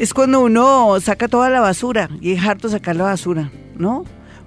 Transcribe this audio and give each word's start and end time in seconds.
Es 0.00 0.14
cuando 0.14 0.40
uno 0.40 0.98
saca 0.98 1.28
toda 1.28 1.50
la 1.50 1.60
basura 1.60 2.08
y 2.22 2.32
es 2.32 2.42
harto 2.42 2.70
sacar 2.70 2.96
la 2.96 3.04
basura, 3.04 3.52
¿no? 3.76 4.04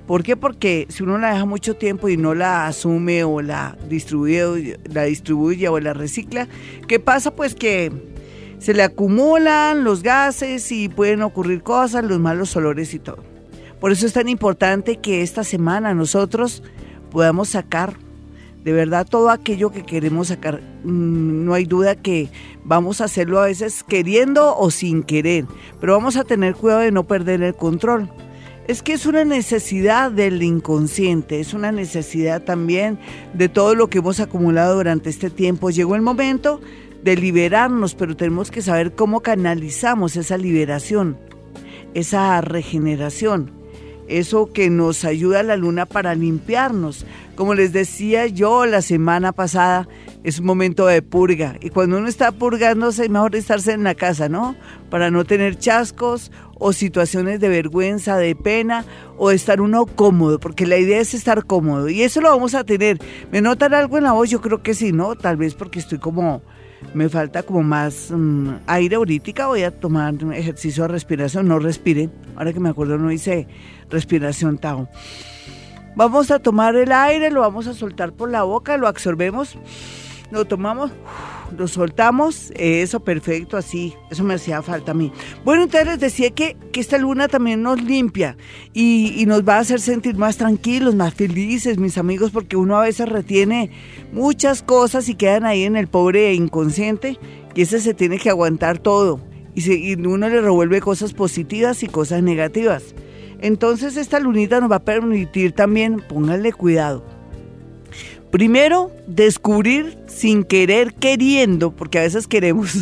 ¿Por 0.08 0.24
qué? 0.24 0.36
Porque 0.36 0.88
si 0.90 1.04
uno 1.04 1.20
la 1.20 1.32
deja 1.32 1.46
mucho 1.46 1.76
tiempo 1.76 2.10
y 2.10 2.18
no 2.18 2.34
la 2.34 2.66
asume 2.66 3.24
o 3.24 3.40
la 3.40 3.78
distribuye, 3.88 4.80
la 4.86 5.04
distribuye 5.04 5.68
o 5.70 5.80
la 5.80 5.94
recicla, 5.94 6.48
¿qué 6.88 7.00
pasa? 7.00 7.36
Pues 7.36 7.54
que 7.54 7.92
se 8.58 8.74
le 8.74 8.82
acumulan 8.82 9.84
los 9.84 10.02
gases 10.02 10.72
y 10.72 10.90
pueden 10.90 11.22
ocurrir 11.22 11.62
cosas, 11.62 12.04
los 12.04 12.20
malos 12.20 12.56
olores 12.56 12.92
y 12.96 12.98
todo. 12.98 13.24
Por 13.80 13.92
eso 13.92 14.08
es 14.08 14.14
tan 14.14 14.30
importante 14.30 14.98
que 14.98 15.22
esta 15.22 15.44
semana 15.44 15.94
nosotros 15.94 16.64
podamos 17.12 17.50
sacar 17.50 17.94
de 18.64 18.72
verdad 18.72 19.06
todo 19.08 19.30
aquello 19.30 19.72
que 19.72 19.84
queremos 19.84 20.30
sacar. 20.30 20.62
Mm, 20.84 21.46
no 21.46 21.54
hay 21.54 21.66
duda 21.66 21.96
que 21.96 22.30
vamos 22.64 23.02
a 23.02 23.06
hacerlo 23.06 23.40
a 23.40 23.46
veces 23.46 23.84
queriendo 23.84 24.58
o 24.58 24.72
sin 24.72 25.04
querer, 25.04 25.46
pero 25.80 25.94
vamos 25.94 26.16
a 26.16 26.24
tener 26.24 26.56
cuidado 26.56 26.82
de 26.82 26.92
no 26.92 27.04
perder 27.04 27.42
el 27.44 27.56
control. 27.56 28.10
Es 28.68 28.82
que 28.82 28.94
es 28.94 29.06
una 29.06 29.26
necesidad 29.26 30.10
del 30.10 30.42
inconsciente, 30.42 31.42
es 31.42 31.54
una 31.54 31.74
necesidad 31.74 32.44
también 32.44 32.98
de 33.34 33.50
todo 33.50 33.76
lo 33.76 33.90
que 33.90 33.98
hemos 33.98 34.22
acumulado 34.22 34.78
durante 34.78 35.10
este 35.10 35.30
tiempo. 35.30 35.70
Llegó 35.70 35.96
el 35.96 36.02
momento 36.02 36.62
de 37.04 37.18
liberarnos, 37.18 37.94
pero 37.94 38.16
tenemos 38.16 38.52
que 38.52 38.62
saber 38.62 38.94
cómo 38.94 39.20
canalizamos 39.20 40.16
esa 40.16 40.38
liberación, 40.38 41.18
esa 41.94 42.40
regeneración, 42.40 43.52
eso 44.20 44.52
que 44.52 44.70
nos 44.70 45.06
ayuda 45.06 45.40
a 45.40 45.44
la 45.44 45.58
luna 45.58 45.86
para 45.86 46.16
limpiarnos, 46.16 47.06
como 47.36 47.56
les 47.56 47.74
decía 47.74 48.28
yo 48.28 48.66
la 48.66 48.82
semana 48.82 49.32
pasada, 49.32 49.88
es 50.24 50.40
un 50.40 50.46
momento 50.46 50.86
de 50.86 51.02
purga. 51.02 51.58
Y 51.62 51.70
cuando 51.70 51.98
uno 51.98 52.08
está 52.08 52.32
purgándose, 52.32 53.04
es 53.04 53.10
mejor 53.10 53.36
estarse 53.36 53.74
en 53.74 53.84
la 53.84 53.96
casa, 53.96 54.30
¿no? 54.30 54.56
Para 54.90 55.12
no 55.12 55.26
tener 55.26 55.58
chascos 55.58 56.32
o 56.60 56.74
situaciones 56.74 57.40
de 57.40 57.50
vergüenza, 57.50 58.18
de 58.18 58.36
pena 58.36 58.86
o 59.18 59.32
estar 59.32 59.62
uno 59.62 59.86
cómodo, 59.86 60.40
porque 60.40 60.66
la 60.66 60.78
idea 60.78 61.00
es 61.00 61.14
estar 61.14 61.46
cómodo. 61.46 61.90
Y 61.90 62.04
eso 62.04 62.22
lo 62.22 62.30
vamos 62.30 62.56
a 62.56 62.64
tener. 62.64 63.00
¿Me 63.32 63.42
notan 63.42 63.74
algo 63.74 63.98
en 63.98 64.04
la 64.04 64.14
voz? 64.14 64.30
Yo 64.30 64.42
creo 64.42 64.62
que 64.62 64.74
sí, 64.74 64.92
¿no? 64.94 65.16
Tal 65.16 65.38
vez 65.38 65.56
porque 65.56 65.80
estoy 65.80 65.98
como 65.98 66.42
me 66.94 67.10
falta 67.10 67.44
como 67.44 67.64
más 67.64 68.12
mm, 68.12 68.50
aire 68.68 68.96
ahorita, 68.96 69.48
voy 69.48 69.64
a 69.64 69.72
tomar 69.72 70.14
un 70.24 70.34
ejercicio 70.34 70.84
de 70.84 70.90
respiración, 70.90 71.48
no 71.48 71.60
respire, 71.60 72.10
ahora 72.36 72.54
que 72.54 72.60
me 72.60 72.70
acuerdo 72.70 72.98
no 72.98 73.12
hice 73.12 73.48
respiración 73.90 74.58
Tao. 74.58 74.88
Vamos 75.96 76.32
a 76.32 76.40
tomar 76.40 76.76
el 76.76 76.92
aire, 76.92 77.30
lo 77.30 77.42
vamos 77.42 77.68
a 77.68 77.74
soltar 77.74 78.14
por 78.14 78.30
la 78.30 78.44
boca, 78.44 78.78
lo 78.78 78.88
absorbemos, 78.88 79.58
lo 80.32 80.46
tomamos, 80.46 80.92
lo 81.58 81.68
soltamos, 81.68 82.52
eso 82.56 83.00
perfecto, 83.02 83.58
así, 83.58 83.94
eso 84.12 84.24
me 84.24 84.36
hacía 84.36 84.62
falta 84.62 84.92
a 84.92 84.94
mí. 84.94 85.12
Bueno, 85.44 85.64
entonces 85.64 85.88
les 85.88 86.00
decía 86.00 86.32
que, 86.32 86.58
que 86.72 86.80
esta 86.80 86.98
luna 86.98 87.28
también 87.28 87.62
nos 87.62 87.82
limpia 87.82 88.38
y, 88.74 89.24
nos 89.28 89.48
va 89.48 89.56
a 89.56 89.60
hacer 89.60 89.80
sentir 89.80 90.16
más 90.16 90.38
tranquilos, 90.38 90.96
más 90.96 91.14
felices, 91.14 91.78
mis 91.78 91.98
amigos, 91.98 92.32
porque 92.32 92.58
uno 92.58 92.78
a 92.78 92.82
veces 92.82 93.10
retiene 93.10 93.72
muchas 94.12 94.62
cosas 94.62 95.08
y 95.10 95.16
quedan 95.16 95.46
ahí 95.46 95.64
en 95.64 95.76
el 95.76 95.88
pobre 95.88 96.34
inconsciente 96.34 97.18
y 97.56 97.62
ese 97.62 97.80
se 97.80 97.94
tiene 97.94 98.20
que 98.20 98.30
aguantar 98.30 98.80
todo 98.80 99.20
y, 99.56 99.62
se, 99.62 99.76
y 99.76 99.94
uno 99.94 100.30
le 100.30 100.42
revuelve 100.42 100.82
cosas 100.82 101.14
positivas 101.14 101.84
y 101.84 101.88
cosas 101.88 102.24
negativas. 102.24 102.96
Entonces 103.40 103.98
esta 103.98 104.20
lunita 104.20 104.60
nos 104.60 104.72
va 104.72 104.78
a 104.78 104.86
permitir 104.86 105.52
también, 105.52 106.02
pónganle 106.08 106.54
cuidado. 106.54 107.13
Primero, 108.34 108.90
descubrir 109.06 109.96
sin 110.08 110.44
querer, 110.44 110.96
queriendo, 110.96 111.70
porque 111.70 112.00
a 112.00 112.02
veces 112.02 112.26
queremos, 112.26 112.74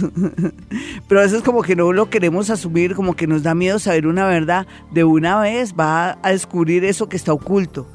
pero 1.09 1.19
a 1.19 1.23
veces 1.25 1.43
como 1.43 1.61
que 1.61 1.75
no 1.75 1.91
lo 1.91 2.09
queremos 2.09 2.49
asumir, 2.49 2.95
como 2.95 3.17
que 3.17 3.27
nos 3.27 3.43
da 3.43 3.53
miedo 3.53 3.77
saber 3.77 4.07
una 4.07 4.25
verdad, 4.27 4.65
de 4.93 5.03
una 5.03 5.41
vez 5.41 5.73
va 5.77 6.17
a 6.23 6.31
descubrir 6.31 6.85
eso 6.85 7.09
que 7.09 7.17
está 7.17 7.33
oculto. 7.33 7.85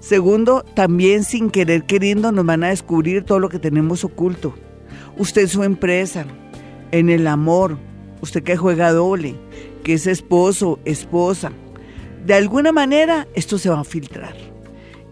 Segundo, 0.00 0.64
también 0.74 1.22
sin 1.22 1.50
querer, 1.50 1.84
queriendo, 1.84 2.32
nos 2.32 2.46
van 2.46 2.64
a 2.64 2.70
descubrir 2.70 3.24
todo 3.24 3.40
lo 3.40 3.50
que 3.50 3.58
tenemos 3.58 4.04
oculto. 4.04 4.54
Usted 5.18 5.48
su 5.48 5.64
empresa, 5.64 6.24
en 6.92 7.10
el 7.10 7.26
amor, 7.26 7.76
usted 8.22 8.42
que 8.42 8.56
juega 8.56 8.90
doble, 8.90 9.34
que 9.84 9.92
es 9.92 10.06
esposo, 10.06 10.80
esposa, 10.86 11.52
de 12.24 12.32
alguna 12.32 12.72
manera 12.72 13.28
esto 13.34 13.58
se 13.58 13.68
va 13.68 13.80
a 13.80 13.84
filtrar. 13.84 14.51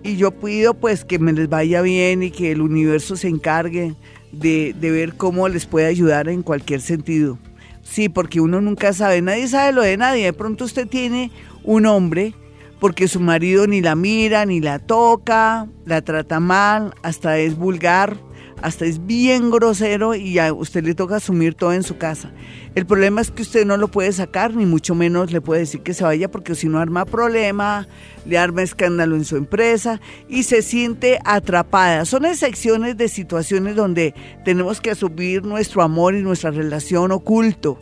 Y 0.02 0.16
yo 0.16 0.30
pido 0.30 0.74
pues 0.74 1.04
que 1.04 1.18
me 1.18 1.32
les 1.32 1.48
vaya 1.48 1.82
bien 1.82 2.22
y 2.22 2.30
que 2.30 2.52
el 2.52 2.62
universo 2.62 3.16
se 3.16 3.28
encargue 3.28 3.94
de, 4.32 4.74
de, 4.78 4.90
ver 4.90 5.14
cómo 5.14 5.48
les 5.48 5.66
puede 5.66 5.86
ayudar 5.86 6.28
en 6.28 6.42
cualquier 6.42 6.80
sentido. 6.80 7.38
Sí, 7.82 8.08
porque 8.08 8.40
uno 8.40 8.60
nunca 8.60 8.92
sabe, 8.92 9.20
nadie 9.20 9.48
sabe 9.48 9.72
lo 9.72 9.82
de 9.82 9.96
nadie. 9.96 10.24
De 10.24 10.32
pronto 10.32 10.64
usted 10.64 10.86
tiene 10.86 11.30
un 11.64 11.86
hombre 11.86 12.34
porque 12.80 13.08
su 13.08 13.20
marido 13.20 13.66
ni 13.66 13.82
la 13.82 13.94
mira, 13.94 14.46
ni 14.46 14.60
la 14.60 14.78
toca, 14.78 15.68
la 15.84 16.00
trata 16.02 16.40
mal, 16.40 16.94
hasta 17.02 17.38
es 17.38 17.56
vulgar, 17.56 18.16
hasta 18.62 18.84
es 18.84 19.06
bien 19.06 19.50
grosero 19.50 20.14
y 20.14 20.38
a 20.38 20.52
usted 20.52 20.84
le 20.84 20.94
toca 20.94 21.16
asumir 21.16 21.54
todo 21.54 21.72
en 21.72 21.82
su 21.82 21.96
casa. 21.96 22.30
El 22.74 22.86
problema 22.86 23.20
es 23.20 23.30
que 23.30 23.42
usted 23.42 23.66
no 23.66 23.76
lo 23.76 23.88
puede 23.88 24.12
sacar, 24.12 24.54
ni 24.54 24.66
mucho 24.66 24.94
menos 24.94 25.32
le 25.32 25.40
puede 25.40 25.60
decir 25.60 25.82
que 25.82 25.94
se 25.94 26.04
vaya, 26.04 26.30
porque 26.30 26.54
si 26.54 26.68
no 26.68 26.78
arma 26.78 27.04
problema, 27.04 27.88
le 28.26 28.38
arma 28.38 28.62
escándalo 28.62 29.16
en 29.16 29.24
su 29.24 29.36
empresa 29.36 30.00
y 30.28 30.44
se 30.44 30.62
siente 30.62 31.18
atrapada. 31.24 32.04
Son 32.04 32.24
excepciones 32.24 32.96
de 32.96 33.08
situaciones 33.08 33.76
donde 33.76 34.14
tenemos 34.44 34.80
que 34.80 34.90
asumir 34.90 35.44
nuestro 35.44 35.82
amor 35.82 36.14
y 36.14 36.22
nuestra 36.22 36.50
relación 36.50 37.12
oculto 37.12 37.78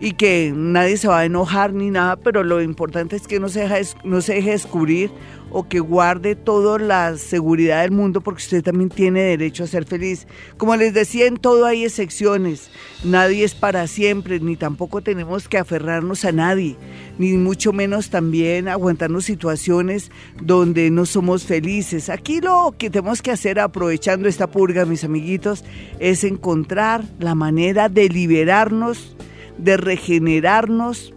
y 0.00 0.12
que 0.12 0.52
nadie 0.56 0.96
se 0.96 1.08
va 1.08 1.20
a 1.20 1.24
enojar 1.26 1.74
ni 1.74 1.90
nada, 1.90 2.16
pero 2.16 2.42
lo 2.42 2.62
importante 2.62 3.16
es 3.16 3.26
que 3.26 3.38
no 3.38 3.50
se, 3.50 3.68
deje, 3.68 3.94
no 4.02 4.22
se 4.22 4.34
deje 4.34 4.52
descubrir 4.52 5.10
o 5.50 5.68
que 5.68 5.80
guarde 5.80 6.36
toda 6.36 6.78
la 6.78 7.16
seguridad 7.18 7.82
del 7.82 7.90
mundo 7.90 8.20
porque 8.20 8.42
usted 8.42 8.62
también 8.62 8.88
tiene 8.88 9.20
derecho 9.20 9.64
a 9.64 9.66
ser 9.66 9.84
feliz. 9.84 10.26
Como 10.56 10.74
les 10.76 10.94
decía, 10.94 11.26
en 11.26 11.36
todo 11.36 11.66
hay 11.66 11.84
excepciones. 11.84 12.70
Nadie 13.04 13.44
es 13.44 13.54
para 13.54 13.86
siempre, 13.86 14.40
ni 14.40 14.56
tampoco 14.56 15.02
tenemos 15.02 15.48
que 15.48 15.58
aferrarnos 15.58 16.24
a 16.24 16.32
nadie, 16.32 16.76
ni 17.18 17.32
mucho 17.32 17.72
menos 17.72 18.10
también 18.10 18.68
aguantarnos 18.68 19.24
situaciones 19.24 20.10
donde 20.40 20.90
no 20.90 21.04
somos 21.04 21.44
felices. 21.44 22.08
Aquí 22.08 22.40
lo 22.40 22.74
que 22.78 22.88
tenemos 22.88 23.20
que 23.20 23.32
hacer 23.32 23.58
aprovechando 23.60 24.28
esta 24.28 24.46
purga, 24.46 24.86
mis 24.86 25.04
amiguitos, 25.04 25.64
es 25.98 26.24
encontrar 26.24 27.04
la 27.18 27.34
manera 27.34 27.88
de 27.88 28.08
liberarnos 28.08 29.16
de 29.64 29.76
regenerarnos, 29.76 31.12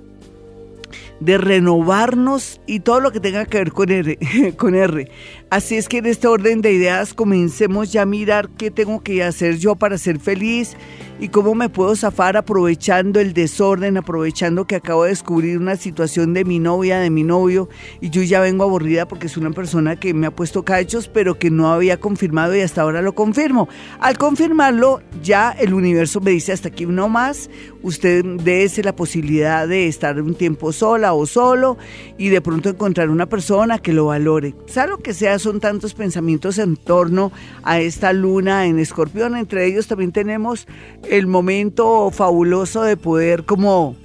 de 1.19 1.37
renovarnos 1.37 2.59
y 2.65 2.81
todo 2.81 2.99
lo 2.99 3.11
que 3.11 3.19
tenga 3.19 3.45
que 3.45 3.57
ver 3.59 3.71
con 3.71 3.89
R, 3.89 4.17
con 4.57 4.75
R. 4.75 5.09
Así 5.53 5.75
es 5.75 5.87
que 5.87 5.99
en 5.99 6.07
este 6.07 6.27
orden 6.27 6.61
de 6.61 6.73
ideas 6.73 7.13
comencemos 7.13 7.91
ya 7.91 8.01
a 8.01 8.05
mirar 8.07 8.49
qué 8.57 8.71
tengo 8.71 9.03
que 9.03 9.23
hacer 9.23 9.59
yo 9.59 9.75
para 9.75 9.99
ser 9.99 10.19
feliz 10.19 10.75
y 11.19 11.29
cómo 11.29 11.53
me 11.53 11.69
puedo 11.69 11.95
zafar 11.95 12.37
aprovechando 12.37 13.19
el 13.19 13.33
desorden, 13.33 13.97
aprovechando 13.97 14.65
que 14.65 14.75
acabo 14.75 15.03
de 15.03 15.11
descubrir 15.11 15.59
una 15.59 15.75
situación 15.75 16.33
de 16.33 16.43
mi 16.43 16.57
novia, 16.57 16.99
de 16.99 17.11
mi 17.11 17.23
novio, 17.23 17.69
y 18.01 18.09
yo 18.09 18.23
ya 18.23 18.39
vengo 18.39 18.63
aburrida 18.63 19.07
porque 19.07 19.27
es 19.27 19.37
una 19.37 19.51
persona 19.51 19.95
que 19.95 20.15
me 20.15 20.25
ha 20.25 20.31
puesto 20.31 20.65
cachos, 20.65 21.07
pero 21.07 21.37
que 21.37 21.51
no 21.51 21.71
había 21.71 21.99
confirmado 21.99 22.55
y 22.55 22.61
hasta 22.61 22.81
ahora 22.81 23.03
lo 23.03 23.13
confirmo. 23.13 23.69
Al 23.99 24.17
confirmarlo, 24.17 25.01
ya 25.21 25.51
el 25.51 25.75
universo 25.75 26.19
me 26.19 26.31
dice 26.31 26.51
hasta 26.51 26.69
aquí 26.69 26.87
no 26.87 27.09
más, 27.09 27.49
usted 27.83 28.25
dése 28.43 28.83
la 28.83 28.95
posibilidad 28.95 29.67
de 29.67 29.87
estar 29.87 30.19
un 30.19 30.33
tiempo 30.33 30.73
sola 30.73 31.13
o 31.13 31.25
solo 31.25 31.77
y 32.17 32.29
de 32.29 32.41
pronto 32.41 32.69
encontrar 32.69 33.09
una 33.09 33.27
persona 33.27 33.77
que 33.77 33.93
lo 33.93 34.07
valore. 34.07 34.55
Sea 34.65 34.87
lo 34.87 34.97
que 34.97 35.13
sea, 35.13 35.39
son 35.43 35.59
tantos 35.59 35.93
pensamientos 35.93 36.57
en 36.57 36.75
torno 36.75 37.31
a 37.63 37.79
esta 37.79 38.13
luna 38.13 38.65
en 38.65 38.79
escorpión, 38.79 39.35
entre 39.35 39.65
ellos 39.65 39.87
también 39.87 40.11
tenemos 40.11 40.67
el 41.09 41.27
momento 41.27 42.09
fabuloso 42.11 42.83
de 42.83 42.97
poder 42.97 43.45
como 43.45 43.95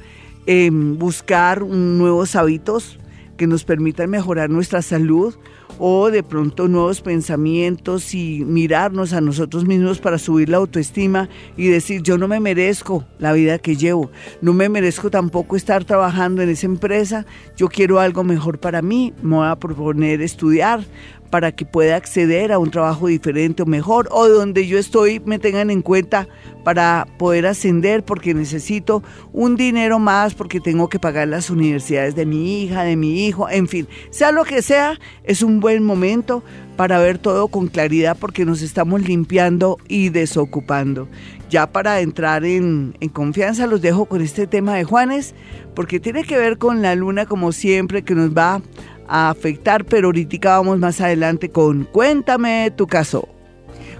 eh, 0.46 0.70
buscar 0.72 1.62
nuevos 1.62 2.36
hábitos, 2.36 2.98
que 3.36 3.46
nos 3.46 3.64
permitan 3.64 4.10
mejorar 4.10 4.50
nuestra 4.50 4.82
salud 4.82 5.34
o 5.78 6.10
de 6.10 6.22
pronto 6.22 6.68
nuevos 6.68 7.00
pensamientos 7.00 8.14
y 8.14 8.44
mirarnos 8.44 9.12
a 9.12 9.20
nosotros 9.20 9.64
mismos 9.64 9.98
para 9.98 10.18
subir 10.18 10.48
la 10.48 10.56
autoestima 10.56 11.28
y 11.56 11.68
decir 11.68 12.02
yo 12.02 12.18
no 12.18 12.28
me 12.28 12.40
merezco 12.40 13.04
la 13.18 13.32
vida 13.32 13.58
que 13.58 13.76
llevo, 13.76 14.10
no 14.42 14.52
me 14.52 14.68
merezco 14.68 15.10
tampoco 15.10 15.56
estar 15.56 15.84
trabajando 15.84 16.42
en 16.42 16.48
esa 16.48 16.66
empresa, 16.66 17.26
yo 17.56 17.68
quiero 17.68 18.00
algo 18.00 18.24
mejor 18.24 18.58
para 18.58 18.82
mí, 18.82 19.14
me 19.22 19.36
voy 19.36 19.46
a 19.46 19.56
proponer 19.56 20.20
estudiar, 20.20 20.84
para 21.30 21.52
que 21.52 21.64
pueda 21.64 21.96
acceder 21.96 22.52
a 22.52 22.58
un 22.58 22.70
trabajo 22.70 23.06
diferente 23.06 23.62
o 23.62 23.66
mejor, 23.66 24.08
o 24.10 24.28
donde 24.28 24.66
yo 24.66 24.78
estoy 24.78 25.20
me 25.20 25.38
tengan 25.38 25.70
en 25.70 25.82
cuenta 25.82 26.28
para 26.64 27.06
poder 27.18 27.46
ascender 27.46 28.04
porque 28.04 28.34
necesito 28.34 29.02
un 29.32 29.56
dinero 29.56 29.98
más, 29.98 30.34
porque 30.34 30.60
tengo 30.60 30.88
que 30.88 30.98
pagar 30.98 31.28
las 31.28 31.50
universidades 31.50 32.14
de 32.14 32.26
mi 32.26 32.62
hija, 32.62 32.84
de 32.84 32.96
mi 32.96 33.26
hijo, 33.26 33.48
en 33.48 33.68
fin, 33.68 33.88
sea 34.10 34.32
lo 34.32 34.44
que 34.44 34.62
sea, 34.62 34.98
es 35.24 35.42
un 35.42 35.60
buen 35.60 35.82
momento 35.82 36.42
para 36.76 37.00
ver 37.00 37.18
todo 37.18 37.48
con 37.48 37.66
claridad 37.66 38.16
porque 38.18 38.44
nos 38.44 38.62
estamos 38.62 39.02
limpiando 39.02 39.78
y 39.88 40.10
desocupando. 40.10 41.08
Ya 41.50 41.72
para 41.72 42.00
entrar 42.00 42.44
en, 42.44 42.94
confianza 43.12 43.66
los 43.66 43.80
dejo 43.80 44.04
con 44.04 44.20
este 44.20 44.46
tema 44.46 44.74
de 44.74 44.84
Juanes, 44.84 45.34
porque 45.74 45.98
tiene 45.98 46.22
que 46.22 46.36
ver 46.36 46.58
con 46.58 46.82
la 46.82 46.94
luna 46.94 47.26
como 47.26 47.52
siempre 47.52 48.02
que 48.02 48.14
nos 48.14 48.30
va 48.30 48.62
a 49.08 49.30
afectar, 49.30 49.84
pero 49.84 50.08
ahorita 50.08 50.58
vamos 50.58 50.78
más 50.78 51.00
adelante 51.00 51.50
con 51.50 51.84
Cuéntame 51.84 52.70
tu 52.76 52.86
caso. 52.86 53.28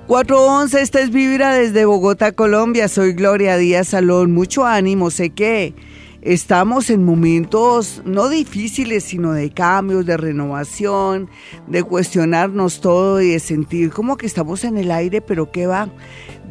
411, 0.07 0.81
esta 0.81 1.01
es 1.01 1.11
Vibra 1.11 1.53
desde 1.55 1.85
Bogotá, 1.85 2.33
Colombia. 2.33 2.89
Soy 2.89 3.13
Gloria 3.13 3.57
Díaz 3.59 3.89
Salón. 3.89 4.33
Mucho 4.33 4.65
ánimo, 4.65 5.11
sé 5.11 5.31
que 5.31 5.75
estamos 6.23 6.89
en 6.89 7.05
momentos 7.05 8.03
no 8.07 8.29
difíciles, 8.29 9.05
sino 9.05 9.33
de 9.33 9.51
cambios, 9.51 10.07
de 10.07 10.17
renovación, 10.17 11.29
de 11.67 11.83
cuestionarnos 11.83 12.81
todo 12.81 13.21
y 13.21 13.33
de 13.33 13.39
sentir 13.39 13.91
como 13.91 14.17
que 14.17 14.27
estamos 14.27 14.65
en 14.65 14.79
el 14.79 14.91
aire, 14.91 15.21
pero 15.21 15.51
que 15.51 15.67
va 15.67 15.91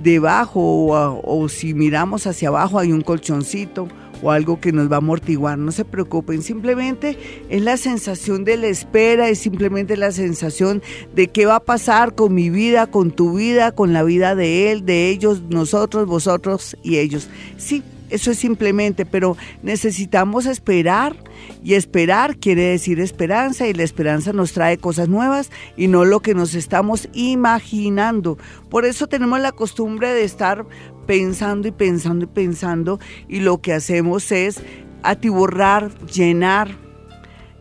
debajo 0.01 0.59
o, 0.59 1.21
o 1.23 1.49
si 1.49 1.73
miramos 1.73 2.27
hacia 2.27 2.49
abajo 2.49 2.77
hay 2.77 2.91
un 2.91 3.01
colchoncito 3.01 3.87
o 4.21 4.31
algo 4.31 4.59
que 4.59 4.71
nos 4.71 4.91
va 4.91 4.95
a 4.95 4.97
amortiguar. 4.99 5.57
No 5.57 5.71
se 5.71 5.85
preocupen, 5.85 6.41
simplemente 6.41 7.17
es 7.49 7.61
la 7.61 7.77
sensación 7.77 8.43
de 8.43 8.57
la 8.57 8.67
espera, 8.67 9.29
es 9.29 9.39
simplemente 9.39 9.97
la 9.97 10.11
sensación 10.11 10.81
de 11.15 11.27
qué 11.27 11.45
va 11.45 11.57
a 11.57 11.63
pasar 11.63 12.15
con 12.15 12.33
mi 12.33 12.49
vida, 12.49 12.87
con 12.87 13.11
tu 13.11 13.37
vida, 13.37 13.71
con 13.71 13.93
la 13.93 14.03
vida 14.03 14.35
de 14.35 14.71
él, 14.71 14.85
de 14.85 15.09
ellos, 15.09 15.43
nosotros, 15.49 16.05
vosotros 16.07 16.77
y 16.83 16.97
ellos. 16.97 17.29
Sí, 17.57 17.83
eso 18.09 18.31
es 18.31 18.37
simplemente, 18.37 19.05
pero 19.05 19.35
necesitamos 19.63 20.45
esperar 20.45 21.15
y 21.63 21.73
esperar 21.73 22.37
quiere 22.37 22.63
decir 22.63 22.99
esperanza 22.99 23.67
y 23.67 23.73
la 23.73 23.83
esperanza 23.83 24.31
nos 24.31 24.53
trae 24.53 24.77
cosas 24.77 25.09
nuevas 25.09 25.49
y 25.75 25.87
no 25.87 26.05
lo 26.05 26.21
que 26.21 26.33
nos 26.33 26.55
estamos 26.55 27.09
imaginando. 27.13 28.37
Por 28.69 28.85
eso 28.85 29.07
tenemos 29.07 29.39
la 29.41 29.51
costumbre 29.51 30.13
de 30.13 30.23
estar 30.23 30.65
pensando 31.07 31.67
y 31.67 31.71
pensando 31.71 32.25
y 32.25 32.27
pensando 32.27 32.99
y 33.27 33.39
lo 33.39 33.59
que 33.61 33.73
hacemos 33.73 34.31
es 34.31 34.61
atiborrar, 35.01 35.89
llenar, 36.05 36.77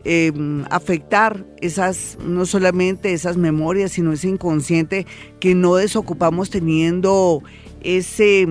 em, 0.03 0.65
afectar 0.69 1.45
esas, 1.61 2.17
no 2.23 2.45
solamente 2.45 3.13
esas 3.13 3.37
memorias, 3.37 3.93
sino 3.93 4.13
ese 4.13 4.27
inconsciente 4.27 5.07
que 5.39 5.55
no 5.55 5.75
desocupamos 5.75 6.49
teniendo 6.49 7.41
ese 7.81 8.47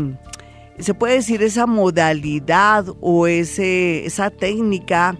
se 0.79 0.93
puede 0.93 1.15
decir 1.15 1.43
esa 1.43 1.67
modalidad 1.67 2.85
o 3.01 3.27
ese, 3.27 4.05
esa 4.05 4.31
técnica 4.31 5.17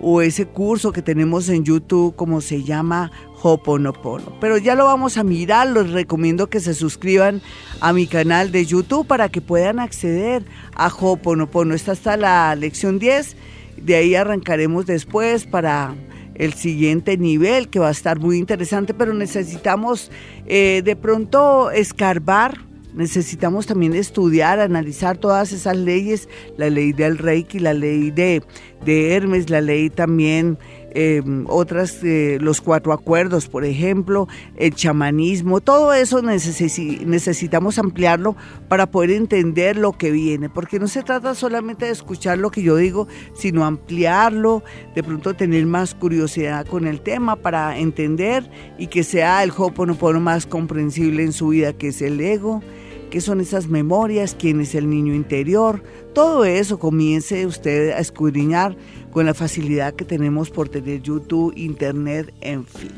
o 0.00 0.20
ese 0.20 0.46
curso 0.46 0.92
que 0.92 1.02
tenemos 1.02 1.48
en 1.48 1.64
YouTube, 1.64 2.14
como 2.14 2.40
se 2.40 2.62
llama 2.62 3.10
Hoponopono. 3.42 4.32
Pero 4.40 4.58
ya 4.58 4.74
lo 4.74 4.84
vamos 4.84 5.16
a 5.16 5.24
mirar, 5.24 5.68
les 5.68 5.90
recomiendo 5.90 6.48
que 6.48 6.60
se 6.60 6.74
suscriban 6.74 7.40
a 7.80 7.92
mi 7.92 8.06
canal 8.06 8.50
de 8.52 8.64
YouTube 8.66 9.06
para 9.06 9.28
que 9.28 9.40
puedan 9.40 9.78
acceder 9.78 10.44
a 10.74 10.88
Hoponopono. 10.88 11.74
Esta 11.74 11.92
está 11.92 12.16
la 12.16 12.54
lección 12.54 12.98
10, 12.98 13.36
de 13.76 13.94
ahí 13.94 14.14
arrancaremos 14.14 14.86
después 14.86 15.46
para 15.46 15.94
el 16.34 16.54
siguiente 16.54 17.16
nivel 17.16 17.68
que 17.68 17.80
va 17.80 17.88
a 17.88 17.92
estar 17.92 18.18
muy 18.18 18.38
interesante, 18.38 18.94
pero 18.94 19.12
necesitamos 19.12 20.10
eh, 20.46 20.82
de 20.84 20.96
pronto 20.96 21.70
escarbar 21.70 22.68
necesitamos 22.98 23.66
también 23.66 23.94
estudiar, 23.94 24.58
analizar 24.58 25.18
todas 25.18 25.52
esas 25.52 25.76
leyes, 25.76 26.28
la 26.56 26.68
ley 26.68 26.92
del 26.92 27.16
Reiki, 27.16 27.60
la 27.60 27.72
ley 27.72 28.10
de, 28.10 28.42
de 28.84 29.14
Hermes, 29.14 29.50
la 29.50 29.60
ley 29.60 29.88
también, 29.88 30.58
eh, 30.90 31.22
otras, 31.46 31.98
los 32.02 32.60
cuatro 32.60 32.92
acuerdos, 32.92 33.46
por 33.46 33.64
ejemplo, 33.64 34.28
el 34.56 34.74
chamanismo, 34.74 35.60
todo 35.60 35.92
eso 35.92 36.22
necesitamos 36.22 37.78
ampliarlo 37.78 38.36
para 38.68 38.90
poder 38.90 39.10
entender 39.10 39.76
lo 39.76 39.92
que 39.92 40.10
viene, 40.10 40.48
porque 40.48 40.78
no 40.78 40.88
se 40.88 41.02
trata 41.02 41.34
solamente 41.34 41.86
de 41.86 41.92
escuchar 41.92 42.38
lo 42.38 42.50
que 42.50 42.62
yo 42.62 42.76
digo, 42.76 43.08
sino 43.34 43.64
ampliarlo, 43.64 44.62
de 44.94 45.02
pronto 45.02 45.34
tener 45.34 45.66
más 45.66 45.94
curiosidad 45.94 46.66
con 46.66 46.86
el 46.86 47.00
tema 47.00 47.36
para 47.36 47.78
entender 47.78 48.50
y 48.78 48.86
que 48.86 49.04
sea 49.04 49.42
el 49.42 49.52
Hoponopono 49.56 50.20
más 50.20 50.46
comprensible 50.46 51.22
en 51.22 51.32
su 51.32 51.48
vida, 51.48 51.72
que 51.72 51.88
es 51.88 52.02
el 52.02 52.20
ego 52.20 52.62
qué 53.08 53.20
son 53.20 53.40
esas 53.40 53.68
memorias, 53.68 54.36
quién 54.38 54.60
es 54.60 54.74
el 54.74 54.88
niño 54.88 55.14
interior, 55.14 55.82
todo 56.14 56.44
eso 56.44 56.78
comience 56.78 57.46
usted 57.46 57.90
a 57.90 57.98
escudriñar 57.98 58.76
con 59.10 59.26
la 59.26 59.34
facilidad 59.34 59.94
que 59.94 60.04
tenemos 60.04 60.50
por 60.50 60.68
tener 60.68 61.02
YouTube, 61.02 61.52
Internet, 61.56 62.32
en 62.40 62.64
fin. 62.64 62.90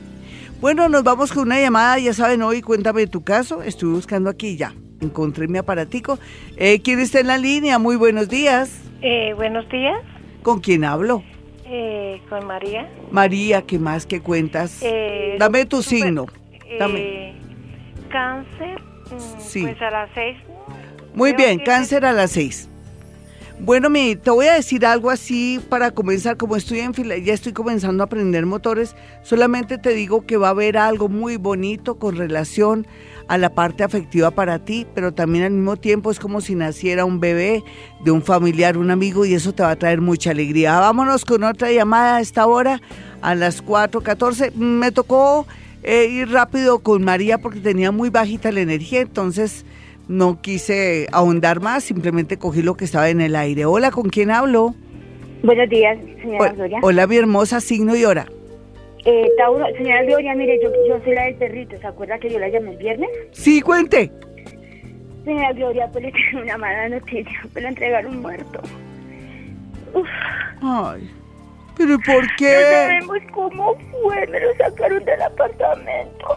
Bueno, 0.61 0.89
nos 0.89 1.05
vamos 1.05 1.33
con 1.33 1.45
una 1.45 1.61
llamada, 1.61 1.99
ya 1.99 2.13
saben, 2.13 2.43
hoy 2.43 2.61
cuéntame 2.61 3.07
tu 3.07 3.23
caso, 3.23 3.63
estoy 3.63 3.91
buscando 3.91 4.29
aquí 4.29 4.57
ya, 4.57 4.75
encontré 5.01 5.49
mi 5.49 5.59
aparatico. 5.59 6.19
Eh, 6.57 6.81
¿Quién 6.83 6.99
está 7.01 7.21
en 7.21 7.29
la 7.29 7.39
línea? 7.39 7.79
Muy 7.79 7.97
buenos 7.97 8.29
días. 8.29 8.81
Eh, 9.01 9.33
buenos 9.35 9.69
días. 9.71 9.99
¿Con 10.43 10.61
quién 10.61 10.85
hablo? 10.85 11.23
Eh, 11.65 12.21
con 12.29 12.47
María. 12.47 12.91
María, 13.11 13.63
¿qué 13.63 13.79
más 13.79 14.05
que 14.05 14.21
cuentas? 14.21 14.81
Eh, 14.83 15.37
Dame 15.39 15.65
tu 15.65 15.83
signo. 15.83 16.27
Dame. 16.79 17.35
Cáncer 18.11 18.90
Sí. 19.39 19.63
Pues 19.63 19.81
a 19.83 19.91
las 19.91 20.11
seis. 20.15 20.37
Muy 21.15 21.33
bien, 21.33 21.59
que- 21.59 21.65
cáncer 21.65 22.05
a 22.05 22.13
las 22.13 22.31
seis. 22.31 22.69
Bueno, 23.63 23.91
mi, 23.91 24.17
te 24.17 24.31
voy 24.31 24.47
a 24.47 24.55
decir 24.55 24.87
algo 24.87 25.11
así 25.11 25.61
para 25.69 25.91
comenzar, 25.91 26.39
como 26.39 26.57
estoy 26.57 26.81
en 26.81 26.95
fila, 26.95 27.19
ya 27.19 27.35
estoy 27.35 27.53
comenzando 27.53 28.03
a 28.03 28.07
aprender 28.07 28.47
motores, 28.47 28.97
solamente 29.23 29.77
te 29.77 29.91
digo 29.91 30.25
que 30.25 30.39
va 30.39 30.47
a 30.47 30.51
haber 30.53 30.79
algo 30.79 31.11
muy 31.11 31.37
bonito 31.37 31.99
con 31.99 32.17
relación 32.17 32.87
a 33.29 33.37
la 33.37 33.51
parte 33.51 33.85
afectiva 33.85 34.31
para 34.31 34.61
ti, 34.61 34.87
pero 34.95 35.13
también 35.13 35.45
al 35.45 35.51
mismo 35.51 35.77
tiempo 35.77 36.11
es 36.11 36.19
como 36.19 36.41
si 36.41 36.55
naciera 36.55 37.05
un 37.05 37.21
bebé 37.21 37.63
de 38.03 38.11
un 38.11 38.23
familiar, 38.23 38.79
un 38.79 38.91
amigo, 38.91 39.27
y 39.27 39.35
eso 39.35 39.53
te 39.53 39.63
va 39.63 39.73
a 39.73 39.77
traer 39.77 40.01
mucha 40.01 40.31
alegría. 40.31 40.81
Vámonos 40.81 41.27
con 41.27 41.45
otra 41.45 41.71
llamada 41.71 42.17
a 42.17 42.21
esta 42.21 42.47
hora, 42.47 42.81
a 43.21 43.35
las 43.35 43.63
4.14. 43.63 44.53
Me 44.55 44.91
tocó 44.91 45.47
eh, 45.83 46.07
ir 46.07 46.31
rápido 46.31 46.81
con 46.81 47.03
María 47.05 47.39
porque 47.39 47.61
tenía 47.61 47.91
muy 47.91 48.11
bajita 48.11 48.53
la 48.53 48.61
energía, 48.61 49.01
entonces 49.01 49.65
no 50.09 50.41
quise 50.41 51.07
ahondar 51.13 51.61
más, 51.61 51.85
simplemente 51.85 52.37
cogí 52.37 52.63
lo 52.63 52.77
que 52.77 52.85
estaba 52.85 53.09
en 53.11 53.21
el 53.21 53.37
aire. 53.37 53.65
Hola, 53.65 53.91
¿con 53.91 54.09
quién 54.11 54.31
hablo? 54.31 54.75
Buenos 55.43 55.69
días, 55.69 55.99
señora 56.21 56.53
Gloria. 56.53 56.79
Hola, 56.83 57.07
mi 57.07 57.17
hermosa, 57.17 57.61
signo 57.61 57.97
y 57.97 58.05
hora. 58.05 58.27
Eh, 59.05 59.29
Tauro, 59.39 59.65
señora 59.77 60.03
Gloria, 60.05 60.35
mire, 60.35 60.59
yo, 60.63 60.71
yo 60.87 61.03
soy 61.03 61.15
la 61.15 61.25
del 61.25 61.37
perrito, 61.37 61.77
¿se 61.81 61.87
acuerda 61.87 62.19
que 62.19 62.29
yo 62.29 62.39
la 62.39 62.49
llamé 62.49 62.73
el 62.73 62.77
viernes? 62.77 63.09
Sí, 63.33 63.63
cuente. 63.63 64.11
Señora 65.25 65.53
Gloria, 65.53 65.89
pues 65.91 66.05
le 66.05 66.13
tengo 66.31 66.43
una 66.43 66.59
mala 66.59 66.89
noticia, 66.89 67.47
me 67.55 67.61
la 67.61 67.69
entregaron 67.69 68.21
muerto. 68.21 68.61
Uf, 69.95 70.09
Ay, 70.63 71.11
pero 71.81 71.99
¿por 72.01 72.23
no 72.25 72.31
qué? 72.37 72.63
sabemos 72.71 73.19
cómo 73.33 73.75
fue, 73.91 74.27
me 74.27 74.39
lo 74.39 74.55
sacaron 74.57 75.03
del 75.03 75.23
apartamento. 75.23 76.37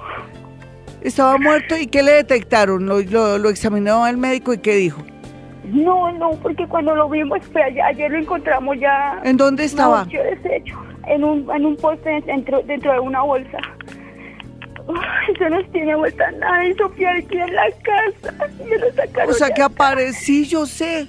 Estaba 1.01 1.37
muerto 1.37 1.75
y 1.75 1.87
¿qué 1.87 2.01
le 2.01 2.13
detectaron? 2.13 2.85
Lo, 2.85 3.01
lo, 3.01 3.37
lo 3.37 3.49
examinó 3.49 4.07
el 4.07 4.15
médico 4.15 4.53
y 4.53 4.59
¿qué 4.59 4.75
dijo? 4.75 5.03
No, 5.65 6.13
no, 6.13 6.31
porque 6.41 6.65
cuando 6.67 6.95
lo 6.95 7.09
vimos, 7.09 7.39
pues 7.51 7.65
ayer, 7.65 7.81
ayer 7.81 8.11
lo 8.11 8.19
encontramos 8.19 8.77
ya... 8.79 9.19
¿En 9.25 9.35
dónde 9.35 9.65
estaba? 9.65 10.05
No, 10.05 10.23
deshecho, 10.23 10.81
en 11.07 11.23
un, 11.25 11.51
en 11.53 11.65
un 11.65 11.75
poste 11.75 12.21
dentro, 12.25 12.61
dentro 12.61 12.93
de 12.93 12.99
una 12.99 13.21
bolsa. 13.21 13.57
Uf, 14.87 14.97
eso 15.29 15.49
nos 15.49 15.69
tiene 15.71 15.95
vuelta 15.95 16.31
nada 16.31 16.63
Sofía 16.77 17.15
aquí 17.17 17.37
en 17.37 17.53
la 17.53 17.69
casa. 17.83 18.47
Me 18.65 18.77
lo 18.77 18.93
sacaron 18.93 19.29
O 19.31 19.33
sea 19.33 19.49
que 19.49 19.61
aparecí, 19.61 20.45
yo 20.45 20.65
sé. 20.65 21.07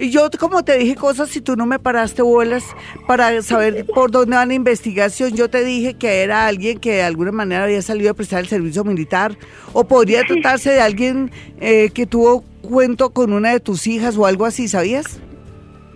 Y 0.00 0.08
yo, 0.08 0.30
como 0.38 0.64
te 0.64 0.78
dije 0.78 0.96
cosas, 0.96 1.28
si 1.28 1.42
tú 1.42 1.56
no 1.56 1.66
me 1.66 1.78
paraste 1.78 2.22
bolas 2.22 2.64
para 3.06 3.42
saber 3.42 3.84
por 3.84 4.10
dónde 4.10 4.34
va 4.34 4.46
la 4.46 4.54
investigación, 4.54 5.34
yo 5.34 5.50
te 5.50 5.62
dije 5.62 5.92
que 5.92 6.22
era 6.22 6.46
alguien 6.46 6.80
que 6.80 6.92
de 6.92 7.02
alguna 7.02 7.32
manera 7.32 7.64
había 7.64 7.82
salido 7.82 8.12
a 8.12 8.14
prestar 8.14 8.40
el 8.40 8.46
servicio 8.46 8.82
militar, 8.82 9.36
o 9.74 9.84
podría 9.84 10.24
tratarse 10.24 10.70
de 10.70 10.80
alguien 10.80 11.30
eh, 11.60 11.90
que 11.90 12.06
tuvo 12.06 12.44
cuento 12.62 13.10
con 13.10 13.34
una 13.34 13.50
de 13.50 13.60
tus 13.60 13.86
hijas 13.86 14.16
o 14.16 14.24
algo 14.24 14.46
así, 14.46 14.68
¿sabías? 14.68 15.20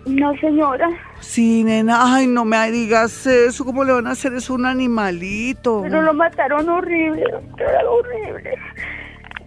No, 0.05 0.37
señora. 0.37 0.87
Sí, 1.19 1.63
nena, 1.63 2.13
ay, 2.15 2.27
no 2.27 2.45
me 2.45 2.71
digas 2.71 3.25
eso, 3.25 3.65
¿cómo 3.65 3.83
le 3.83 3.93
van 3.93 4.05
a 4.05 4.11
hacer 4.11 4.35
eso 4.35 4.53
a 4.53 4.57
un 4.57 4.67
animalito? 4.67 5.81
Pero 5.81 6.03
lo 6.03 6.13
mataron 6.13 6.69
horrible, 6.69 7.23
doctora, 7.31 7.89
horrible. 7.89 8.53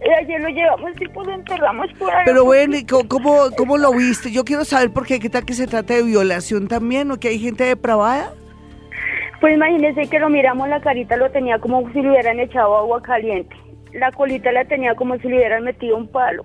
Y 0.05 0.09
ayer 0.23 0.39
lo 0.41 0.49
llevamos 0.49 0.91
y 0.99 1.07
pues 1.09 1.27
lo 1.27 1.33
enterramos 1.33 1.87
por 1.99 2.09
ahí. 2.09 2.23
Pero 2.25 2.45
bueno, 2.45 2.77
¿y 2.77 2.85
co- 2.85 3.07
¿cómo, 3.07 3.49
¿cómo 3.57 3.77
lo 3.77 3.91
viste? 3.93 4.31
Yo 4.31 4.45
quiero 4.45 4.63
saber 4.63 4.91
por 4.91 5.05
qué, 5.05 5.19
qué 5.19 5.29
tal 5.29 5.45
que 5.45 5.53
se 5.53 5.67
trata 5.67 5.93
de 5.93 6.03
violación 6.03 6.67
también, 6.67 7.11
o 7.11 7.19
que 7.19 7.27
hay 7.29 7.39
gente 7.39 7.65
depravada. 7.65 8.33
Pues 9.41 9.53
imagínese 9.55 10.09
que 10.09 10.19
lo 10.19 10.29
miramos 10.29 10.67
la 10.69 10.81
carita, 10.81 11.15
lo 11.17 11.29
tenía 11.31 11.59
como 11.59 11.89
si 11.91 12.01
le 12.01 12.09
hubieran 12.11 12.39
echado 12.39 12.77
agua 12.77 13.01
caliente. 13.01 13.55
La 13.93 14.11
colita 14.11 14.51
la 14.51 14.65
tenía 14.65 14.95
como 14.95 15.17
si 15.17 15.27
le 15.27 15.37
hubieran 15.37 15.63
metido 15.63 15.97
un 15.97 16.07
palo. 16.07 16.43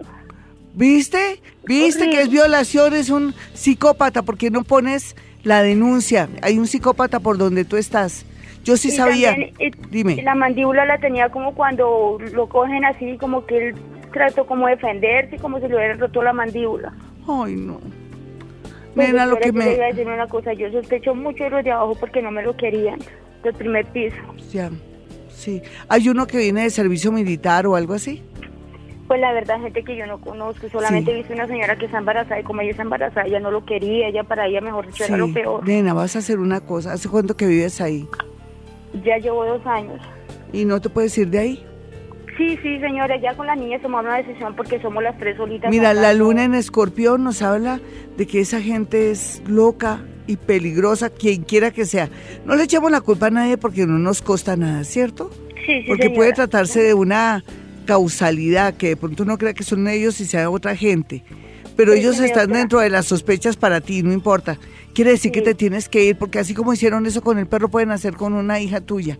¿Viste? 0.75 1.41
¿Viste 1.65 2.11
que 2.11 2.23
es 2.23 2.31
violación? 2.31 2.95
Es 2.95 3.11
un 3.11 3.35
psicópata, 3.53 4.23
¿por 4.23 4.37
qué 4.37 4.51
no 4.51 4.65
pones 4.65 5.15
la 5.45 5.63
denuncia? 5.63 6.29
Hay 6.43 6.59
un 6.59 6.67
psicópata 6.67 7.21
por 7.21 7.39
donde 7.39 7.65
tú 7.65 7.77
estás. 7.77 8.27
Yo 8.64 8.76
sí 8.76 8.88
Y 8.88 8.92
sabía. 8.92 9.30
también, 9.30 9.52
Dime. 9.90 10.23
la 10.23 10.35
mandíbula 10.35 10.85
la 10.87 10.99
tenía 10.99 11.28
como 11.28 11.54
cuando 11.54 12.18
lo 12.33 12.49
cogen 12.49 12.85
así, 12.85 13.16
como 13.18 13.44
que 13.47 13.68
él 13.68 13.75
trató 14.12 14.47
como 14.47 14.66
de 14.66 14.76
defenderse, 14.76 15.37
como 15.37 15.61
si 15.61 15.68
le 15.68 15.76
hubieran 15.76 15.99
roto 15.99 16.23
la 16.23 16.33
mandíbula. 16.33 16.92
Ay, 17.28 17.54
no. 17.56 17.78
Pues, 18.94 19.09
Nena, 19.09 19.26
lo 19.26 19.37
que 19.38 19.50
yo 19.50 19.59
le 19.59 19.75
iba 19.75 19.85
a 19.85 19.88
me... 19.88 19.94
decir 19.94 20.06
una 20.06 20.26
cosa, 20.28 20.52
yo 20.52 20.71
sospecho 20.71 21.14
mucho 21.14 21.44
de 21.44 21.50
los 21.50 21.64
de 21.64 21.73
abajo 21.73 21.94
porque 21.99 22.23
no 22.23 22.30
me 22.30 22.42
lo 22.42 22.56
querían, 22.56 22.99
del 23.42 23.54
primer 23.54 23.85
piso. 23.87 24.16
Ya, 24.52 24.71
sí. 25.28 25.61
¿Hay 25.88 26.09
uno 26.09 26.26
que 26.26 26.38
viene 26.38 26.62
de 26.62 26.71
servicio 26.71 27.11
militar 27.12 27.66
o 27.66 27.75
algo 27.76 27.92
así? 27.94 28.23
Pues 29.09 29.21
la 29.21 29.33
verdad, 29.33 29.61
gente 29.61 29.83
que 29.85 29.97
yo 29.97 30.06
no 30.06 30.18
conozco, 30.21 30.66
solamente 30.71 31.11
Sí. 31.11 31.16
he 31.16 31.18
visto 31.18 31.35
una 31.35 31.47
señora 31.47 31.76
que 31.76 31.85
está 31.87 31.99
embarazada 31.99 32.40
y 32.40 32.44
como 32.44 32.61
ella 32.62 32.71
está 32.71 32.83
embarazada, 32.85 33.26
ella 33.26 33.40
no 33.40 33.50
lo 33.50 33.64
quería, 33.66 34.09
ella 34.09 34.23
para 34.23 34.47
ella 34.47 34.61
mejor 34.62 34.87
dicho 34.87 35.04
era 35.04 35.16
lo 35.18 35.30
peor. 35.33 35.66
Nena, 35.68 35.92
vas 35.92 36.14
a 36.16 36.21
hacer 36.21 36.38
una 36.38 36.61
cosa. 36.61 36.92
¿Hace 36.92 37.09
cuánto 37.11 37.37
que 37.37 37.47
vives 37.47 37.80
ahí? 37.83 38.09
Ya 39.03 39.19
llevo 39.19 39.45
dos 39.45 39.65
años. 39.67 40.01
¿Y 40.53 40.65
no 40.65 40.81
te 40.81 40.89
puedes 40.89 41.17
ir 41.19 41.29
de 41.29 41.39
ahí? 41.39 41.67
Sí, 42.37 42.59
sí, 42.63 42.81
señora, 42.81 43.17
ya 43.21 43.35
con 43.37 43.47
la 43.47 43.55
niña 43.55 43.79
tomamos 43.81 44.07
una 44.07 44.17
decisión 44.19 44.57
porque 44.57 44.81
somos 44.81 45.03
las 45.03 45.17
tres 45.19 45.37
solitas. 45.37 45.71
Mira, 45.71 45.91
acá. 45.91 46.01
la 46.01 46.15
luna 46.15 46.45
en 46.45 46.55
escorpión 46.55 47.23
nos 47.23 47.43
habla 47.43 47.81
de 48.17 48.27
que 48.27 48.41
esa 48.41 48.61
gente 48.61 49.11
es 49.11 49.43
loca 49.47 50.05
y 50.27 50.37
peligrosa, 50.37 51.11
quien 51.11 51.43
quiera 51.43 51.71
que 51.71 51.85
sea. 51.85 52.09
No 52.45 52.57
le 52.57 52.65
echamos 52.65 52.91
la 52.91 53.01
culpa 53.01 53.27
a 53.27 53.31
nadie 53.31 53.57
porque 53.57 53.87
no 53.87 53.99
nos 53.99 54.21
costa 54.23 54.57
nada, 54.57 54.83
¿cierto? 54.85 55.31
Sí, 55.65 55.81
sí, 55.81 55.85
Porque 55.87 56.05
señora. 56.05 56.17
puede 56.17 56.33
tratarse 56.33 56.83
de 56.83 56.95
una 56.95 57.45
causalidad, 57.87 58.75
que 58.75 58.89
de 58.89 58.97
pronto 58.97 59.23
uno 59.23 59.39
crea 59.39 59.55
que 59.55 59.63
son 59.63 59.87
ellos 59.87 60.21
y 60.21 60.25
sea 60.25 60.51
otra 60.51 60.75
gente. 60.75 61.23
Pero 61.76 61.93
Sí, 61.93 61.99
ellos 62.00 62.21
están 62.21 62.52
dentro 62.52 62.81
de 62.81 62.88
las 62.90 63.07
sospechas 63.07 63.57
para 63.57 63.81
ti, 63.81 64.02
no 64.02 64.12
importa. 64.12 64.59
Quiere 64.95 65.11
decir 65.11 65.33
que 65.33 65.43
te 65.43 65.54
tienes 65.54 65.88
que 65.88 66.04
ir, 66.04 66.16
porque 66.16 66.38
así 66.38 66.54
como 66.54 66.73
hicieron 66.73 67.04
eso 67.07 67.21
con 67.23 67.38
el 67.38 67.47
perro, 67.47 67.69
pueden 67.69 67.90
hacer 67.90 68.14
con 68.14 68.33
una 68.35 68.61
hija 68.61 68.81
tuya. 68.81 69.19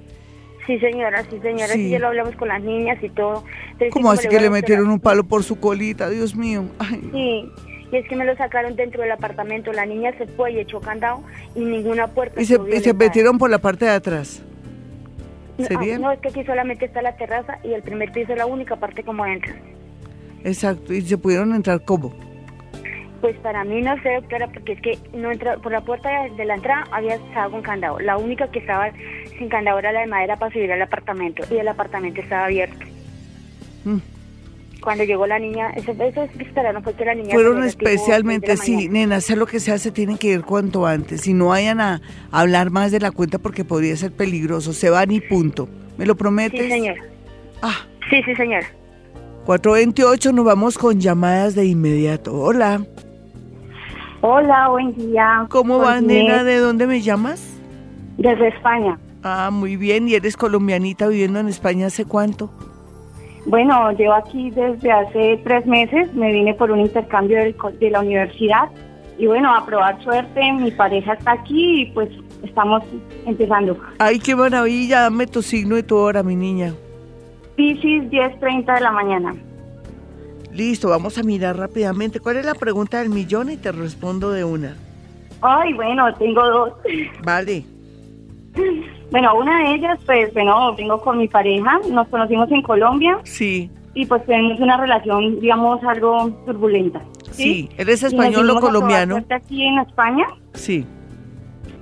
Sí, 0.67 0.79
señora, 0.79 1.23
sí, 1.29 1.39
señora, 1.43 1.75
Sí. 1.75 1.91
ya 1.91 1.99
lo 1.99 2.07
hablamos 2.07 2.35
con 2.37 2.49
las 2.49 2.63
niñas 2.63 2.97
y 3.03 3.09
todo. 3.11 3.45
Entonces, 3.73 3.91
¿Cómo 3.93 4.11
así 4.11 4.29
que 4.29 4.41
le 4.41 4.49
metieron 4.51 4.89
un 4.89 5.01
palo 5.01 5.25
por 5.25 5.43
su 5.43 5.57
colita? 5.61 6.09
Dios 6.09 6.35
mío. 6.37 6.65
Ay, 6.79 7.01
no. 7.03 7.13
Sí, 7.13 7.51
y 7.93 7.97
es 7.97 8.09
que 8.09 8.17
me 8.17 8.25
lo 8.25 8.35
sacaron 8.37 8.75
dentro 8.77 9.03
del 9.03 9.11
apartamento. 9.13 9.73
La 9.73 9.85
niña 9.85 10.17
se 10.17 10.27
fue 10.27 10.53
y 10.53 10.61
echó 10.61 10.81
candado 10.81 11.23
y 11.55 11.61
ninguna 11.61 12.07
puerta. 12.07 12.41
Y 12.41 12.47
se, 12.47 12.55
y 12.55 12.93
metieron 12.95 13.37
por 13.37 13.51
la 13.51 13.59
parte 13.59 13.85
de 13.85 13.91
atrás. 13.91 14.41
No, 15.59 15.67
¿Sería? 15.67 15.97
ah, 15.97 15.99
No, 15.99 16.13
es 16.13 16.21
que 16.21 16.29
aquí 16.29 16.45
solamente 16.45 16.87
está 16.87 17.03
la 17.03 17.17
terraza 17.17 17.59
y 17.63 17.73
el 17.75 17.83
primer 17.83 18.11
piso 18.13 18.33
es 18.33 18.39
la 18.39 18.47
única 18.47 18.77
parte 18.77 19.03
como 19.03 19.27
entran. 19.27 19.57
Exacto. 20.45 20.95
Y 20.95 21.03
se 21.03 21.19
pudieron 21.19 21.55
entrar 21.55 21.85
como. 21.85 22.15
Pues 23.25 23.37
para 23.39 23.65
mí 23.65 23.81
no 23.81 23.97
sé, 24.03 24.17
doctora, 24.17 24.49
porque 24.49 24.73
es 24.73 24.83
que 24.83 24.99
no 25.17 25.33
entra, 25.33 25.57
por 25.57 25.73
la 25.73 25.81
puerta 25.81 26.11
de, 26.37 26.45
la 26.45 26.57
entrada 26.57 26.85
había 26.91 27.15
estado 27.15 27.53
con 27.53 27.63
candado. 27.63 27.99
La 27.99 28.19
única 28.19 28.51
que 28.51 28.59
estaba 28.59 28.93
sin 29.39 29.49
candado 29.49 29.79
era 29.79 29.93
la 29.93 30.01
de 30.01 30.07
madera 30.09 30.37
para 30.37 30.53
subir 30.53 30.71
al 30.71 30.83
apartamento 30.83 31.43
y 31.51 31.57
el 31.57 31.67
apartamento 31.67 32.21
estaba 32.21 32.45
abierto. 32.45 32.85
Mm. 33.85 33.97
Cuando 34.83 35.05
llegó 35.05 35.27
la 35.27 35.39
niña, 35.39 35.71
eso, 35.71 35.93
eso 35.93 36.29
esperaron 36.39 36.83
fue 36.83 36.93
que 36.93 37.07
la 37.07 37.15
niña... 37.15 37.33
Fueron 37.33 37.65
especialmente, 37.65 38.49
seis 38.49 38.61
de 38.61 38.63
la 38.63 38.65
sí, 38.67 38.89
mañana. 38.89 38.93
nena, 38.93 39.21
sea 39.23 39.37
lo 39.37 39.47
que 39.47 39.59
sea, 39.59 39.79
se 39.79 39.91
tienen 39.91 40.19
que 40.19 40.27
ir 40.27 40.43
cuanto 40.43 40.87
antes. 40.87 41.27
Y 41.27 41.33
no 41.33 41.47
vayan 41.47 41.81
a 41.81 42.03
hablar 42.31 42.69
más 42.69 42.93
de 42.93 43.01
la 43.01 43.11
cuenta 43.11 43.39
porque 43.39 43.65
podría 43.65 43.97
ser 43.97 44.13
peligroso. 44.13 44.75
Se 44.75 44.91
van 44.91 45.11
y 45.11 45.23
punto. 45.23 45.67
¿Me 45.97 46.05
lo 46.05 46.15
prometes? 46.15 46.61
Sí, 46.61 46.69
señora. 46.69 47.03
Ah, 47.63 47.87
Sí, 48.11 48.23
sí, 48.23 48.35
señora. 48.35 48.67
428, 49.47 50.33
nos 50.33 50.45
vamos 50.45 50.77
con 50.77 51.01
llamadas 51.01 51.55
de 51.55 51.65
inmediato. 51.65 52.35
Hola, 52.35 52.85
Hola, 54.27 54.69
buen 54.71 54.95
día. 54.95 55.45
¿cómo 55.51 55.79
vas, 55.79 56.03
nena? 56.03 56.45
¿De 56.45 56.57
dónde 56.57 56.87
me 56.87 57.03
llamas? 57.03 57.61
Desde 58.17 58.49
España. 58.49 58.99
Ah, 59.23 59.51
muy 59.53 59.77
bien. 59.77 60.09
¿Y 60.09 60.15
eres 60.15 60.39
colombianita 60.39 61.07
viviendo 61.09 61.41
en 61.41 61.49
España 61.49 61.89
hace 61.89 62.07
cuánto? 62.07 62.51
Bueno, 63.45 63.93
llevo 63.93 64.15
aquí 64.15 64.49
desde 64.49 64.91
hace 64.91 65.39
tres 65.45 65.67
meses. 65.67 66.15
Me 66.15 66.33
vine 66.33 66.55
por 66.55 66.71
un 66.71 66.81
intercambio 66.81 67.37
del 67.37 67.55
de 67.79 67.91
la 67.91 68.01
universidad. 68.01 68.71
Y 69.19 69.27
bueno, 69.27 69.55
a 69.55 69.67
probar 69.67 70.03
suerte. 70.03 70.41
Mi 70.53 70.71
pareja 70.71 71.13
está 71.13 71.33
aquí 71.33 71.83
y 71.83 71.87
pues 71.93 72.09
estamos 72.43 72.83
empezando. 73.27 73.77
Ay, 73.99 74.21
qué 74.21 74.35
maravilla. 74.35 75.03
Dame 75.03 75.27
tu 75.27 75.43
signo 75.43 75.77
y 75.77 75.83
tu 75.83 75.97
hora, 75.97 76.23
mi 76.23 76.35
niña. 76.35 76.73
Piscis, 77.57 78.05
10.30 78.05 78.75
de 78.75 78.81
la 78.81 78.91
mañana. 78.91 79.35
Listo, 80.55 80.89
vamos 80.89 81.19
a 81.19 81.23
mirar 81.23 81.57
rápidamente. 81.57 82.21
¿Cuál 82.21 82.37
es 82.37 82.47
la 82.47 82.55
pregunta 82.55 82.99
del 83.01 83.11
millón? 83.11 83.51
Y 83.51 83.57
te 83.57 83.73
respondo 83.73 84.31
de 84.31 84.45
una. 84.45 84.77
Ay, 85.43 85.73
bueno, 85.75 86.13
tengo 86.15 86.47
dos. 86.47 86.73
Vale. 87.25 87.65
Bueno, 89.11 89.35
una 89.37 89.59
de 89.65 89.75
ellas, 89.75 89.99
pues, 90.07 90.33
bueno, 90.33 90.75
vengo 90.77 91.01
con 91.03 91.19
mi 91.19 91.27
pareja. 91.29 91.81
Nos 91.91 92.07
conocimos 92.09 92.51
en 92.53 92.63
Colombia 92.63 93.19
Sí, 93.25 93.69
y 93.95 94.07
pues 94.07 94.25
tenemos 94.27 94.61
una 94.61 94.77
relación, 94.77 95.41
digamos, 95.41 95.83
algo 95.85 96.31
turbulenta. 96.47 97.03
sí. 97.33 97.69
¿Eres 97.77 98.03
español 98.05 98.49
o 98.51 98.61
colombiano? 98.61 99.25
aquí 99.31 99.65
en 99.65 99.79
España. 99.81 100.27
Sí, 100.55 100.87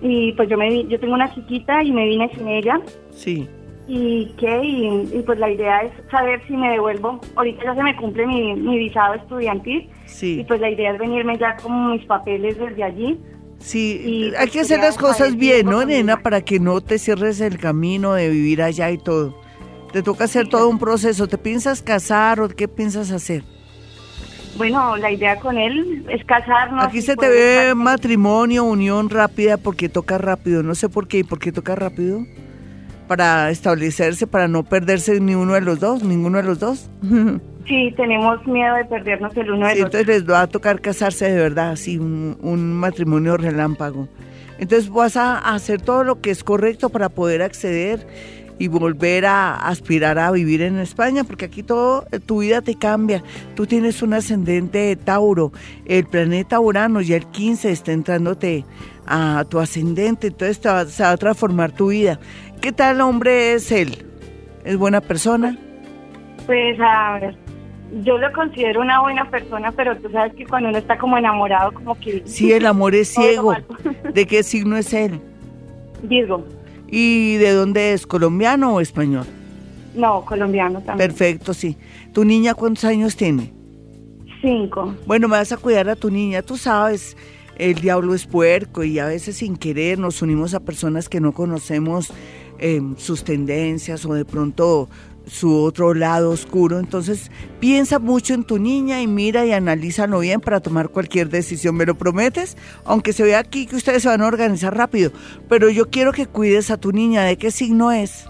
Y 0.01 0.33
pues 0.33 0.49
yo 0.49 0.57
me 0.59 0.69
vi- 0.69 0.87
yo 0.89 0.99
tengo 0.99 1.15
una 1.15 1.33
chiquita 1.33 1.83
y 1.85 1.93
me 1.93 2.07
vine 2.07 2.31
sin 2.35 2.49
ella. 2.49 2.81
sí. 3.11 3.47
¿Y 3.89 4.27
qué? 4.39 4.63
Y, 4.63 5.11
y, 5.13 5.23
pues 5.27 5.39
la 5.39 5.51
idea 5.51 5.81
es 5.81 5.93
saber 6.11 6.41
si 6.47 6.57
me 6.57 6.71
devuelvo. 6.71 7.21
Ahorita 7.35 7.65
ya 7.65 7.75
se 7.75 7.83
me 7.83 7.97
cumple 7.97 8.27
mi, 8.27 8.55
mi 8.55 8.79
visado 8.79 9.15
estudiantil. 9.15 9.89
Y 10.07 10.09
Sí, 10.09 10.45
pues 10.47 10.61
la 10.61 10.71
idea 10.71 10.93
es 10.93 10.99
venirme 10.99 11.37
ya 11.39 11.57
con 11.57 11.93
mis 11.93 12.05
papeles 12.07 12.57
desde 12.59 12.85
allí. 12.85 13.21
sí, 13.59 14.01
y, 14.05 14.25
hay 14.27 14.31
pues, 14.33 14.51
que 14.51 14.61
hacer 14.61 14.81
las 14.81 14.97
cosas 14.97 15.37
bien, 15.37 15.67
¿no, 15.67 15.85
nena? 15.85 16.23
Para 16.23 16.43
que 16.43 16.61
no 16.61 16.81
te 16.81 16.99
cierres 16.99 17.41
el 17.41 17.59
camino 17.59 18.15
de 18.15 18.29
vivir 18.31 18.63
allá 18.63 18.91
y 18.91 18.99
todo. 18.99 19.35
Te 19.93 20.03
toca 20.03 20.25
hacer 20.25 20.49
todo 20.49 20.69
un 20.69 20.79
proceso. 20.79 21.27
¿Te 21.27 21.37
piensas 21.37 21.83
casar 21.83 22.41
o 22.41 22.49
qué 22.49 22.69
piensas 22.69 23.11
hacer? 23.11 23.43
Bueno, 24.57 24.97
la 24.97 25.11
idea 25.11 25.39
con 25.41 25.59
él 25.59 26.05
es 26.09 26.25
casarnos. 26.25 26.85
Aquí 26.85 26.99
y 26.99 27.03
se 27.03 27.17
te 27.17 27.29
ve 27.29 27.75
matrimonio, 27.75 28.65
unión 28.65 29.11
rápida, 29.11 29.57
porque 29.57 29.89
toca 29.89 30.19
rápido. 30.19 30.63
No 30.63 30.75
sé 30.75 30.89
por 30.89 31.09
qué. 31.09 31.19
¿Y 31.19 31.25
por 31.25 31.39
qué 31.39 31.53
toca 31.53 31.75
rápido? 31.75 32.25
Para 33.09 33.51
establecerse, 33.51 34.27
para 34.27 34.49
no 34.49 34.63
perderse 34.63 35.21
ni 35.21 35.35
uno 35.35 35.55
de 35.55 35.61
los 35.61 35.81
dos, 35.81 36.03
ninguno 36.03 36.39
de 36.39 36.45
los 36.45 36.59
dos. 36.59 36.89
Sí, 37.65 37.95
tenemos 37.97 38.45
miedo 38.45 38.75
de 38.75 38.85
perdernos 38.87 39.37
el 39.37 39.53
uno 39.53 39.69
del 39.69 39.77
Sí, 39.77 39.83
otro. 39.85 40.01
entonces 40.01 40.07
les 40.09 40.29
va 40.29 40.43
a 40.43 40.47
tocar 40.49 40.81
casarse 40.81 41.31
de 41.31 41.37
verdad, 41.41 41.71
así, 41.71 41.97
un, 41.97 42.37
un 42.43 42.73
matrimonio 42.75 43.37
relámpago. 43.37 44.09
Entonces 44.59 44.91
vas 44.91 45.17
a 45.17 45.39
hacer 45.39 45.81
todo 45.81 46.03
lo 46.03 46.21
que 46.21 46.33
es 46.33 46.43
correcto 46.43 46.89
para 46.89 47.09
poder 47.09 47.41
acceder 47.41 48.05
y 48.59 48.67
volver 48.67 49.27
a 49.27 49.55
aspirar 49.55 50.19
a 50.19 50.33
vivir 50.33 50.61
en 50.61 50.79
España, 50.81 51.23
porque 51.23 51.45
aquí 51.45 51.63
todo, 51.63 52.05
eh, 52.11 52.19
tu 52.19 52.41
vida 52.41 52.63
te 52.63 52.75
cambia. 52.75 53.23
Tú 53.55 53.65
tienes 53.65 54.03
un 54.03 54.15
ascendente 54.15 54.79
de 54.79 54.97
Tauro, 54.97 55.53
el 55.87 56.05
planeta 56.07 56.59
Urano 56.59 57.01
ya 57.01 57.15
el 57.15 57.27
15 57.27 57.71
está 57.71 57.93
entrándote 57.93 58.65
a 59.07 59.45
tu 59.49 59.61
ascendente, 59.61 60.27
entonces 60.29 60.61
te 60.61 60.69
va- 60.69 60.85
se 60.87 61.05
va 61.05 61.11
a 61.13 61.17
transformar 61.17 61.71
tu 61.71 61.89
vida. 61.91 62.19
¿Qué 62.63 62.71
tal 62.71 63.01
hombre 63.01 63.55
es 63.55 63.73
él? 63.73 64.07
¿Es 64.65 64.77
buena 64.77 65.01
persona? 65.01 65.59
Pues 66.47 66.79
a 66.79 67.19
ver, 67.19 67.37
yo 68.05 68.17
lo 68.19 68.33
considero 68.33 68.81
una 68.81 69.01
buena 69.01 69.29
persona, 69.29 69.73
pero 69.73 69.97
tú 69.99 70.09
sabes 70.13 70.33
que 70.35 70.47
cuando 70.47 70.69
uno 70.69 70.79
está 70.79 70.97
como 70.97 71.19
enamorado, 71.19 71.73
como 71.73 71.99
que... 71.99 72.23
Sí, 72.25 72.53
el 72.53 72.67
amor 72.67 72.95
es 72.95 73.09
ciego. 73.15 73.53
¿De 74.15 74.27
qué 74.29 74.45
signo 74.45 74.77
es 74.77 74.93
él? 74.93 75.21
Virgo. 76.05 76.47
¿Y 76.87 77.35
de 77.39 77.51
dónde 77.53 77.95
es? 77.95 78.07
¿Colombiano 78.07 78.77
o 78.77 78.81
español? 78.81 79.27
No, 79.97 80.25
colombiano 80.25 80.81
también. 80.83 81.09
Perfecto, 81.09 81.55
sí. 81.55 81.77
¿Tu 82.13 82.25
niña 82.25 82.55
cuántos 82.55 82.85
años 82.85 83.17
tiene? 83.17 83.53
Cinco. 84.41 84.95
Bueno, 85.05 85.27
me 85.27 85.37
vas 85.37 85.51
a 85.51 85.57
cuidar 85.57 85.89
a 85.89 85.97
tu 85.97 86.13
niña, 86.13 86.43
tú 86.43 86.57
sabes, 86.57 87.17
el 87.57 87.75
diablo 87.75 88.15
es 88.15 88.25
puerco 88.25 88.85
y 88.85 89.01
a 89.01 89.07
veces 89.07 89.39
sin 89.39 89.57
querer 89.57 89.99
nos 89.99 90.23
unimos 90.23 90.55
a 90.55 90.61
personas 90.61 91.09
que 91.09 91.21
no 91.21 91.33
conocemos 91.33 92.13
eh, 92.63 92.81
sus 92.97 93.25
tendencias 93.25 94.07
o 94.07 94.15
de 94.15 94.25
pronto 94.25 94.89
su 95.27 95.63
otro 95.63 95.95
lado 95.95 96.31
oscuro. 96.31 96.79
Entonces 96.79 97.31
piensa 97.59 97.99
mucho 97.99 98.35
en 98.35 98.45
tu 98.45 98.59
niña 98.59 99.03
y 99.03 99.09
mira 99.09 99.45
y 99.45 99.53
analízalo 99.53 100.21
bien 100.21 100.41
para 100.41 100.61
tomar 100.61 100.89
cualquier 100.89 101.29
decisión. 101.29 101.75
¿Me 101.75 101.87
lo 101.87 101.97
prometes? 101.97 102.57
Aunque 102.85 103.13
se 103.13 103.25
vea 103.25 103.41
aquí 103.41 103.67
que 103.67 103.77
ustedes 103.77 104.05
se 104.05 104.09
van 104.09 104.23
a 104.23 104.29
organizar 104.29 104.77
rápido. 104.77 105.11
Pero 105.49 105.71
yo 105.71 105.91
quiero 105.91 106.13
que 106.13 106.27
cuides 106.27 106.71
a 106.71 106.77
tu 106.77 106.93
niña. 106.93 107.25
¿De 107.25 107.37
qué 107.37 107.51
signo 107.51 107.91
es? 107.91 108.29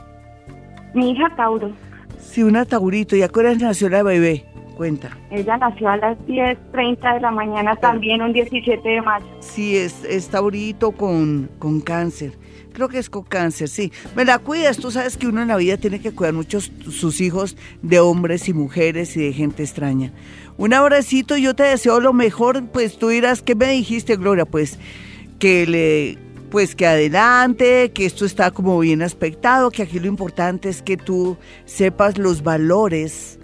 Mi 0.95 1.11
hija 1.11 1.35
Tauro. 1.37 1.71
Sí, 2.19 2.43
una 2.43 2.65
Taurito. 2.65 3.15
¿Y 3.17 3.23
a 3.23 3.29
qué 3.29 3.41
hora 3.41 3.55
nació 3.55 3.91
la 3.91 4.03
bebé? 4.03 4.47
Cuenta. 4.77 5.11
Ella 5.31 5.59
nació 5.59 5.91
a 5.91 5.99
las 5.99 6.19
10.30 6.21 7.15
de 7.15 7.21
la 7.21 7.31
mañana, 7.31 7.77
también 7.77 8.23
un 8.23 8.33
17 8.33 8.89
de 8.89 9.03
mayo. 9.03 9.27
Sí, 9.41 9.77
es, 9.77 10.03
es 10.05 10.29
Taurito 10.31 10.93
con, 10.93 11.51
con 11.59 11.83
cáncer. 11.83 12.33
Creo 12.73 12.89
que 12.89 12.99
es 12.99 13.11
con 13.11 13.25
cáncer, 13.25 13.69
sí. 13.69 13.93
Me 14.17 14.25
la 14.25 14.39
cuidas. 14.39 14.79
Tú 14.79 14.91
sabes 14.91 15.17
que 15.17 15.27
uno 15.27 15.43
en 15.43 15.49
la 15.49 15.57
vida 15.57 15.77
tiene 15.77 16.01
que 16.01 16.13
cuidar 16.13 16.35
mucho 16.35 16.61
sus 16.61 17.21
hijos 17.21 17.57
de 17.83 18.01
hombres 18.01 18.49
y 18.49 18.53
mujeres 18.53 19.17
y 19.17 19.21
de 19.21 19.33
gente 19.33 19.63
extraña. 19.63 20.13
Un 20.57 20.75
abracito, 20.75 21.37
yo 21.37 21.55
te 21.55 21.65
deseo 21.65 22.01
lo 22.01 22.13
mejor. 22.13 22.65
Pues 22.67 22.99
tú 22.99 23.09
dirás, 23.09 23.43
¿qué 23.43 23.55
me 23.55 23.69
dijiste, 23.71 24.17
Gloria? 24.17 24.45
Pues 24.45 24.79
que 25.39 25.67
le 25.67 26.19
pues 26.53 26.75
que 26.75 26.87
adelante, 26.87 27.93
que 27.95 28.05
esto 28.05 28.27
está 28.27 28.51
como 28.51 28.79
bien 28.79 29.01
aspectado, 29.01 29.71
que 29.71 29.85
aquí 29.85 29.99
lo 29.99 30.07
importante 30.07 30.69
es 30.69 30.83
que 30.83 30.99
tú 30.99 31.39
sepas 31.65 32.19
los 32.19 32.43
valores 32.43 33.39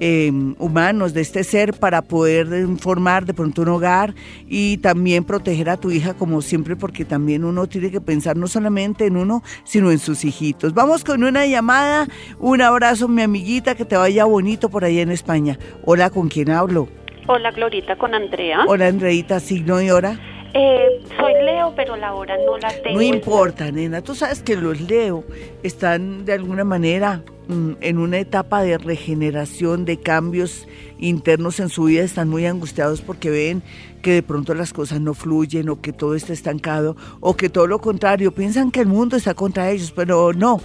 Em, 0.00 0.56
humanos 0.58 1.14
de 1.14 1.20
este 1.20 1.44
ser 1.44 1.72
para 1.72 2.02
poder 2.02 2.48
formar 2.78 3.26
de 3.26 3.32
pronto 3.32 3.62
un 3.62 3.68
hogar 3.68 4.12
y 4.48 4.78
también 4.78 5.22
proteger 5.22 5.70
a 5.70 5.76
tu 5.76 5.92
hija 5.92 6.14
como 6.14 6.42
siempre 6.42 6.74
porque 6.74 7.04
también 7.04 7.44
uno 7.44 7.68
tiene 7.68 7.92
que 7.92 8.00
pensar 8.00 8.36
no 8.36 8.48
solamente 8.48 9.06
en 9.06 9.16
uno 9.16 9.44
sino 9.62 9.92
en 9.92 10.00
sus 10.00 10.24
hijitos. 10.24 10.74
Vamos 10.74 11.04
con 11.04 11.22
una 11.22 11.46
llamada, 11.46 12.08
un 12.40 12.60
abrazo 12.60 13.06
mi 13.06 13.22
amiguita, 13.22 13.76
que 13.76 13.84
te 13.84 13.96
vaya 13.96 14.24
bonito 14.24 14.68
por 14.68 14.84
allá 14.84 15.00
en 15.00 15.10
España. 15.10 15.58
Hola, 15.84 16.10
¿con 16.10 16.28
quién 16.28 16.50
hablo? 16.50 16.88
Hola 17.28 17.52
Glorita, 17.52 17.96
con 17.96 18.14
Andrea. 18.14 18.64
Hola 18.66 18.88
Andreita, 18.88 19.38
signo 19.38 19.80
y 19.80 19.90
hora. 19.90 20.18
Eh, 20.54 21.02
soy 21.16 21.32
Leo, 21.44 21.72
pero 21.76 21.96
la 21.96 22.14
hora 22.14 22.36
no 22.44 22.58
la 22.58 22.70
tengo. 22.82 22.96
No 22.96 23.02
importa, 23.02 23.70
nena. 23.70 24.02
Tú 24.02 24.14
sabes 24.14 24.42
que 24.42 24.56
los 24.56 24.80
Leo 24.80 25.24
están 25.62 26.24
de 26.24 26.32
alguna 26.32 26.64
manera 26.64 27.22
en 27.48 27.98
una 27.98 28.18
etapa 28.18 28.62
de 28.62 28.78
regeneración, 28.78 29.84
de 29.84 29.98
cambios 29.98 30.66
internos 30.98 31.60
en 31.60 31.68
su 31.68 31.84
vida, 31.84 32.02
están 32.02 32.28
muy 32.28 32.46
angustiados 32.46 33.00
porque 33.00 33.30
ven 33.30 33.62
que 34.04 34.12
de 34.12 34.22
pronto 34.22 34.54
las 34.54 34.74
cosas 34.74 35.00
no 35.00 35.14
fluyen 35.14 35.70
o 35.70 35.80
que 35.80 35.92
todo 35.92 36.14
está 36.14 36.34
estancado 36.34 36.94
o 37.20 37.36
que 37.36 37.48
todo 37.48 37.66
lo 37.66 37.80
contrario, 37.80 38.32
piensan 38.34 38.70
que 38.70 38.80
el 38.80 38.86
mundo 38.86 39.16
está 39.16 39.32
contra 39.34 39.70
ellos, 39.70 39.92
pero 39.96 40.32
no. 40.34 40.60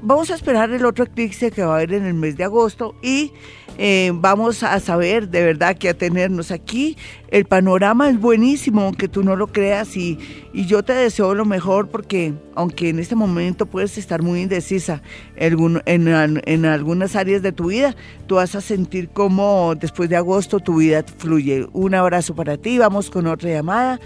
vamos 0.00 0.30
a 0.30 0.36
esperar 0.36 0.70
el 0.70 0.86
otro 0.86 1.04
eclipse 1.04 1.50
que 1.50 1.64
va 1.64 1.72
a 1.72 1.76
haber 1.78 1.94
en 1.94 2.06
el 2.06 2.14
mes 2.14 2.36
de 2.36 2.44
agosto 2.44 2.94
y 3.02 3.32
eh, 3.80 4.10
vamos 4.12 4.64
a 4.64 4.80
saber 4.80 5.28
de 5.28 5.44
verdad 5.44 5.76
que 5.76 5.88
a 5.88 5.94
tenernos 5.94 6.50
aquí. 6.50 6.96
El 7.28 7.44
panorama 7.44 8.08
es 8.08 8.18
buenísimo, 8.18 8.82
aunque 8.82 9.06
tú 9.06 9.22
no 9.22 9.36
lo 9.36 9.48
creas, 9.48 9.96
y, 9.96 10.18
y 10.52 10.66
yo 10.66 10.82
te 10.82 10.94
deseo 10.94 11.34
lo 11.34 11.44
mejor 11.44 11.88
porque, 11.88 12.32
aunque 12.54 12.88
en 12.88 12.98
este 12.98 13.14
momento 13.14 13.66
puedes 13.66 13.98
estar 13.98 14.22
muy 14.22 14.40
indecisa 14.40 15.02
en, 15.36 15.82
en, 15.86 16.42
en 16.44 16.64
algunas 16.64 17.16
áreas 17.16 17.42
de 17.42 17.52
tu 17.52 17.66
vida, 17.66 17.94
tú 18.26 18.36
vas 18.36 18.54
a 18.54 18.60
sentir 18.60 19.10
como 19.10 19.57
después 19.78 20.08
de 20.08 20.16
agosto 20.16 20.60
tu 20.60 20.76
vida 20.76 21.04
fluye. 21.18 21.66
Un 21.72 21.94
abrazo 21.94 22.34
para 22.34 22.56
ti, 22.56 22.78
vamos 22.78 23.10
con 23.10 23.26
otra 23.26 23.50
llamada. 23.50 24.00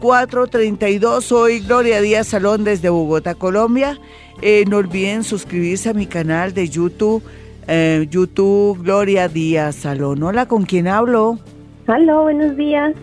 432, 0.00 1.24
soy 1.24 1.60
Gloria 1.60 2.00
Díaz 2.00 2.28
Salón 2.28 2.64
desde 2.64 2.88
Bogotá, 2.88 3.34
Colombia. 3.34 3.98
Eh, 4.42 4.64
no 4.68 4.78
olviden 4.78 5.24
suscribirse 5.24 5.90
a 5.90 5.94
mi 5.94 6.06
canal 6.06 6.52
de 6.52 6.68
YouTube 6.68 7.22
eh, 7.66 8.06
YouTube 8.10 8.82
Gloria 8.82 9.28
Díaz 9.28 9.76
Salón. 9.76 10.22
Hola, 10.22 10.46
¿con 10.46 10.64
quién 10.64 10.88
hablo? 10.88 11.38
Hola, 11.86 12.20
buenos 12.20 12.56
días. 12.56 12.94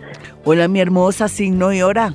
Hola, 0.43 0.67
mi 0.67 0.79
hermosa, 0.79 1.27
signo 1.27 1.73
y 1.73 1.81
hora. 1.81 2.13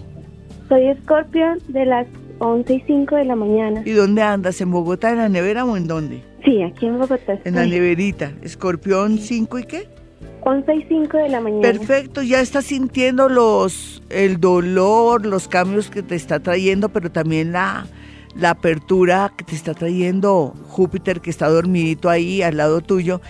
Soy 0.69 0.95
Scorpio 1.03 1.55
de 1.69 1.87
las 1.87 2.07
11 2.39 2.75
y 2.75 2.81
5 2.83 3.17
de 3.17 3.25
la 3.25 3.37
mañana. 3.37 3.83
¿Y 3.85 3.93
dónde 3.93 4.23
andas? 4.23 4.61
¿En 4.61 4.71
Bogotá, 4.71 5.11
en 5.11 5.19
la 5.19 5.29
nevera 5.29 5.65
o 5.65 5.77
en 5.77 5.87
dónde? 5.87 6.23
Sí, 6.47 6.63
aquí 6.63 6.87
en 6.87 6.99
Bogotá. 6.99 7.39
En 7.45 7.57
la 7.57 7.67
neverita. 7.67 8.33
¿Escorpión 8.43 9.19
5 9.19 9.59
y 9.59 9.65
qué? 9.65 9.89
11 10.43 10.75
y 10.77 10.83
5 10.85 11.17
de 11.19 11.29
la 11.29 11.41
mañana. 11.41 11.61
Perfecto, 11.61 12.23
ya 12.23 12.41
estás 12.41 12.67
sintiendo 12.67 13.29
los 13.29 14.01
el 14.11 14.41
dolor, 14.41 15.27
los 15.27 15.49
cambios 15.49 15.91
que 15.91 16.05
te 16.05 16.15
está 16.15 16.39
trayendo, 16.39 16.89
pero 16.89 17.11
también 17.11 17.51
la 17.51 17.87
la 18.37 18.51
apertura 18.51 19.33
que 19.37 19.45
te 19.45 19.55
está 19.55 19.75
trayendo 19.75 20.55
Júpiter 20.69 21.21
que 21.21 21.31
está 21.31 21.49
dormidito 21.49 22.11
ahí 22.11 22.43
al 22.43 22.59
lado 22.59 22.81
tuyo 22.83 23.21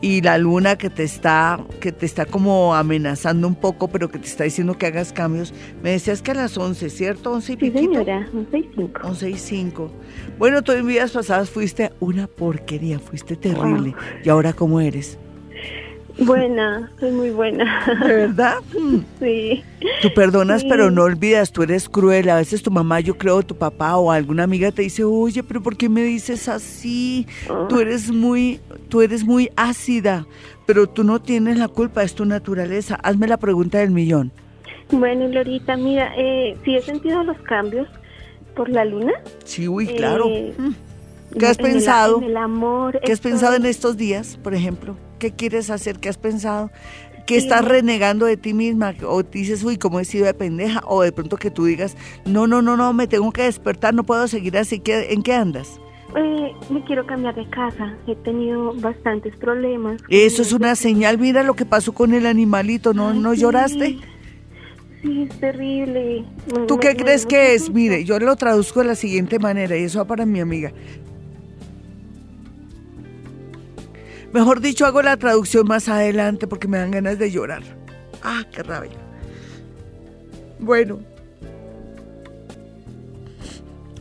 y 0.00 0.20
la 0.20 0.38
luna 0.38 0.76
que 0.76 0.90
te 0.90 1.02
está 1.02 1.58
que 1.80 1.92
te 1.92 2.06
está 2.06 2.26
como 2.26 2.74
amenazando 2.74 3.48
un 3.48 3.54
poco, 3.54 3.88
pero 3.88 4.08
que 4.08 4.18
te 4.18 4.26
está 4.26 4.44
diciendo 4.44 4.76
que 4.78 4.86
hagas 4.86 5.12
cambios. 5.12 5.54
Me 5.82 5.90
decías 5.90 6.22
que 6.22 6.32
a 6.32 6.34
las 6.34 6.56
11, 6.56 6.90
¿cierto? 6.90 7.32
11 7.32 7.52
y 7.52 7.56
sí, 7.56 7.70
señora, 7.70 8.28
11 8.32 8.58
y 8.58 8.70
5. 8.74 9.00
11 9.04 9.30
y 9.30 9.38
5. 9.38 9.90
Bueno, 10.38 10.62
tú 10.62 10.72
en 10.72 10.86
vidas 10.86 11.12
pasadas 11.12 11.50
fuiste 11.50 11.92
una 12.00 12.26
porquería, 12.26 12.98
fuiste 12.98 13.36
terrible. 13.36 13.94
¿Y 14.24 14.28
ahora 14.28 14.52
cómo 14.52 14.80
eres? 14.80 15.18
Buena, 16.18 16.90
soy 16.98 17.10
muy 17.10 17.30
buena. 17.30 17.84
¿De 18.02 18.14
verdad? 18.14 18.56
Sí. 19.20 19.62
Tú 20.02 20.12
perdonas, 20.14 20.64
pero 20.64 20.90
no 20.90 21.02
olvidas, 21.02 21.52
tú 21.52 21.62
eres 21.62 21.88
cruel. 21.88 22.28
A 22.28 22.36
veces 22.36 22.62
tu 22.62 22.70
mamá, 22.70 23.00
yo 23.00 23.16
creo, 23.16 23.42
tu 23.42 23.56
papá 23.56 23.96
o 23.96 24.10
alguna 24.10 24.44
amiga 24.44 24.70
te 24.72 24.82
dice, 24.82 25.04
oye, 25.04 25.42
pero 25.42 25.62
¿por 25.62 25.76
qué 25.76 25.88
me 25.88 26.02
dices 26.02 26.48
así? 26.48 27.26
Tú 27.68 27.76
ah. 27.76 27.82
eres 27.82 28.10
muy, 28.10 28.60
tú 28.88 29.02
eres 29.02 29.24
muy 29.24 29.50
ácida, 29.56 30.26
pero 30.66 30.86
tú 30.86 31.04
no 31.04 31.20
tienes 31.20 31.58
la 31.58 31.68
culpa, 31.68 32.02
es 32.02 32.14
tu 32.14 32.24
naturaleza. 32.24 32.96
Hazme 33.02 33.26
la 33.26 33.36
pregunta 33.36 33.78
del 33.78 33.90
millón. 33.90 34.32
Bueno, 34.90 35.28
Lorita, 35.28 35.76
mira, 35.76 36.12
eh, 36.16 36.56
sí 36.64 36.76
he 36.76 36.82
sentido 36.82 37.22
los 37.24 37.38
cambios 37.40 37.88
por 38.54 38.68
la 38.68 38.84
luna. 38.84 39.12
Sí, 39.44 39.68
uy, 39.68 39.86
claro. 39.86 40.26
Eh, 40.28 40.54
mm. 40.56 41.38
¿Qué 41.38 41.46
has 41.46 41.58
pensado? 41.58 42.20
El, 42.22 42.36
amor. 42.36 43.00
¿Qué 43.04 43.12
has 43.12 43.20
pensado 43.20 43.56
en 43.56 43.66
estos 43.66 43.96
días, 43.96 44.38
por 44.42 44.54
ejemplo? 44.54 44.96
¿Qué 45.18 45.32
quieres 45.32 45.70
hacer? 45.70 45.98
¿Qué 45.98 46.08
has 46.08 46.18
pensado? 46.18 46.70
¿Qué 47.26 47.36
estás 47.36 47.64
renegando 47.64 48.24
de 48.26 48.36
ti 48.36 48.54
misma? 48.54 48.94
O 49.04 49.22
dices, 49.24 49.64
uy, 49.64 49.78
¿cómo 49.78 49.98
he 49.98 50.04
sido 50.04 50.26
de 50.26 50.34
pendeja? 50.34 50.80
O 50.86 51.02
de 51.02 51.10
pronto 51.10 51.36
que 51.36 51.50
tú 51.50 51.64
digas, 51.64 51.96
no, 52.24 52.46
no, 52.46 52.62
no, 52.62 52.76
no, 52.76 52.92
me 52.92 53.08
tengo 53.08 53.32
que 53.32 53.42
despertar, 53.42 53.94
no 53.94 54.04
puedo 54.04 54.28
seguir 54.28 54.56
así. 54.56 54.80
¿En 54.86 55.22
qué 55.24 55.34
andas? 55.34 55.80
Eh, 56.14 56.52
me 56.70 56.84
quiero 56.84 57.04
cambiar 57.04 57.34
de 57.34 57.48
casa. 57.50 57.96
He 58.06 58.14
tenido 58.14 58.74
bastantes 58.74 59.34
problemas. 59.36 60.00
Eso 60.08 60.42
es 60.42 60.52
una 60.52 60.76
señal. 60.76 61.18
Mira 61.18 61.42
lo 61.42 61.54
que 61.54 61.66
pasó 61.66 61.92
con 61.92 62.14
el 62.14 62.26
animalito. 62.26 62.94
¿No, 62.94 63.12
¿no 63.12 63.34
lloraste? 63.34 63.98
Sí, 65.02 65.22
es 65.28 65.40
terrible. 65.40 66.24
¿Tú 66.68 66.78
qué 66.78 66.96
crees 66.96 67.26
que 67.26 67.54
es? 67.54 67.70
Mire, 67.70 68.04
yo 68.04 68.18
lo 68.18 68.36
traduzco 68.36 68.80
de 68.80 68.86
la 68.86 68.94
siguiente 68.94 69.38
manera 69.38 69.76
y 69.76 69.82
eso 69.82 69.98
va 69.98 70.04
para 70.04 70.24
mi 70.24 70.40
amiga. 70.40 70.72
Mejor 74.32 74.60
dicho, 74.60 74.86
hago 74.86 75.02
la 75.02 75.16
traducción 75.16 75.66
más 75.66 75.88
adelante 75.88 76.46
porque 76.46 76.68
me 76.68 76.78
dan 76.78 76.90
ganas 76.90 77.18
de 77.18 77.30
llorar. 77.30 77.62
Ah, 78.22 78.44
qué 78.52 78.62
rabia. 78.62 78.98
Bueno, 80.58 81.00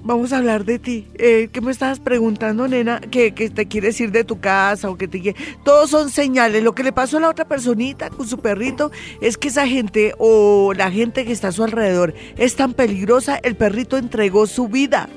vamos 0.05 0.31
a 0.31 0.38
hablar 0.38 0.63
de 0.63 0.79
ti. 0.79 1.07
Eh, 1.15 1.49
¿Qué 1.51 1.59
me 1.59 1.71
estabas 1.71 1.99
preguntando, 1.99 2.67
nena? 2.67 3.01
¿Qué, 3.01 3.31
te 3.31 3.67
quieres 3.67 3.99
ir 3.99 4.11
de 4.11 4.23
tu 4.23 4.39
casa 4.39 4.89
o 4.89 4.97
que 4.97 5.07
te 5.07 5.19
quiere? 5.19 5.38
Todos 5.65 5.89
son 5.89 6.09
señales. 6.09 6.63
Lo 6.63 6.73
que 6.73 6.83
le 6.83 6.93
pasó 6.93 7.17
a 7.17 7.21
la 7.21 7.29
otra 7.29 7.45
personita 7.45 8.09
con 8.09 8.27
su 8.27 8.39
perrito 8.39 8.91
es 9.19 9.38
que 9.38 9.49
esa 9.49 9.67
gente 9.67 10.13
o 10.17 10.73
la 10.73 10.91
gente 10.91 11.25
que 11.25 11.33
está 11.33 11.49
a 11.49 11.51
su 11.51 11.63
alrededor 11.63 12.13
es 12.38 12.55
tan 12.55 12.73
peligrosa. 12.73 13.38
El 13.38 13.55
perrito 13.55 13.97
entregó 13.97 14.47
su 14.47 14.67
vida. 14.67 15.09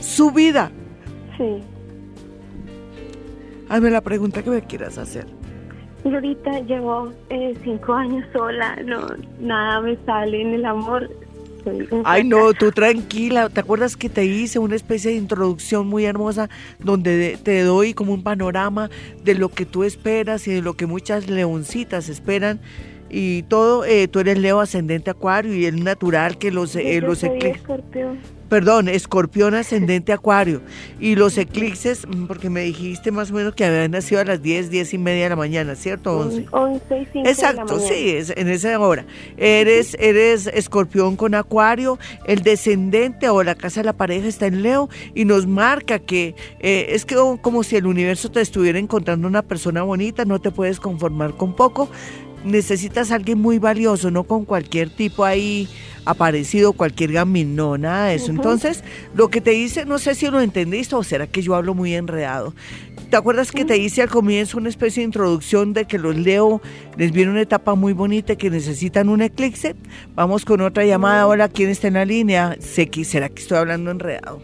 Su 0.00 0.32
vida. 0.32 0.72
Sí. 1.36 1.62
Hazme 3.70 3.88
la 3.88 4.00
pregunta 4.00 4.42
que 4.42 4.50
me 4.50 4.62
quieras 4.62 4.98
hacer. 4.98 5.26
Y 6.04 6.12
ahorita 6.12 6.58
llevo 6.62 7.12
eh, 7.28 7.54
cinco 7.62 7.94
años 7.94 8.26
sola, 8.32 8.76
no, 8.84 9.06
nada 9.38 9.80
me 9.80 9.96
sale 10.04 10.42
en 10.42 10.54
el 10.54 10.64
amor. 10.64 11.08
Ay, 12.04 12.24
no, 12.24 12.52
tú 12.52 12.72
tranquila. 12.72 13.48
¿Te 13.48 13.60
acuerdas 13.60 13.96
que 13.96 14.08
te 14.08 14.24
hice 14.24 14.58
una 14.58 14.74
especie 14.74 15.12
de 15.12 15.18
introducción 15.18 15.86
muy 15.86 16.04
hermosa 16.04 16.48
donde 16.80 17.38
te 17.40 17.62
doy 17.62 17.94
como 17.94 18.12
un 18.12 18.24
panorama 18.24 18.90
de 19.22 19.34
lo 19.34 19.50
que 19.50 19.66
tú 19.66 19.84
esperas 19.84 20.48
y 20.48 20.52
de 20.52 20.62
lo 20.62 20.74
que 20.74 20.86
muchas 20.86 21.28
leoncitas 21.28 22.08
esperan? 22.08 22.60
Y 23.08 23.42
todo, 23.44 23.84
eh, 23.84 24.08
tú 24.08 24.18
eres 24.18 24.38
Leo 24.38 24.58
ascendente 24.58 25.10
Acuario 25.10 25.54
y 25.54 25.66
es 25.66 25.74
natural 25.74 26.38
que 26.38 26.50
los, 26.50 26.74
eh, 26.74 27.00
los 27.02 27.22
perdón, 28.50 28.88
escorpión 28.88 29.54
ascendente 29.54 30.12
acuario. 30.12 30.60
Y 31.00 31.14
los 31.14 31.38
eclipses, 31.38 32.06
mm, 32.06 32.26
porque 32.26 32.50
me 32.50 32.60
dijiste 32.60 33.10
más 33.10 33.30
o 33.30 33.34
menos 33.34 33.54
que 33.54 33.64
habían 33.64 33.92
nacido 33.92 34.20
a 34.20 34.24
las 34.24 34.42
10, 34.42 34.68
10 34.68 34.92
y 34.92 34.98
media 34.98 35.22
de 35.24 35.30
la 35.30 35.36
mañana, 35.36 35.74
¿cierto? 35.74 36.18
11. 36.18 36.48
11 36.50 36.98
y 37.00 37.06
5 37.12 37.28
Exacto, 37.28 37.62
de 37.62 37.72
la 37.72 37.76
mañana. 37.76 37.94
sí, 37.94 38.10
es 38.10 38.32
en 38.36 38.48
esa 38.48 38.78
hora. 38.78 39.06
Eres, 39.38 39.96
eres 39.98 40.48
escorpión 40.48 41.16
con 41.16 41.34
acuario, 41.34 41.98
el 42.26 42.42
descendente 42.42 43.30
o 43.30 43.42
la 43.42 43.54
casa 43.54 43.80
de 43.80 43.86
la 43.86 43.94
pareja 43.94 44.28
está 44.28 44.46
en 44.46 44.62
Leo 44.62 44.90
y 45.14 45.24
nos 45.24 45.46
marca 45.46 45.98
que 45.98 46.34
eh, 46.58 46.86
es 46.90 47.04
que 47.04 47.16
como 47.40 47.62
si 47.62 47.76
el 47.76 47.86
universo 47.86 48.30
te 48.30 48.40
estuviera 48.40 48.78
encontrando 48.78 49.28
una 49.28 49.42
persona 49.42 49.82
bonita, 49.82 50.24
no 50.24 50.40
te 50.40 50.50
puedes 50.50 50.80
conformar 50.80 51.36
con 51.36 51.54
poco, 51.54 51.88
necesitas 52.44 53.10
a 53.10 53.16
alguien 53.16 53.40
muy 53.40 53.58
valioso, 53.58 54.10
no 54.10 54.24
con 54.24 54.44
cualquier 54.44 54.90
tipo 54.90 55.24
ahí 55.24 55.68
aparecido, 56.04 56.72
cualquier 56.72 57.12
gamín, 57.12 57.54
no, 57.54 57.78
nada 57.78 58.06
de 58.06 58.16
eso. 58.16 58.30
Entonces, 58.30 58.82
lo 59.14 59.28
que 59.28 59.40
te 59.40 59.50
dice, 59.50 59.84
no 59.84 59.98
sé 59.98 60.14
si 60.14 60.28
lo 60.28 60.40
entendiste 60.40 60.94
o 60.94 61.02
será 61.02 61.26
que 61.26 61.42
yo 61.42 61.54
hablo 61.54 61.74
muy 61.74 61.94
enredado. 61.94 62.54
¿Te 63.10 63.16
acuerdas 63.16 63.50
que 63.50 63.64
te 63.64 63.76
hice 63.76 64.02
al 64.02 64.08
comienzo 64.08 64.56
una 64.56 64.68
especie 64.68 65.00
de 65.00 65.06
introducción 65.06 65.72
de 65.72 65.84
que 65.84 65.98
los 65.98 66.16
leo, 66.16 66.62
les 66.96 67.10
viene 67.10 67.32
una 67.32 67.42
etapa 67.42 67.74
muy 67.74 67.92
bonita 67.92 68.34
y 68.34 68.36
que 68.36 68.50
necesitan 68.50 69.08
un 69.08 69.20
eclipse? 69.20 69.74
Vamos 70.14 70.44
con 70.44 70.60
otra 70.60 70.84
llamada. 70.84 71.26
Hola, 71.26 71.48
¿quién 71.48 71.70
está 71.70 71.88
en 71.88 71.94
la 71.94 72.04
línea? 72.04 72.56
Sé 72.60 72.88
que 72.88 73.04
será 73.04 73.28
que 73.28 73.42
estoy 73.42 73.58
hablando 73.58 73.90
enredado. 73.90 74.42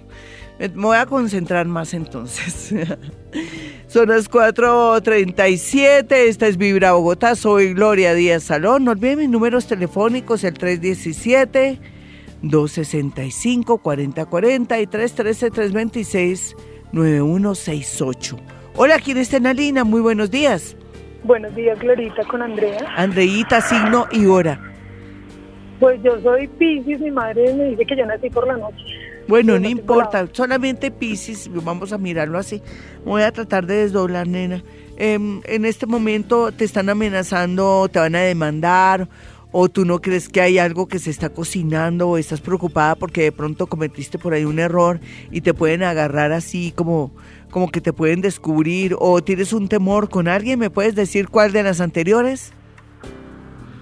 Me 0.59 0.69
voy 0.69 0.97
a 0.97 1.07
concentrar 1.07 1.67
más 1.67 1.95
entonces. 1.95 2.75
Son 3.97 4.11
las 4.11 4.31
4.37, 4.31 6.13
esta 6.13 6.47
es 6.47 6.59
Vibra 6.59 6.93
Bogotá, 6.93 7.35
soy 7.35 7.73
Gloria 7.73 8.13
Díaz 8.13 8.43
Salón. 8.43 8.85
No 8.85 8.91
olviden 8.91 9.21
mis 9.21 9.31
números 9.31 9.67
telefónicos, 9.67 10.45
el 10.45 10.53
317-265-4040 12.43 14.83
y 14.83 14.87
313-326-9168. 16.93 18.37
Hola, 18.75 18.99
¿quién 18.99 19.17
está 19.17 19.39
en 19.39 19.45
la 19.45 19.55
línea? 19.55 19.83
Muy 19.83 20.03
buenos 20.03 20.31
días. 20.31 20.77
Buenos 21.25 21.55
días, 21.55 21.79
Glorita, 21.79 22.23
con 22.25 22.43
Andrea. 22.43 22.93
Andreíta, 22.99 23.63
signo 23.63 24.09
y 24.13 24.27
hora. 24.27 24.61
Pues 25.81 26.03
yo 26.03 26.21
soy 26.21 26.49
Pisces, 26.49 27.01
mi 27.01 27.13
madre 27.13 27.55
me 27.55 27.71
dice 27.71 27.87
que 27.87 27.97
yo 27.97 28.05
nací 28.05 28.29
por 28.29 28.47
la 28.47 28.59
noche. 28.59 29.06
Bueno, 29.29 29.59
no 29.59 29.69
importa, 29.69 30.23
la- 30.23 30.29
solamente 30.33 30.91
Pisces, 30.91 31.51
vamos 31.53 31.93
a 31.93 31.99
mirarlo 31.99 32.39
así. 32.39 32.63
Voy 33.05 33.23
a 33.23 33.33
tratar 33.33 33.67
de 33.67 33.77
desdoblar, 33.77 34.27
nena. 34.29 34.63
Em, 34.97 35.41
en 35.45 35.65
este 35.65 35.87
momento 35.87 36.53
te 36.53 36.65
están 36.65 36.89
amenazando, 36.89 37.89
te 37.91 37.99
van 37.99 38.15
a 38.15 38.21
demandar, 38.21 39.09
o 39.53 39.69
tú 39.69 39.85
no 39.85 40.01
crees 40.01 40.29
que 40.29 40.41
hay 40.41 40.59
algo 40.59 40.87
que 40.87 40.99
se 40.99 41.11
está 41.11 41.29
cocinando, 41.31 42.09
o 42.09 42.19
estás 42.19 42.41
preocupada 42.41 42.95
porque 42.95 43.23
de 43.23 43.33
pronto 43.33 43.67
cometiste 43.67 44.19
por 44.19 44.33
ahí 44.35 44.45
un 44.45 44.59
error 44.59 45.01
y 45.31 45.41
te 45.41 45.55
pueden 45.55 45.83
agarrar 45.83 46.33
así 46.33 46.73
como, 46.75 47.13
como 47.51 47.71
que 47.71 47.81
te 47.81 47.93
pueden 47.93 48.21
descubrir, 48.21 48.97
o 48.99 49.23
tienes 49.23 49.53
un 49.53 49.69
temor 49.69 50.09
con 50.09 50.29
alguien, 50.29 50.59
¿me 50.59 50.71
puedes 50.71 50.95
decir 50.95 51.29
cuál 51.29 51.53
de 51.53 51.63
las 51.63 51.81
anteriores? 51.81 52.53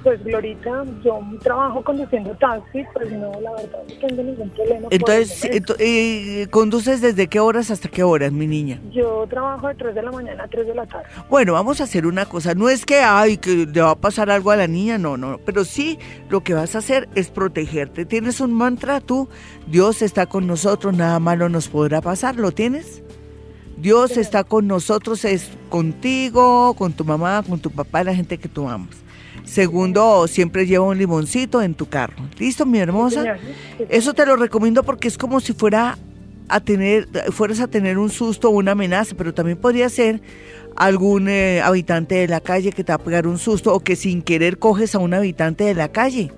Pues 0.05 0.23
Glorita, 0.23 0.85
yo 1.03 1.19
trabajo 1.43 1.83
conduciendo 1.83 2.31
taxi, 2.37 2.85
pues 2.93 3.11
no, 3.11 3.33
la 3.41 3.53
verdad 3.53 3.79
no 3.89 4.07
tengo 4.07 4.23
ningún 4.23 4.51
problema. 4.51 4.89
Entonces, 4.91 5.45
ento- 5.45 5.77
eh, 5.79 6.47
¿conduces 6.51 7.01
desde 7.01 7.27
qué 7.27 7.41
horas 7.41 7.71
hasta 7.71 7.89
qué 7.89 8.03
horas, 8.03 8.31
mi 8.31 8.47
niña? 8.47 8.79
Yo 8.93 9.27
trabajo 9.31 9.67
de 9.69 9.75
3 9.77 9.95
de 9.95 10.03
la 10.03 10.13
mañana 10.13 10.45
a 10.45 10.49
3 10.49 10.67
de 10.67 10.75
la 10.75 10.85
tarde. 10.87 11.07
Bueno, 11.31 11.55
vamos 11.55 11.81
a 11.81 11.85
hacer 11.85 12.07
una 12.07 12.27
cosa. 12.27 12.55
No 12.55 12.69
es 12.69 12.85
que, 12.85 12.97
ay, 13.01 13.39
que 13.39 13.65
le 13.67 13.81
va 13.81 13.93
a 13.93 13.95
pasar 13.97 14.31
algo 14.31 14.51
a 14.51 14.57
la 14.57 14.67
niña, 14.67 14.99
no, 14.99 15.17
no. 15.17 15.39
Pero 15.45 15.65
sí, 15.65 15.99
lo 16.29 16.43
que 16.45 16.53
vas 16.53 16.75
a 16.75 16.79
hacer 16.79 17.09
es 17.15 17.31
protegerte. 17.31 18.05
¿Tienes 18.05 18.41
un 18.41 18.53
mantra 18.53 19.01
tú? 19.01 19.29
Dios 19.67 20.03
está 20.03 20.27
con 20.27 20.47
nosotros, 20.47 20.95
nada 20.95 21.19
malo 21.19 21.49
nos 21.49 21.69
podrá 21.69 22.03
pasar. 22.03 22.37
¿Lo 22.37 22.53
tienes? 22.53 23.03
Dios 23.79 24.19
está 24.19 24.45
con 24.45 24.67
nosotros, 24.67 25.25
es 25.25 25.49
contigo, 25.71 26.75
con 26.75 26.93
tu 26.93 27.05
mamá, 27.05 27.43
con 27.49 27.59
tu 27.59 27.71
papá, 27.71 28.05
la 28.05 28.15
gente 28.15 28.37
que 28.39 28.49
tú 28.49 28.69
amas. 28.69 28.97
Segundo, 29.45 30.27
siempre 30.27 30.67
lleva 30.67 30.85
un 30.87 30.99
limoncito 30.99 31.63
en 31.63 31.75
tu 31.75 31.87
carro. 31.87 32.17
¿Listo, 32.39 32.67
mi 32.67 32.79
hermosa? 32.79 33.37
Eso 33.89 34.15
te 34.15 34.27
lo 34.27 34.37
recomiendo 34.37 34.83
porque 34.83 35.09
es 35.09 35.19
como 35.19 35.41
si 35.41 35.53
fuera 35.53 35.99
a 36.49 36.61
tener, 36.61 37.09
fueras 37.31 37.61
a 37.61 37.69
tener 37.69 37.99
un 37.99 38.11
susto 38.11 38.49
o 38.49 38.53
una 38.53 38.73
amenaza, 38.73 39.15
pero 39.17 39.33
también 39.35 39.59
podría 39.59 39.89
ser 39.89 40.21
algún 40.77 41.29
eh, 41.29 41.61
habitante 41.63 42.17
de 42.17 42.29
la 42.29 42.41
calle 42.41 42.73
que 42.73 42.85
te 42.85 42.93
va 42.93 42.97
a 42.97 43.05
pegar 43.05 43.27
un 43.27 43.39
susto 43.39 43.73
o 43.75 43.81
que 43.81 43.97
sin 43.97 44.23
querer 44.23 44.59
coges 44.59 44.95
a 44.95 44.99
un 44.99 45.15
habitante 45.15 45.65
de 45.65 45.75
la 45.75 45.89
calle. 45.89 46.33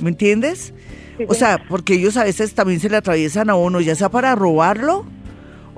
¿Me 0.00 0.10
entiendes? 0.10 0.72
Sí, 1.18 1.24
O 1.28 1.34
sea, 1.34 1.62
porque 1.68 1.94
ellos 1.94 2.16
a 2.16 2.24
veces 2.24 2.54
también 2.54 2.80
se 2.80 2.88
le 2.88 2.96
atraviesan 2.96 3.50
a 3.50 3.54
uno, 3.54 3.80
ya 3.80 3.94
sea 3.94 4.10
para 4.10 4.34
robarlo 4.34 5.04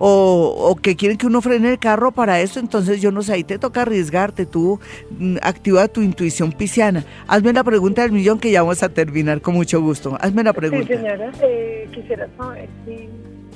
o, 0.04 0.68
o 0.68 0.74
que 0.74 0.96
quieren 0.96 1.16
que 1.16 1.28
uno 1.28 1.40
frene 1.40 1.70
el 1.70 1.78
carro 1.78 2.10
para 2.10 2.40
eso, 2.40 2.58
entonces 2.58 3.00
yo 3.00 3.12
no 3.12 3.22
sé, 3.22 3.34
ahí 3.34 3.44
te 3.44 3.56
toca 3.56 3.82
arriesgarte, 3.82 4.46
tú 4.46 4.80
mm, 5.10 5.36
activa 5.42 5.86
tu 5.86 6.02
intuición 6.02 6.50
pisciana. 6.50 7.04
Hazme 7.28 7.52
la 7.52 7.62
pregunta 7.62 8.02
del 8.02 8.10
millón 8.10 8.40
que 8.40 8.50
ya 8.50 8.62
vamos 8.62 8.82
a 8.82 8.88
terminar 8.88 9.40
con 9.40 9.54
mucho 9.54 9.80
gusto. 9.80 10.18
Hazme 10.20 10.42
la 10.42 10.50
Sí, 10.50 10.56
pregunta. 10.56 10.88
señora, 10.88 11.30
eh, 11.42 11.88
quisiera 11.94 12.28
saber 12.36 12.68
si 12.84 13.08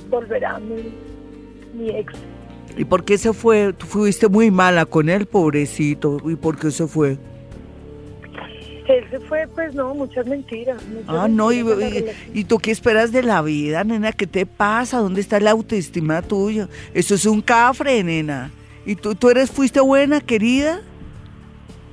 volverá 0.09 0.57
mi, 0.59 0.93
mi 1.73 1.89
ex. 1.89 2.13
¿Y 2.77 2.85
por 2.85 3.03
qué 3.03 3.17
se 3.17 3.33
fue? 3.33 3.73
Tú 3.73 3.85
fuiste 3.85 4.29
muy 4.29 4.49
mala 4.49 4.85
con 4.85 5.09
él, 5.09 5.25
pobrecito. 5.25 6.17
¿Y 6.29 6.37
por 6.37 6.57
qué 6.57 6.71
se 6.71 6.87
fue? 6.87 7.17
Él 8.87 9.03
se 9.09 9.19
fue, 9.19 9.47
pues 9.53 9.73
no, 9.75 9.93
muchas 9.93 10.25
mentiras. 10.27 10.81
muchas 10.87 11.05
Ah, 11.09 11.27
no, 11.27 11.51
y, 11.51 11.63
mentiras 11.63 12.15
y- 12.33 12.43
tú 12.45 12.57
qué 12.59 12.71
esperas 12.71 13.11
de 13.11 13.21
la 13.23 13.41
vida, 13.41 13.83
nena? 13.83 14.11
¿Qué 14.13 14.27
te 14.27 14.45
pasa? 14.45 14.99
¿Dónde 14.99 15.19
está 15.21 15.39
la 15.39 15.51
autoestima 15.51 16.21
tuya? 16.21 16.69
Eso 16.93 17.15
es 17.15 17.25
un 17.25 17.41
cafre, 17.41 18.03
nena. 18.03 18.51
¿Y 18.85 18.95
tú, 18.95 19.15
tú 19.15 19.29
eres, 19.29 19.51
fuiste 19.51 19.81
buena, 19.81 20.21
querida? 20.21 20.81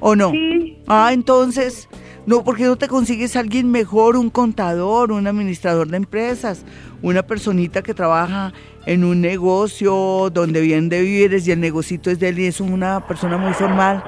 ¿O 0.01 0.15
no? 0.15 0.31
Sí, 0.31 0.79
Ah, 0.87 1.11
entonces, 1.13 1.89
no, 2.27 2.45
¿por 2.45 2.57
qué 2.57 2.65
no 2.65 2.77
te 2.77 2.87
consigues 2.89 3.35
a 3.37 3.41
alguien 3.41 3.71
mejor, 3.71 4.17
un 4.17 4.31
contador, 4.31 5.11
un 5.13 5.27
administrador 5.27 5.89
de 5.89 5.97
empresas, 5.97 6.65
una 7.03 7.23
personita 7.25 7.83
que 7.83 7.95
trabaja 7.95 8.53
en 8.87 9.03
un 9.03 9.21
negocio 9.21 10.31
donde 10.33 10.61
vende 10.61 11.01
víveres 11.03 11.49
y 11.49 11.53
el 11.53 11.61
negocito 11.61 12.11
es 12.11 12.19
de 12.21 12.29
él 12.29 12.39
y 12.39 12.47
es 12.47 12.61
una 12.61 13.07
persona 13.07 13.37
muy 13.39 13.53
formal? 13.55 14.05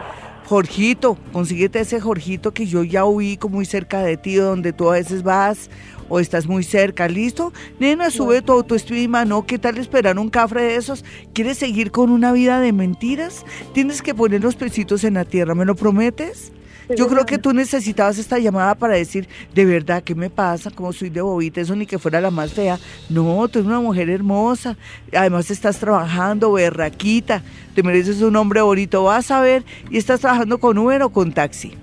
Jorgito, 0.46 1.18
consíguete 1.32 1.80
ese 1.80 2.00
Jorgito 2.00 2.54
que 2.54 2.66
yo 2.66 2.84
ya 2.84 3.04
ubico 3.04 3.48
muy 3.48 3.66
cerca 3.66 4.00
de 4.02 4.16
ti, 4.16 4.36
donde 4.36 4.72
tú 4.72 4.88
a 4.88 4.92
veces 4.92 5.24
vas 5.24 5.68
o 6.08 6.20
estás 6.20 6.46
muy 6.46 6.62
cerca, 6.62 7.08
¿listo? 7.08 7.52
Nena, 7.80 8.12
sube 8.12 8.42
tu 8.42 8.52
autoestima, 8.52 9.24
¿no? 9.24 9.44
¿Qué 9.44 9.58
tal 9.58 9.76
esperar 9.76 10.20
un 10.20 10.30
cafre 10.30 10.62
de 10.62 10.76
esos? 10.76 11.04
¿Quieres 11.32 11.58
seguir 11.58 11.90
con 11.90 12.10
una 12.10 12.30
vida 12.30 12.60
de 12.60 12.72
mentiras? 12.72 13.44
Tienes 13.72 14.02
que 14.02 14.14
poner 14.14 14.40
los 14.40 14.54
pesitos 14.54 15.02
en 15.02 15.14
la 15.14 15.24
tierra, 15.24 15.56
¿me 15.56 15.64
lo 15.64 15.74
prometes? 15.74 16.52
Yo 16.94 17.08
creo 17.08 17.26
que 17.26 17.38
tú 17.38 17.52
necesitabas 17.52 18.18
esta 18.18 18.38
llamada 18.38 18.74
para 18.74 18.94
decir, 18.94 19.28
de 19.54 19.64
verdad, 19.64 20.02
¿qué 20.02 20.14
me 20.14 20.30
pasa? 20.30 20.70
Como 20.70 20.92
soy 20.92 21.10
de 21.10 21.20
bobita, 21.20 21.60
eso 21.60 21.74
ni 21.74 21.86
que 21.86 21.98
fuera 21.98 22.20
la 22.20 22.30
más 22.30 22.52
fea. 22.52 22.78
No, 23.08 23.48
tú 23.48 23.58
eres 23.58 23.66
una 23.66 23.80
mujer 23.80 24.08
hermosa. 24.08 24.76
Además 25.12 25.50
estás 25.50 25.78
trabajando, 25.78 26.52
berraquita. 26.52 27.42
Te 27.74 27.82
mereces 27.82 28.22
un 28.22 28.36
hombre 28.36 28.60
bonito. 28.60 29.04
Vas 29.04 29.30
a 29.30 29.40
ver, 29.40 29.64
¿y 29.90 29.98
estás 29.98 30.20
trabajando 30.20 30.58
con 30.58 30.78
Uber 30.78 31.02
o 31.02 31.10
con 31.10 31.32
taxi? 31.32 31.74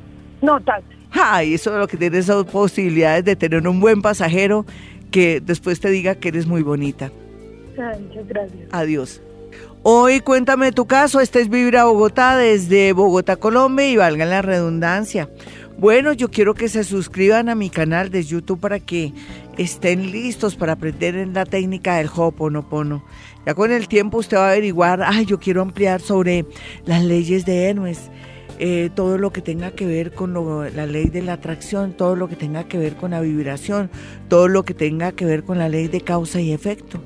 no, 0.42 0.60
taxi. 0.60 0.94
Ay, 1.12 1.54
eso 1.54 1.72
es 1.72 1.80
lo 1.80 1.88
que 1.88 1.96
tienes 1.96 2.26
son 2.26 2.46
posibilidades 2.46 3.24
de 3.24 3.36
tener 3.36 3.68
un 3.68 3.80
buen 3.80 4.02
pasajero 4.02 4.66
que 5.12 5.40
después 5.40 5.80
te 5.80 5.90
diga 5.90 6.16
que 6.16 6.30
eres 6.30 6.48
muy 6.48 6.64
bonita. 6.64 7.12
Ay, 7.78 8.02
muchas 8.02 8.28
gracias. 8.28 8.68
Adiós. 8.72 9.22
Hoy 9.86 10.22
cuéntame 10.22 10.72
tu 10.72 10.86
caso, 10.86 11.20
este 11.20 11.42
es 11.42 11.50
Vibra 11.50 11.84
Bogotá 11.84 12.38
desde 12.38 12.94
Bogotá, 12.94 13.36
Colombia 13.36 13.90
y 13.90 13.98
valga 13.98 14.26
la 14.26 14.42
redundancia. 14.42 15.30
Bueno, 15.78 16.14
yo 16.14 16.32
quiero 16.32 16.54
que 16.54 16.70
se 16.70 16.86
suscriban 16.86 17.50
a 17.50 17.56
mi 17.56 17.70
canal 17.70 18.10
de 18.10 18.24
YouTube 18.24 18.62
para 18.62 18.80
que 18.80 19.12
estén 19.58 20.12
listos 20.12 20.56
para 20.56 20.74
aprender 20.74 21.16
en 21.16 21.34
la 21.34 21.46
técnica 21.46 21.98
del 21.98 22.08
Ho'oponopono. 22.08 23.04
Ya 23.46 23.56
con 23.56 23.72
el 23.74 23.90
tiempo 23.90 24.20
usted 24.20 24.38
va 24.38 24.48
a 24.48 24.52
averiguar, 24.52 25.04
ay, 25.04 25.26
yo 25.26 25.38
quiero 25.40 25.62
ampliar 25.62 26.00
sobre 26.00 26.46
las 26.86 27.04
leyes 27.04 27.46
de 27.46 27.66
Hermes, 27.66 28.10
eh, 28.60 28.90
todo 28.96 29.18
lo 29.18 29.34
que 29.34 29.42
tenga 29.42 29.72
que 29.72 29.86
ver 29.86 30.14
con 30.14 30.32
lo- 30.32 30.70
la 30.70 30.86
ley 30.86 31.08
de 31.08 31.24
la 31.24 31.34
atracción, 31.34 31.92
todo 31.92 32.16
lo 32.16 32.30
que 32.30 32.38
tenga 32.38 32.64
que 32.70 32.78
ver 32.78 32.96
con 32.96 33.12
la 33.12 33.20
vibración, 33.20 33.90
todo 34.30 34.48
lo 34.48 34.64
que 34.64 34.74
tenga 34.76 35.12
que 35.12 35.26
ver 35.26 35.44
con 35.44 35.58
la 35.58 35.68
ley 35.68 35.90
de 35.90 36.00
causa 36.00 36.40
y 36.40 36.54
efecto 36.54 37.02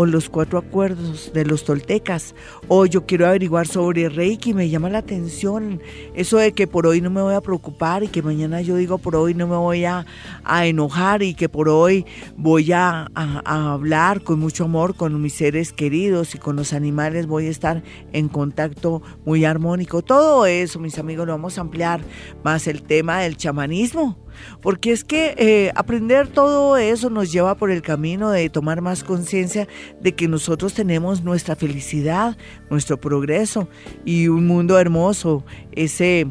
o 0.00 0.06
los 0.06 0.30
cuatro 0.30 0.58
acuerdos 0.58 1.30
de 1.34 1.44
los 1.44 1.64
toltecas, 1.64 2.34
o 2.72 2.86
yo 2.86 3.04
quiero 3.04 3.26
averiguar 3.26 3.66
sobre 3.66 4.08
Reiki, 4.08 4.54
me 4.54 4.68
llama 4.70 4.88
la 4.90 4.98
atención 4.98 5.80
eso 6.14 6.36
de 6.36 6.52
que 6.52 6.68
por 6.68 6.86
hoy 6.86 7.00
no 7.00 7.10
me 7.10 7.20
voy 7.20 7.34
a 7.34 7.40
preocupar 7.40 8.04
y 8.04 8.06
que 8.08 8.22
mañana 8.22 8.60
yo 8.60 8.76
digo 8.76 8.98
por 8.98 9.16
hoy 9.16 9.34
no 9.34 9.48
me 9.48 9.56
voy 9.56 9.84
a, 9.86 10.06
a 10.44 10.66
enojar 10.66 11.24
y 11.24 11.34
que 11.34 11.48
por 11.48 11.68
hoy 11.68 12.06
voy 12.36 12.70
a, 12.70 13.08
a- 13.16 13.42
a 13.44 13.72
hablar 13.72 14.22
con 14.22 14.38
mucho 14.38 14.66
amor 14.66 14.94
con 14.94 15.20
mis 15.20 15.34
seres 15.34 15.72
queridos 15.72 16.36
y 16.36 16.38
con 16.38 16.54
los 16.54 16.72
animales 16.72 17.26
voy 17.26 17.46
a 17.48 17.50
estar 17.50 17.82
en 18.12 18.28
contacto 18.28 19.02
muy 19.24 19.44
armónico. 19.44 20.02
Todo 20.02 20.46
eso, 20.46 20.78
mis 20.78 20.96
amigos, 20.98 21.26
lo 21.26 21.32
vamos 21.32 21.58
a 21.58 21.62
ampliar, 21.62 22.00
más 22.44 22.68
el 22.68 22.82
tema 22.82 23.18
del 23.20 23.36
chamanismo 23.36 24.16
porque 24.62 24.92
es 24.92 25.04
que 25.04 25.34
eh, 25.36 25.72
aprender 25.74 26.28
todo 26.28 26.76
eso 26.76 27.10
nos 27.10 27.32
lleva 27.32 27.56
por 27.56 27.70
el 27.70 27.82
camino 27.82 28.30
de 28.30 28.48
tomar 28.48 28.80
más 28.80 29.02
conciencia 29.04 29.66
de 30.00 30.14
que 30.14 30.28
nosotros 30.28 30.72
tenemos 30.72 31.22
nuestra 31.24 31.56
felicidad, 31.56 32.36
nuestro 32.70 33.00
progreso 33.00 33.68
y 34.04 34.28
un 34.28 34.46
mundo 34.46 34.78
hermoso, 34.78 35.44
ese 35.72 36.26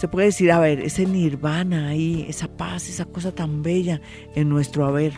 se 0.00 0.08
puede 0.08 0.28
decir, 0.28 0.50
a 0.50 0.58
ver, 0.58 0.80
ese 0.80 1.04
nirvana 1.04 1.88
ahí, 1.88 2.24
esa 2.26 2.48
paz, 2.48 2.88
esa 2.88 3.04
cosa 3.04 3.32
tan 3.32 3.62
bella 3.62 4.00
en 4.34 4.48
nuestro 4.48 4.86
haber. 4.86 5.12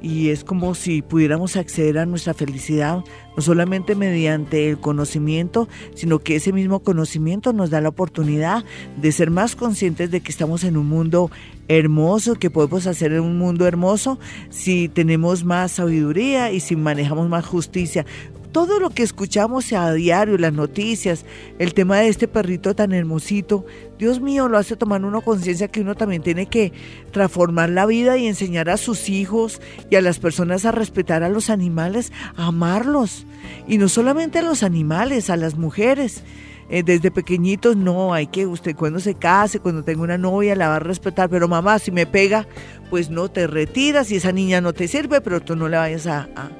Y 0.00 0.28
es 0.28 0.44
como 0.44 0.76
si 0.76 1.02
pudiéramos 1.02 1.56
acceder 1.56 1.98
a 1.98 2.06
nuestra 2.06 2.32
felicidad, 2.32 3.02
no 3.36 3.42
solamente 3.42 3.96
mediante 3.96 4.70
el 4.70 4.78
conocimiento, 4.78 5.66
sino 5.94 6.20
que 6.20 6.36
ese 6.36 6.52
mismo 6.52 6.78
conocimiento 6.78 7.52
nos 7.52 7.70
da 7.70 7.80
la 7.80 7.88
oportunidad 7.88 8.64
de 8.96 9.10
ser 9.10 9.32
más 9.32 9.56
conscientes 9.56 10.12
de 10.12 10.20
que 10.20 10.30
estamos 10.30 10.62
en 10.62 10.76
un 10.76 10.86
mundo 10.86 11.32
hermoso, 11.66 12.34
que 12.36 12.50
podemos 12.50 12.86
hacer 12.86 13.18
un 13.18 13.36
mundo 13.36 13.66
hermoso 13.66 14.20
si 14.48 14.88
tenemos 14.88 15.42
más 15.42 15.72
sabiduría 15.72 16.52
y 16.52 16.60
si 16.60 16.76
manejamos 16.76 17.28
más 17.28 17.46
justicia 17.46 18.06
todo 18.54 18.78
lo 18.78 18.90
que 18.90 19.02
escuchamos 19.02 19.72
a 19.72 19.92
diario, 19.92 20.38
las 20.38 20.52
noticias, 20.52 21.26
el 21.58 21.74
tema 21.74 21.98
de 21.98 22.06
este 22.06 22.28
perrito 22.28 22.72
tan 22.76 22.92
hermosito, 22.92 23.66
Dios 23.98 24.20
mío, 24.20 24.46
lo 24.46 24.56
hace 24.56 24.76
tomar 24.76 25.04
uno 25.04 25.22
conciencia 25.22 25.66
que 25.66 25.80
uno 25.80 25.96
también 25.96 26.22
tiene 26.22 26.46
que 26.46 26.72
transformar 27.10 27.70
la 27.70 27.84
vida 27.84 28.16
y 28.16 28.28
enseñar 28.28 28.70
a 28.70 28.76
sus 28.76 29.08
hijos 29.08 29.60
y 29.90 29.96
a 29.96 30.00
las 30.00 30.20
personas 30.20 30.64
a 30.66 30.70
respetar 30.70 31.24
a 31.24 31.28
los 31.30 31.50
animales, 31.50 32.12
a 32.36 32.46
amarlos. 32.46 33.26
Y 33.66 33.78
no 33.78 33.88
solamente 33.88 34.38
a 34.38 34.42
los 34.42 34.62
animales, 34.62 35.30
a 35.30 35.36
las 35.36 35.56
mujeres. 35.56 36.22
Eh, 36.70 36.84
desde 36.84 37.10
pequeñitos 37.10 37.76
no, 37.76 38.14
hay 38.14 38.28
que 38.28 38.46
usted 38.46 38.76
cuando 38.76 39.00
se 39.00 39.16
case, 39.16 39.58
cuando 39.58 39.82
tenga 39.82 40.02
una 40.02 40.16
novia, 40.16 40.54
la 40.54 40.68
va 40.68 40.76
a 40.76 40.80
respetar, 40.80 41.28
pero 41.28 41.48
mamá, 41.48 41.80
si 41.80 41.90
me 41.90 42.06
pega, 42.06 42.46
pues 42.88 43.10
no 43.10 43.28
te 43.28 43.48
retiras 43.48 44.12
y 44.12 44.16
esa 44.16 44.30
niña 44.30 44.60
no 44.60 44.72
te 44.72 44.86
sirve, 44.86 45.20
pero 45.20 45.40
tú 45.40 45.56
no 45.56 45.68
la 45.68 45.80
vayas 45.80 46.06
a, 46.06 46.28
a 46.36 46.50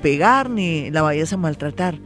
pegar 0.00 0.50
ni 0.50 0.90
la 0.90 1.02
vayas 1.02 1.32
a 1.32 1.36
maltratar. 1.36 1.98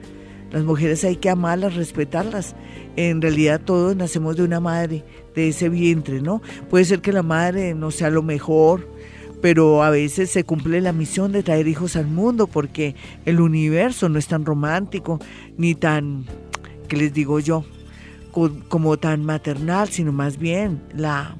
Las 0.50 0.64
mujeres 0.64 1.04
hay 1.04 1.16
que 1.16 1.28
amarlas, 1.28 1.74
respetarlas. 1.74 2.54
En 2.96 3.20
realidad 3.20 3.60
todos 3.60 3.96
nacemos 3.96 4.36
de 4.36 4.44
una 4.44 4.60
madre, 4.60 5.04
de 5.34 5.48
ese 5.48 5.68
vientre, 5.68 6.20
¿no? 6.20 6.40
Puede 6.70 6.84
ser 6.84 7.00
que 7.00 7.12
la 7.12 7.22
madre 7.22 7.74
no 7.74 7.90
sea 7.90 8.10
lo 8.10 8.22
mejor, 8.22 8.88
pero 9.42 9.82
a 9.82 9.90
veces 9.90 10.30
se 10.30 10.44
cumple 10.44 10.80
la 10.80 10.92
misión 10.92 11.32
de 11.32 11.42
traer 11.42 11.68
hijos 11.68 11.96
al 11.96 12.06
mundo 12.06 12.46
porque 12.46 12.94
el 13.24 13.40
universo 13.40 14.08
no 14.08 14.18
es 14.18 14.28
tan 14.28 14.44
romántico 14.44 15.18
ni 15.58 15.74
tan, 15.74 16.24
¿qué 16.88 16.96
les 16.96 17.12
digo 17.12 17.40
yo? 17.40 17.64
como 18.68 18.98
tan 18.98 19.24
maternal, 19.24 19.88
sino 19.88 20.12
más 20.12 20.36
bien 20.36 20.82
la, 20.94 21.38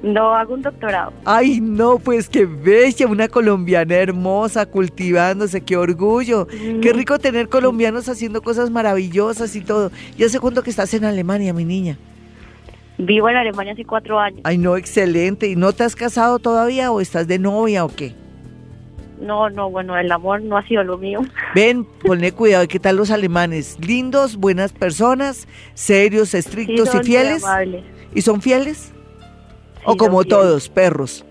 No, 0.02 0.34
hago 0.34 0.54
un 0.54 0.62
doctorado. 0.62 1.12
Ay, 1.24 1.60
no, 1.60 1.98
pues 1.98 2.28
qué 2.28 2.44
bella, 2.44 3.06
una 3.06 3.28
colombiana 3.28 3.94
hermosa, 3.94 4.66
cultivándose, 4.66 5.62
qué 5.62 5.76
orgullo. 5.76 6.46
Qué 6.46 6.92
rico 6.92 7.18
tener 7.18 7.48
colombianos 7.48 8.08
haciendo 8.08 8.42
cosas 8.42 8.70
maravillosas 8.70 9.56
y 9.56 9.62
todo. 9.62 9.90
¿Ya 10.16 10.28
sé 10.28 10.38
cuánto 10.38 10.62
que 10.62 10.70
estás 10.70 10.92
en 10.94 11.04
Alemania, 11.04 11.52
mi 11.52 11.64
niña? 11.64 11.98
Vivo 12.98 13.28
en 13.28 13.36
Alemania 13.36 13.72
hace 13.72 13.84
cuatro 13.84 14.18
años. 14.18 14.40
Ay, 14.44 14.58
no, 14.58 14.76
excelente. 14.76 15.48
¿Y 15.48 15.56
no 15.56 15.72
te 15.72 15.84
has 15.84 15.96
casado 15.96 16.38
todavía 16.38 16.90
o 16.92 17.00
estás 17.00 17.26
de 17.26 17.38
novia 17.38 17.84
o 17.84 17.88
qué? 17.88 18.14
No, 19.20 19.48
no, 19.48 19.70
bueno, 19.70 19.96
el 19.96 20.12
amor 20.12 20.42
no 20.42 20.56
ha 20.58 20.66
sido 20.66 20.84
lo 20.84 20.98
mío. 20.98 21.20
Ven, 21.54 21.84
ponle 21.84 22.32
cuidado. 22.32 22.68
¿Qué 22.68 22.78
tal 22.78 22.96
los 22.96 23.10
alemanes? 23.10 23.78
Lindos, 23.80 24.36
buenas 24.36 24.72
personas, 24.72 25.48
serios, 25.74 26.34
estrictos 26.34 26.94
y 26.94 26.98
fieles. 27.04 27.42
¿Y 28.14 28.22
son 28.22 28.40
fieles? 28.40 28.92
O 29.86 29.96
como 29.96 30.24
todos, 30.24 30.68
perros. 30.68 31.24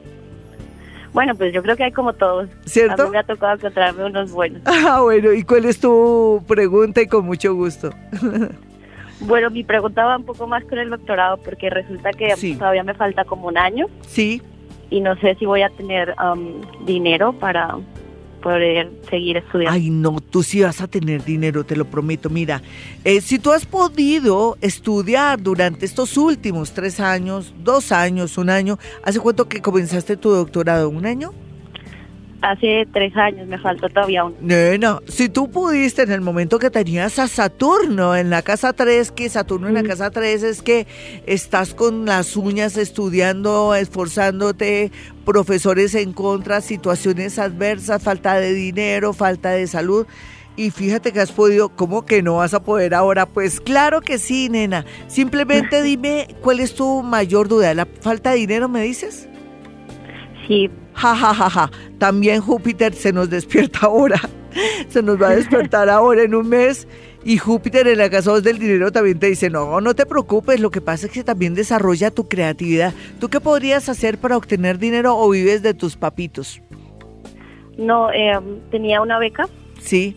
Bueno, 1.15 1.34
pues 1.34 1.54
yo 1.54 1.63
creo 1.63 1.78
que 1.78 1.86
hay 1.86 1.94
como 1.94 2.12
todos. 2.12 2.50
¿Cierto? 2.65 3.04
A 3.04 3.06
mí 3.06 3.12
me 3.12 3.20
ha 3.20 3.24
tocado 3.24 3.56
encontrarme 3.56 4.04
unos 4.04 4.32
buenos. 4.32 4.62
Ah, 4.65 5.00
bueno, 5.02 5.32
¿y 5.32 5.44
cuál 5.44 5.63
es 5.65 5.80
tu 5.80 6.44
pregunta? 6.46 7.02
Y 7.02 7.08
con 7.08 7.26
mucho 7.26 7.56
gusto. 7.56 7.89
bueno, 9.22 9.50
mi 9.50 9.63
pregunta 9.63 10.04
va 10.04 10.18
un 10.18 10.26
poco 10.26 10.46
más 10.46 10.63
con 10.65 10.78
el 10.78 10.89
doctorado, 10.89 11.38
porque 11.38 11.70
resulta 11.70 12.12
que 12.12 12.34
todavía 12.58 12.84
me 12.84 12.94
falta 12.94 13.24
como 13.24 13.48
un 13.48 13.58
año. 13.58 13.88
Sí. 14.06 14.41
Y 14.89 15.00
no 15.00 15.15
sé 15.15 15.36
si 15.36 15.46
voy 15.46 15.62
a 15.62 15.70
tener 15.70 16.13
um, 16.22 16.62
dinero 16.86 17.32
para 17.32 17.78
poder 18.45 18.91
seguir 19.10 19.38
estudiando. 19.38 19.73
Ay, 19.73 19.89
no, 19.89 20.21
tú 20.21 20.43
sí 20.43 20.62
vas 20.62 20.79
a 20.79 20.88
tener 20.88 21.25
dinero, 21.25 21.63
te 21.63 21.75
lo 21.75 21.86
prometo. 21.86 22.29
Mira, 22.29 22.62
eh, 23.03 23.19
si 23.19 23.39
tú 23.39 23.51
has 23.51 23.65
podido 23.65 24.55
estudiar 24.62 25.41
durante 25.41 25.84
estos 25.84 26.15
últimos 26.15 26.71
tres 26.71 26.99
años, 26.99 27.55
dos 27.63 27.91
años, 27.91 28.38
un 28.38 28.51
año, 28.51 28.77
¿hace 29.01 29.19
cuánto 29.19 29.49
que 29.49 29.63
comenzaste 29.63 30.15
tu 30.15 30.29
doctorado? 30.29 30.89
¿Un 30.89 31.08
año? 31.08 31.34
Hace 32.51 32.88
tres 32.93 33.15
años, 33.15 33.47
me 33.47 33.58
faltó 33.58 33.89
todavía 33.89 34.23
un... 34.23 34.36
Nena, 34.39 34.99
si 35.08 35.29
tú 35.29 35.49
pudiste 35.49 36.03
en 36.03 36.12
el 36.12 36.21
momento 36.21 36.60
que 36.60 36.69
tenías 36.69 37.17
a 37.19 37.27
Saturno 37.27 38.15
en 38.15 38.29
la 38.29 38.41
casa 38.41 38.73
3, 38.73 39.12
que 39.12 39.29
Saturno 39.29 39.67
en 39.67 39.73
la 39.73 39.84
casa 39.84 40.12
3 40.12 40.43
es 40.43 40.62
que 40.62 40.86
estás 41.25 41.73
con 41.73 42.05
las 42.05 42.36
uñas 42.36 42.77
estudiando, 42.77 43.73
esforzándote, 43.73 44.91
profesores 45.25 45.95
en 45.95 46.13
contra, 46.13 46.62
situaciones 46.62 47.39
adversas, 47.39 48.03
falta 48.03 48.36
de 48.36 48.53
dinero, 48.53 49.13
falta 49.13 49.51
de 49.51 49.67
salud. 49.67 50.05
Y 50.58 50.71
fíjate 50.71 51.12
que 51.12 51.19
has 51.19 51.31
podido, 51.31 51.69
¿cómo 51.69 52.05
que 52.05 52.21
no 52.21 52.38
vas 52.38 52.53
a 52.53 52.63
poder 52.63 52.93
ahora? 52.93 53.25
Pues 53.25 53.60
claro 53.60 54.01
que 54.01 54.17
sí, 54.17 54.49
nena. 54.49 54.86
Simplemente 55.08 55.81
dime 55.84 56.27
cuál 56.41 56.60
es 56.60 56.75
tu 56.75 57.01
mayor 57.03 57.47
duda. 57.47 57.73
¿La 57.73 57.86
falta 57.86 58.31
de 58.31 58.38
dinero 58.38 58.69
me 58.69 58.81
dices? 58.81 59.27
Sí, 60.47 60.69
Ja, 60.95 61.15
ja, 61.15 61.34
ja, 61.34 61.49
ja. 61.49 61.71
También 61.99 62.41
Júpiter 62.41 62.93
se 62.93 63.12
nos 63.12 63.29
despierta 63.29 63.88
ahora. 63.88 64.19
Se 64.88 65.03
nos 65.03 65.21
va 65.21 65.29
a 65.29 65.36
despertar 65.36 65.89
ahora 65.89 66.23
en 66.23 66.34
un 66.34 66.47
mes. 66.47 66.88
Y 67.25 67.38
Júpiter 67.38 67.88
en 67.88 67.97
la 67.97 68.10
casa 68.10 68.31
2 68.31 68.43
del 68.43 68.60
dinero 68.60 68.91
también 68.91 69.19
te 69.19 69.27
dice, 69.27 69.49
no, 69.49 69.81
no 69.81 69.95
te 69.95 70.05
preocupes, 70.05 70.60
lo 70.60 70.69
que 70.69 70.79
pasa 70.79 71.08
es 71.08 71.12
que 71.12 71.23
también 71.23 71.55
desarrolla 71.55 72.12
tu 72.12 72.29
creatividad. 72.29 72.93
¿Tú 73.19 73.29
qué 73.29 73.41
podrías 73.41 73.89
hacer 73.89 74.17
para 74.19 74.38
obtener 74.38 74.77
dinero 74.77 75.17
o 75.17 75.29
vives 75.29 75.62
de 75.62 75.73
tus 75.73 75.97
papitos? 75.97 76.62
No, 77.77 78.12
eh, 78.12 78.39
tenía 78.71 79.01
una 79.01 79.19
beca. 79.19 79.49
Sí. 79.79 80.15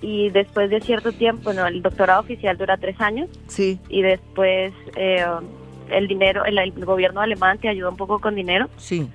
Y 0.00 0.30
después 0.30 0.70
de 0.70 0.80
cierto 0.80 1.12
tiempo, 1.12 1.42
bueno, 1.44 1.66
el 1.66 1.82
doctorado 1.82 2.20
oficial 2.20 2.56
dura 2.56 2.76
tres 2.76 2.98
años. 3.00 3.28
Sí. 3.48 3.80
Y 3.88 4.02
después 4.02 4.72
eh, 4.94 5.26
el 5.90 6.06
dinero, 6.06 6.44
el, 6.44 6.56
el, 6.58 6.72
gobierno 6.84 7.20
alemán 7.20 7.58
te 7.58 7.68
ayuda 7.68 7.90
un 7.90 7.96
poco 7.96 8.20
con 8.20 8.36
dinero. 8.36 8.70
Sí 8.76 9.06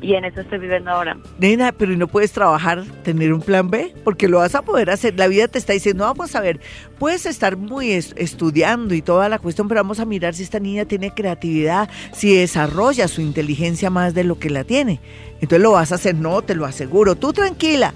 y 0.00 0.14
en 0.14 0.24
eso 0.24 0.40
estoy 0.40 0.58
viviendo 0.58 0.90
ahora. 0.90 1.16
Nena, 1.38 1.72
pero 1.72 1.96
no 1.96 2.06
puedes 2.08 2.32
trabajar, 2.32 2.84
tener 3.02 3.32
un 3.32 3.42
plan 3.42 3.70
B? 3.70 3.94
Porque 4.04 4.28
lo 4.28 4.38
vas 4.38 4.54
a 4.54 4.62
poder 4.62 4.90
hacer. 4.90 5.18
La 5.18 5.28
vida 5.28 5.48
te 5.48 5.58
está 5.58 5.72
diciendo, 5.72 6.04
vamos 6.04 6.34
a 6.34 6.40
ver, 6.40 6.60
puedes 6.98 7.26
estar 7.26 7.56
muy 7.56 7.92
estudiando 7.92 8.94
y 8.94 9.02
toda 9.02 9.28
la 9.28 9.38
cuestión, 9.38 9.68
pero 9.68 9.80
vamos 9.80 10.00
a 10.00 10.04
mirar 10.04 10.34
si 10.34 10.42
esta 10.42 10.60
niña 10.60 10.84
tiene 10.84 11.12
creatividad, 11.12 11.88
si 12.12 12.34
desarrolla 12.34 13.08
su 13.08 13.20
inteligencia 13.20 13.90
más 13.90 14.14
de 14.14 14.24
lo 14.24 14.38
que 14.38 14.50
la 14.50 14.64
tiene. 14.64 15.00
Entonces 15.40 15.62
lo 15.62 15.72
vas 15.72 15.92
a 15.92 15.96
hacer, 15.96 16.14
no, 16.14 16.42
te 16.42 16.54
lo 16.54 16.66
aseguro. 16.66 17.16
Tú 17.16 17.32
tranquila, 17.32 17.94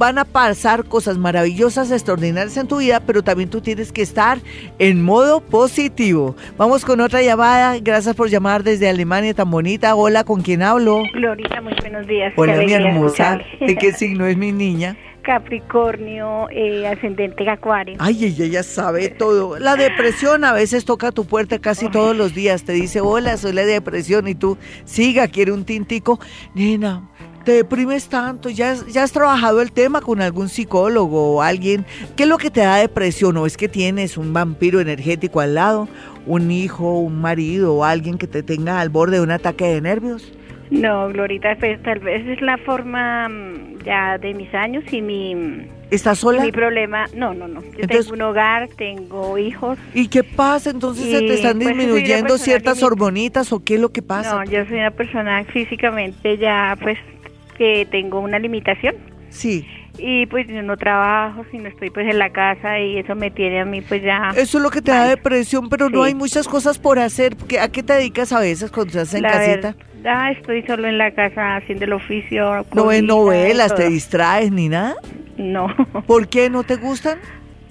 van 0.00 0.16
a 0.16 0.24
pasar 0.24 0.86
cosas 0.86 1.18
maravillosas, 1.18 1.90
extraordinarias 1.90 2.56
en 2.56 2.66
tu 2.66 2.78
vida, 2.78 3.00
pero 3.00 3.22
también 3.22 3.50
tú 3.50 3.60
tienes 3.60 3.92
que 3.92 4.00
estar 4.00 4.38
en 4.78 5.02
modo 5.02 5.42
positivo. 5.42 6.36
Vamos 6.56 6.86
con 6.86 7.02
otra 7.02 7.20
llamada. 7.20 7.76
Gracias 7.80 8.16
por 8.16 8.30
llamar 8.30 8.62
desde 8.62 8.88
Alemania, 8.88 9.34
tan 9.34 9.50
bonita. 9.50 9.94
Hola, 9.94 10.24
¿con 10.24 10.40
quién 10.40 10.62
hablo? 10.62 11.02
Glorita, 11.12 11.60
muy 11.60 11.74
buenos 11.82 12.06
días. 12.06 12.32
Hola, 12.34 12.56
mi 12.56 12.72
hermosa. 12.72 13.40
¿De 13.60 13.76
qué 13.76 13.92
signo 14.00 14.24
es 14.24 14.38
mi 14.38 14.52
niña? 14.52 14.96
Capricornio, 15.22 16.48
eh, 16.50 16.86
ascendente 16.86 17.46
Acuario. 17.50 17.96
Ay, 17.98 18.24
ella 18.24 18.46
ya 18.46 18.62
sabe 18.62 19.10
todo. 19.10 19.58
La 19.58 19.76
depresión 19.76 20.44
a 20.44 20.54
veces 20.54 20.86
toca 20.86 21.12
tu 21.12 21.26
puerta 21.26 21.58
casi 21.58 21.90
todos 21.90 22.16
los 22.16 22.34
días. 22.34 22.64
Te 22.64 22.72
dice, 22.72 23.02
hola, 23.02 23.36
soy 23.36 23.52
la 23.52 23.66
depresión. 23.66 24.28
Y 24.28 24.34
tú, 24.34 24.56
siga, 24.86 25.28
quiere 25.28 25.52
un 25.52 25.66
tintico. 25.66 26.18
Nena, 26.54 27.09
te 27.44 27.52
deprimes 27.52 28.08
tanto, 28.08 28.50
ya, 28.50 28.74
ya 28.88 29.02
has 29.02 29.12
trabajado 29.12 29.62
el 29.62 29.72
tema 29.72 30.00
con 30.00 30.20
algún 30.20 30.48
psicólogo 30.48 31.36
o 31.36 31.42
alguien, 31.42 31.84
¿qué 32.16 32.24
es 32.24 32.28
lo 32.28 32.38
que 32.38 32.50
te 32.50 32.60
da 32.60 32.76
depresión? 32.76 33.36
¿O 33.36 33.46
es 33.46 33.56
que 33.56 33.68
tienes 33.68 34.16
un 34.16 34.32
vampiro 34.32 34.80
energético 34.80 35.40
al 35.40 35.54
lado, 35.54 35.88
un 36.26 36.50
hijo, 36.50 36.98
un 36.98 37.20
marido 37.20 37.74
o 37.74 37.84
alguien 37.84 38.18
que 38.18 38.26
te 38.26 38.42
tenga 38.42 38.80
al 38.80 38.88
borde 38.88 39.16
de 39.16 39.22
un 39.22 39.30
ataque 39.30 39.66
de 39.66 39.80
nervios? 39.80 40.32
No, 40.70 41.08
Glorita, 41.08 41.56
pues 41.58 41.82
tal 41.82 41.98
vez 41.98 42.24
es 42.28 42.40
la 42.40 42.56
forma 42.58 43.28
mm, 43.28 43.82
ya 43.84 44.18
de 44.18 44.34
mis 44.34 44.54
años 44.54 44.84
y 44.92 45.02
mi... 45.02 45.66
¿Estás 45.90 46.18
sola? 46.18 46.44
Mi 46.44 46.52
problema, 46.52 47.06
no, 47.16 47.34
no, 47.34 47.48
no. 47.48 47.60
Yo 47.76 47.88
tengo 47.88 48.12
un 48.12 48.22
hogar, 48.22 48.68
tengo 48.76 49.36
hijos. 49.36 49.76
¿Y 49.92 50.06
qué 50.06 50.22
pasa? 50.22 50.70
Entonces 50.70 51.06
se 51.10 51.18
te 51.18 51.34
están 51.34 51.58
pues, 51.58 51.76
disminuyendo 51.76 52.38
ciertas 52.38 52.80
hormonitas 52.84 53.52
o 53.52 53.64
qué 53.64 53.74
es 53.74 53.80
lo 53.80 53.88
que 53.88 54.00
pasa? 54.00 54.36
No, 54.36 54.44
yo 54.48 54.64
soy 54.66 54.78
una 54.78 54.92
persona 54.92 55.42
físicamente 55.44 56.38
ya 56.38 56.78
pues 56.80 56.96
que 57.60 57.86
tengo 57.90 58.20
una 58.20 58.38
limitación. 58.38 58.94
Sí. 59.28 59.66
Y 59.98 60.24
pues 60.26 60.48
yo 60.48 60.62
no 60.62 60.78
trabajo, 60.78 61.44
sino 61.50 61.68
estoy 61.68 61.90
pues 61.90 62.08
en 62.08 62.18
la 62.18 62.30
casa 62.30 62.80
y 62.80 62.96
eso 62.96 63.14
me 63.14 63.30
tiene 63.30 63.60
a 63.60 63.66
mí 63.66 63.82
pues 63.82 64.02
ya... 64.02 64.30
Eso 64.34 64.56
es 64.56 64.64
lo 64.64 64.70
que 64.70 64.80
te 64.80 64.92
da 64.92 65.04
depresión, 65.04 65.68
pero 65.68 65.90
no 65.90 66.02
hay 66.02 66.14
muchas 66.14 66.48
cosas 66.48 66.78
por 66.78 66.98
hacer. 66.98 67.36
¿A 67.60 67.68
qué 67.68 67.82
te 67.82 67.92
dedicas 67.92 68.32
a 68.32 68.40
veces 68.40 68.70
cuando 68.70 68.88
estás 68.92 69.12
en 69.12 69.24
casita? 69.24 69.76
Ah, 70.06 70.30
estoy 70.30 70.62
solo 70.62 70.88
en 70.88 70.96
la 70.96 71.10
casa 71.10 71.56
haciendo 71.56 71.84
el 71.84 71.92
oficio. 71.92 72.64
¿No 72.72 72.86
ves 72.86 73.02
novelas, 73.02 73.74
te 73.74 73.90
distraes 73.90 74.50
ni 74.50 74.70
nada? 74.70 74.94
No. 75.36 75.66
¿Por 76.06 76.28
qué 76.28 76.48
no 76.48 76.62
te 76.62 76.76
gustan? 76.76 77.18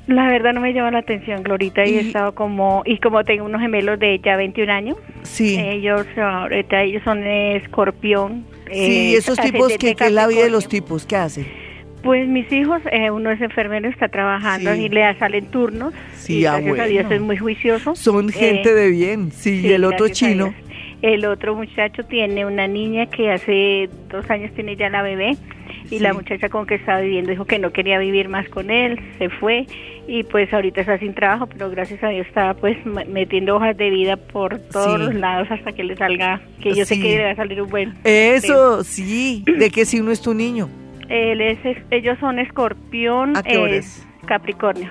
La 0.06 0.28
verdad 0.28 0.54
no 0.54 0.62
me 0.62 0.72
llama 0.72 0.92
la 0.92 1.00
atención, 1.00 1.42
Glorita, 1.42 1.84
y, 1.84 1.96
he 1.96 2.00
estado 2.02 2.36
como, 2.36 2.84
y 2.86 3.00
como 3.00 3.24
tengo 3.24 3.46
unos 3.46 3.60
gemelos 3.60 3.98
de 3.98 4.20
ya 4.20 4.38
21 4.38 4.72
años, 4.72 4.98
sí. 5.24 5.58
ellos 5.60 6.06
ahorita 6.16 6.84
ellos 6.84 7.02
son 7.04 7.26
escorpión. 7.26 8.46
Sí, 8.72 9.14
eh, 9.14 9.18
esos 9.18 9.38
tipos, 9.42 9.78
que, 9.78 9.96
es 10.00 10.12
la 10.12 10.28
vida 10.28 10.44
de 10.44 10.50
los 10.50 10.68
tipos? 10.68 11.06
¿Qué 11.06 11.16
hacen? 11.16 11.48
Pues 12.04 12.28
mis 12.28 12.50
hijos, 12.52 12.82
eh, 12.92 13.12
uno 13.12 13.30
es 13.30 13.42
enfermero, 13.42 13.90
está 13.90 14.08
trabajando 14.08 14.74
y 14.74 14.88
le 14.88 15.14
salen 15.20 15.46
turnos. 15.48 15.94
Sí, 16.18 16.40
y 16.40 16.42
gracias 16.44 16.80
a 16.80 16.86
Dios 16.86 17.12
es 17.12 17.22
muy 17.22 17.38
juicioso. 17.38 17.96
Son 17.96 18.30
gente 18.30 18.70
eh, 18.70 18.74
de 18.74 18.90
bien, 18.90 19.32
sí, 19.34 19.62
y 19.62 19.74
el 19.74 19.84
otro 19.84 20.08
chino. 20.08 20.54
El 21.02 21.26
otro 21.26 21.56
muchacho 21.56 22.04
tiene 22.04 22.46
una 22.46 22.68
niña 22.68 23.06
que 23.06 23.32
hace 23.32 23.90
dos 24.10 24.30
años 24.30 24.52
tiene 24.54 24.76
ya 24.76 24.90
la 24.90 25.02
bebé 25.02 25.38
y 25.90 26.00
la 26.00 26.14
muchacha 26.14 26.50
con 26.50 26.66
que 26.66 26.76
estaba 26.76 27.00
viviendo 27.00 27.32
dijo 27.32 27.46
que 27.46 27.58
no 27.58 27.72
quería 27.72 27.98
vivir 27.98 28.30
más 28.30 28.48
con 28.50 28.70
él, 28.70 29.00
se 29.18 29.30
fue 29.30 29.66
y 30.08 30.24
pues 30.24 30.54
ahorita 30.54 30.82
está 30.82 30.98
sin 30.98 31.14
trabajo, 31.14 31.48
pero 31.48 31.70
gracias 31.70 32.04
a 32.04 32.10
Dios 32.10 32.28
está 32.28 32.54
pues 32.54 32.78
metiendo 32.86 33.56
hojas 33.56 33.78
de 33.78 33.90
vida 33.90 34.18
por 34.18 34.60
todos 34.60 35.00
los 35.00 35.16
lados 35.16 35.50
hasta 35.52 35.72
que 35.72 35.84
le 35.84 35.96
salga, 35.96 36.42
que 36.62 36.74
yo 36.74 36.86
sé 36.86 37.00
que 37.00 37.18
le 37.18 37.24
va 37.24 37.32
a 37.32 37.36
salir 37.36 37.62
un 37.62 37.70
buen. 37.70 37.94
Eso, 38.04 38.84
sí, 38.84 39.44
de 39.46 39.70
que 39.70 39.86
si 39.86 40.00
uno 40.00 40.12
es 40.12 40.22
tu 40.22 40.34
niño. 40.34 40.70
Él 41.10 41.42
es, 41.42 41.60
ellos 41.92 42.18
son 42.20 42.40
escorpión, 42.40 43.36
¿A 43.36 43.44
Capricornio. 44.26 44.90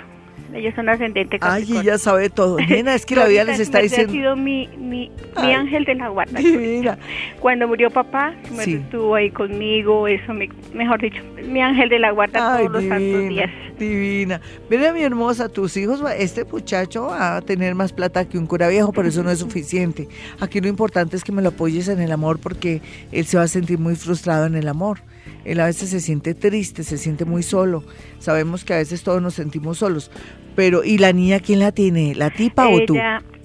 Ellos 0.55 0.75
son 0.75 0.89
ascendentes 0.89 1.41
Ay, 1.43 1.67
ya 1.85 1.99
sabe 1.99 2.31
todo. 2.31 2.59
Nena, 2.59 2.95
es 2.95 3.05
que 3.05 3.17
la 3.17 3.27
vida 3.29 3.45
les 3.45 3.61
está 3.61 3.81
diciendo. 3.81 4.11
ha 4.11 4.17
sido 4.17 4.37
mi, 4.37 4.67
mi, 4.79 5.11
mi 5.43 5.53
ángel 5.53 5.85
de 5.85 5.95
la 5.95 6.09
guarda. 6.09 6.39
Divina. 6.41 6.99
Cuando 7.41 7.69
murió 7.69 7.91
papá, 7.91 8.35
estuvo 8.59 9.15
ahí 9.15 9.31
conmigo, 9.31 10.09
eso, 10.09 10.33
me, 10.33 10.49
mejor 10.73 11.01
dicho, 11.01 11.23
mi 11.45 11.61
ángel 11.61 11.89
de 11.89 11.99
la 11.99 12.13
guarda 12.13 12.59
todos 12.59 12.71
los 12.73 12.85
santos 12.85 13.29
días. 13.29 13.51
Divina. 13.79 14.41
Mira, 14.71 14.93
mi 14.93 15.03
hermosa, 15.03 15.49
tus 15.49 15.77
hijos, 15.77 16.03
este 16.17 16.45
muchacho 16.45 17.07
va 17.07 17.37
a 17.37 17.41
tener 17.43 17.75
más 17.75 17.93
plata 17.93 18.29
que 18.29 18.39
un 18.39 18.47
cura 18.47 18.69
viejo, 18.69 18.93
pero 18.93 19.09
eso 19.09 19.23
no 19.23 19.31
es 19.31 19.39
suficiente. 19.49 20.09
Aquí 20.41 20.61
lo 20.61 20.69
importante 20.69 21.17
es 21.17 21.25
que 21.25 21.33
me 21.33 21.43
lo 21.43 21.51
apoyes 21.51 21.89
en 21.89 22.01
el 22.01 22.11
amor 22.11 22.39
porque 22.41 22.81
él 23.13 23.27
se 23.27 23.37
va 23.37 23.45
a 23.45 23.49
sentir 23.49 23.79
muy 23.79 23.95
frustrado 23.97 24.47
en 24.47 24.55
el 24.55 24.69
amor. 24.69 25.01
Él 25.45 25.61
a 25.61 25.67
veces 25.67 25.91
se 25.91 26.01
siente 26.01 26.35
triste, 26.35 26.85
se 26.85 26.99
siente 26.99 27.25
muy 27.25 27.43
solo. 27.43 27.85
Sabemos 28.19 28.65
que 28.65 28.75
a 28.75 28.79
veces 28.79 29.03
todos 29.03 29.23
nos 29.23 29.35
sentimos 29.35 29.79
solos. 29.79 30.11
Pero, 30.57 30.85
¿y 30.85 30.99
la 30.99 31.13
niña 31.13 31.41
quién 31.41 31.61
la 31.61 31.73
tiene? 31.73 32.15
¿La 32.15 32.31
tipa 32.31 32.69
o 32.69 32.85
tú? 32.85 32.97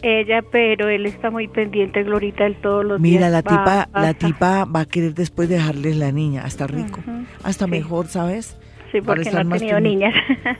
Ella, 0.01 0.43
pero 0.51 0.89
él 0.89 1.05
está 1.05 1.29
muy 1.31 1.47
pendiente, 1.47 2.03
Glorita, 2.03 2.45
él 2.45 2.57
todos 2.61 2.83
los 2.83 2.99
Mira, 2.99 3.29
días. 3.29 3.31
la 3.31 3.41
tipa, 3.41 3.89
la 3.93 4.13
tipa 4.13 4.65
va 4.65 4.81
a 4.81 4.85
querer 4.85 5.13
después 5.13 5.47
dejarle 5.47 5.95
la 5.95 6.11
niña, 6.11 6.43
hasta 6.43 6.67
rico, 6.67 6.99
hasta 7.41 7.67
mejor, 7.67 8.07
¿sabes? 8.07 8.57
Sí, 8.91 8.99
porque 8.99 9.31
no 9.31 9.39
ha 9.39 9.57
tenido 9.57 9.79
niñas. 9.79 10.13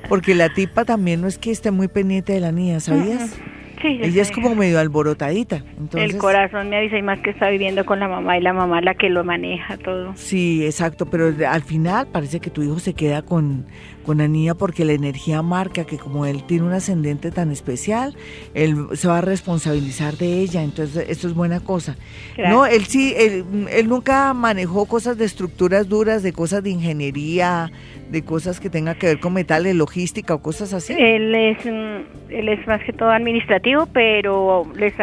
Porque 0.07 0.33
la 0.33 0.53
tipa 0.53 0.85
también 0.85 1.19
no 1.21 1.27
es 1.27 1.37
que 1.37 1.51
esté 1.51 1.71
muy 1.71 1.89
pendiente 1.89 2.31
de 2.33 2.39
la 2.39 2.53
niña, 2.53 2.79
¿sabías? 2.79 3.37
Ella 3.83 4.21
es 4.21 4.31
como 4.31 4.55
medio 4.55 4.79
alborotadita. 4.79 5.63
Entonces, 5.77 6.13
el 6.13 6.17
corazón 6.17 6.69
me 6.69 6.77
avisa 6.77 6.97
y 6.97 7.01
más 7.01 7.19
que 7.19 7.31
está 7.31 7.49
viviendo 7.49 7.85
con 7.85 7.99
la 7.99 8.07
mamá 8.07 8.37
y 8.37 8.41
la 8.41 8.53
mamá 8.53 8.81
la 8.81 8.95
que 8.95 9.09
lo 9.09 9.23
maneja 9.23 9.77
todo. 9.77 10.13
Sí, 10.15 10.65
exacto, 10.65 11.05
pero 11.05 11.33
al 11.47 11.63
final 11.63 12.07
parece 12.11 12.39
que 12.39 12.49
tu 12.49 12.63
hijo 12.63 12.79
se 12.79 12.93
queda 12.93 13.21
con, 13.21 13.65
con 14.03 14.19
la 14.19 14.27
niña 14.27 14.53
porque 14.55 14.85
la 14.85 14.93
energía 14.93 15.41
marca 15.41 15.85
que 15.85 15.97
como 15.97 16.25
él 16.25 16.43
tiene 16.43 16.65
un 16.65 16.73
ascendente 16.73 17.31
tan 17.31 17.51
especial, 17.51 18.15
él 18.53 18.87
se 18.93 19.07
va 19.07 19.19
a 19.19 19.21
responsabilizar 19.21 20.17
de 20.17 20.39
ella, 20.39 20.63
entonces 20.63 21.05
eso 21.09 21.27
es 21.27 21.33
buena 21.33 21.59
cosa. 21.59 21.95
No, 22.37 22.65
él 22.65 22.85
sí, 22.85 23.13
él, 23.17 23.45
él 23.71 23.87
nunca 23.87 24.33
manejó 24.33 24.85
cosas 24.85 25.17
de 25.17 25.25
estructuras 25.25 25.89
duras, 25.89 26.23
de 26.23 26.33
cosas 26.33 26.63
de 26.63 26.69
ingeniería, 26.69 27.71
de 28.13 28.23
cosas 28.23 28.59
que 28.59 28.69
tengan 28.69 28.95
que 28.95 29.07
ver 29.07 29.19
con 29.19 29.33
metales, 29.33 29.75
logística 29.75 30.35
o 30.35 30.41
cosas 30.41 30.71
así? 30.73 30.93
Él 30.93 31.33
es, 31.33 31.65
él 31.65 32.47
es 32.47 32.65
más 32.67 32.81
que 32.83 32.93
todo 32.93 33.09
administrativo, 33.09 33.87
pero 33.87 34.65
les 34.75 34.93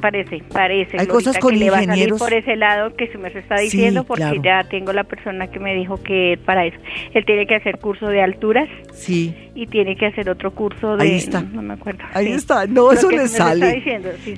parece, 0.00 0.42
parece. 0.52 1.00
Hay 1.00 1.06
cosas 1.06 1.38
con 1.38 1.54
que 1.54 1.64
ingenieros. 1.64 1.80
Le 1.80 1.86
va 1.86 1.92
a 1.92 1.96
salir 1.96 2.14
por 2.14 2.32
ese 2.34 2.56
lado 2.56 2.94
que 2.94 3.08
se 3.08 3.18
me 3.18 3.28
está 3.28 3.56
diciendo, 3.58 4.04
porque 4.04 4.40
ya 4.42 4.64
tengo 4.64 4.92
la 4.92 5.04
persona 5.04 5.46
que 5.46 5.58
me 5.58 5.74
dijo 5.74 6.00
que 6.02 6.38
para 6.44 6.66
eso. 6.66 6.76
Él 7.14 7.24
tiene 7.24 7.46
que 7.46 7.54
hacer 7.54 7.78
curso 7.78 8.06
de 8.06 8.22
Sí. 8.94 9.34
Y 9.54 9.66
tiene 9.66 9.96
que 9.96 10.06
hacer 10.06 10.28
otro 10.30 10.54
curso 10.54 10.96
de... 10.96 11.02
Ahí 11.04 11.16
está. 11.16 11.40
No, 11.40 11.62
me 11.62 11.74
acuerdo. 11.74 12.04
Ahí 12.12 12.28
está. 12.28 12.66
No, 12.66 12.92
eso 12.92 13.10
le 13.10 13.28
sale. 13.28 13.82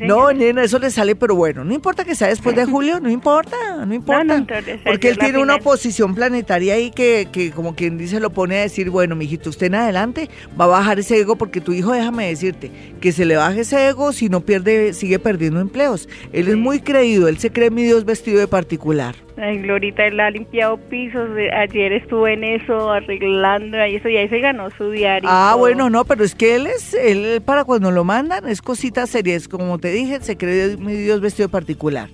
no, 0.03 0.33
nena, 0.33 0.64
eso 0.64 0.79
le 0.79 0.90
sale, 0.90 1.14
pero 1.14 1.35
bueno, 1.35 1.64
no 1.64 1.75
importa 1.75 2.05
que 2.05 2.14
sea 2.14 2.29
después 2.29 2.57
de 2.57 2.64
julio, 2.66 3.01
no 3.01 3.11
importa, 3.11 3.85
no 3.87 3.94
importa. 3.94 4.44
porque 4.85 5.09
él 5.09 5.18
tiene 5.18 5.38
una 5.38 5.59
posición 5.59 6.14
planetaria 6.14 6.75
ahí 6.75 6.90
que, 6.90 7.29
que 7.31 7.51
como 7.51 7.75
quien 7.75 7.99
dice 7.99 8.20
lo 8.20 8.31
pone 8.31 8.59
a 8.59 8.62
decir, 8.62 8.90
bueno, 8.90 9.16
mijito, 9.16 9.51
usted 9.51 9.66
en 9.66 9.75
adelante 9.77 10.29
va 10.59 10.64
a 10.64 10.68
bajar 10.68 10.99
ese 10.99 11.18
ego 11.18 11.37
porque 11.37 11.61
tu 11.61 11.73
hijo, 11.73 11.92
déjame 11.92 12.29
decirte, 12.29 12.70
que 13.01 13.12
se 13.12 13.25
le 13.25 13.37
baje 13.37 13.61
ese 13.61 13.88
ego 13.88 14.12
si 14.12 14.29
no 14.29 14.40
pierde, 14.40 14.92
sigue 14.92 15.18
perdiendo 15.18 15.61
empleos. 15.61 16.09
Él 16.33 16.49
es 16.49 16.57
muy 16.57 16.81
creído, 16.81 17.29
él 17.29 17.38
se 17.38 17.51
cree 17.53 17.70
mi 17.70 17.83
Dios 17.83 18.05
vestido 18.05 18.40
de 18.40 18.49
particular. 18.49 19.14
Ay, 19.40 19.59
Glorita, 19.59 20.07
él 20.07 20.20
ha 20.20 20.31
limpiado 20.31 20.76
pisos. 20.76 21.31
Ayer 21.57 21.92
estuvo 21.92 22.29
en 22.29 22.44
eso, 22.44 22.90
arreglando 22.90 23.79
y 23.87 23.96
eso, 23.96 24.09
y 24.09 24.18
ahí 24.18 24.29
se 24.29 24.40
ganó 24.40 24.68
su 24.70 24.90
diario. 24.90 25.29
Ah, 25.33 25.55
bueno, 25.57 25.88
no, 25.88 26.05
pero 26.05 26.24
es 26.24 26.35
que 26.35 26.57
él 26.57 26.66
es, 26.66 26.92
él 26.92 27.40
para 27.40 27.64
cuando 27.64 27.90
lo 27.90 28.05
mandan, 28.05 28.46
es 28.46 28.61
cositas 28.61 29.09
serias. 29.09 29.48
Como 29.48 29.79
te 29.79 29.92
dije, 29.92 30.20
se 30.20 30.37
cree 30.37 30.76
mi 30.76 30.92
Dios 30.92 31.22
vestido 31.22 31.48
particular. 31.48 32.11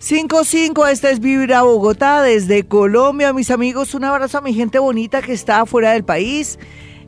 5-5, 0.00 0.90
esta 0.90 1.10
es 1.10 1.20
Vibra 1.20 1.62
Bogotá 1.62 2.22
desde 2.22 2.64
Colombia. 2.64 3.32
Mis 3.34 3.50
amigos, 3.50 3.94
un 3.94 4.04
abrazo 4.04 4.38
a 4.38 4.40
mi 4.40 4.54
gente 4.54 4.78
bonita 4.78 5.20
que 5.20 5.32
está 5.32 5.66
fuera 5.66 5.92
del 5.92 6.04
país. 6.04 6.58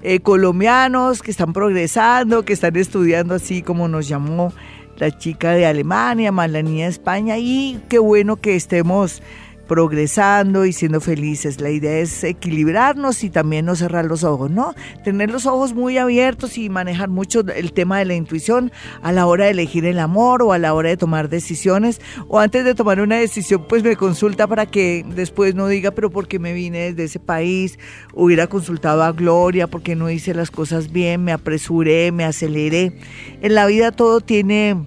Eh, 0.02 0.20
colombianos 0.20 1.22
que 1.22 1.30
están 1.30 1.54
progresando, 1.54 2.44
que 2.44 2.52
están 2.52 2.76
estudiando 2.76 3.34
así 3.34 3.62
como 3.62 3.88
nos 3.88 4.06
llamó 4.06 4.52
la 4.98 5.10
chica 5.16 5.52
de 5.52 5.64
Alemania, 5.64 6.30
más 6.30 6.50
la 6.50 6.62
niña 6.62 6.84
de 6.84 6.90
España. 6.90 7.38
Y 7.38 7.80
qué 7.88 7.98
bueno 7.98 8.36
que 8.36 8.54
estemos 8.54 9.22
progresando 9.66 10.64
y 10.64 10.72
siendo 10.72 11.00
felices. 11.00 11.60
La 11.60 11.70
idea 11.70 11.98
es 11.98 12.24
equilibrarnos 12.24 13.24
y 13.24 13.30
también 13.30 13.66
no 13.66 13.76
cerrar 13.76 14.04
los 14.04 14.24
ojos, 14.24 14.50
¿no? 14.50 14.74
Tener 15.04 15.30
los 15.30 15.46
ojos 15.46 15.74
muy 15.74 15.98
abiertos 15.98 16.58
y 16.58 16.68
manejar 16.68 17.08
mucho 17.08 17.40
el 17.40 17.72
tema 17.72 17.98
de 17.98 18.04
la 18.04 18.14
intuición 18.14 18.72
a 19.02 19.12
la 19.12 19.26
hora 19.26 19.46
de 19.46 19.52
elegir 19.52 19.84
el 19.84 19.98
amor 19.98 20.42
o 20.42 20.52
a 20.52 20.58
la 20.58 20.74
hora 20.74 20.90
de 20.90 20.96
tomar 20.96 21.28
decisiones 21.28 22.00
o 22.28 22.38
antes 22.38 22.64
de 22.64 22.74
tomar 22.74 23.00
una 23.00 23.16
decisión 23.16 23.66
pues 23.68 23.82
me 23.82 23.96
consulta 23.96 24.46
para 24.46 24.66
que 24.66 25.04
después 25.14 25.54
no 25.54 25.68
diga 25.68 25.90
pero 25.90 26.10
porque 26.10 26.38
me 26.38 26.52
vine 26.52 26.92
desde 26.92 27.04
ese 27.04 27.20
país, 27.20 27.78
hubiera 28.12 28.46
consultado 28.46 29.02
a 29.02 29.12
Gloria 29.12 29.66
porque 29.66 29.96
no 29.96 30.10
hice 30.10 30.34
las 30.34 30.50
cosas 30.50 30.92
bien, 30.92 31.24
me 31.24 31.32
apresuré, 31.32 32.12
me 32.12 32.24
aceleré. 32.24 32.98
En 33.42 33.54
la 33.54 33.66
vida 33.66 33.92
todo 33.92 34.20
tiene 34.20 34.86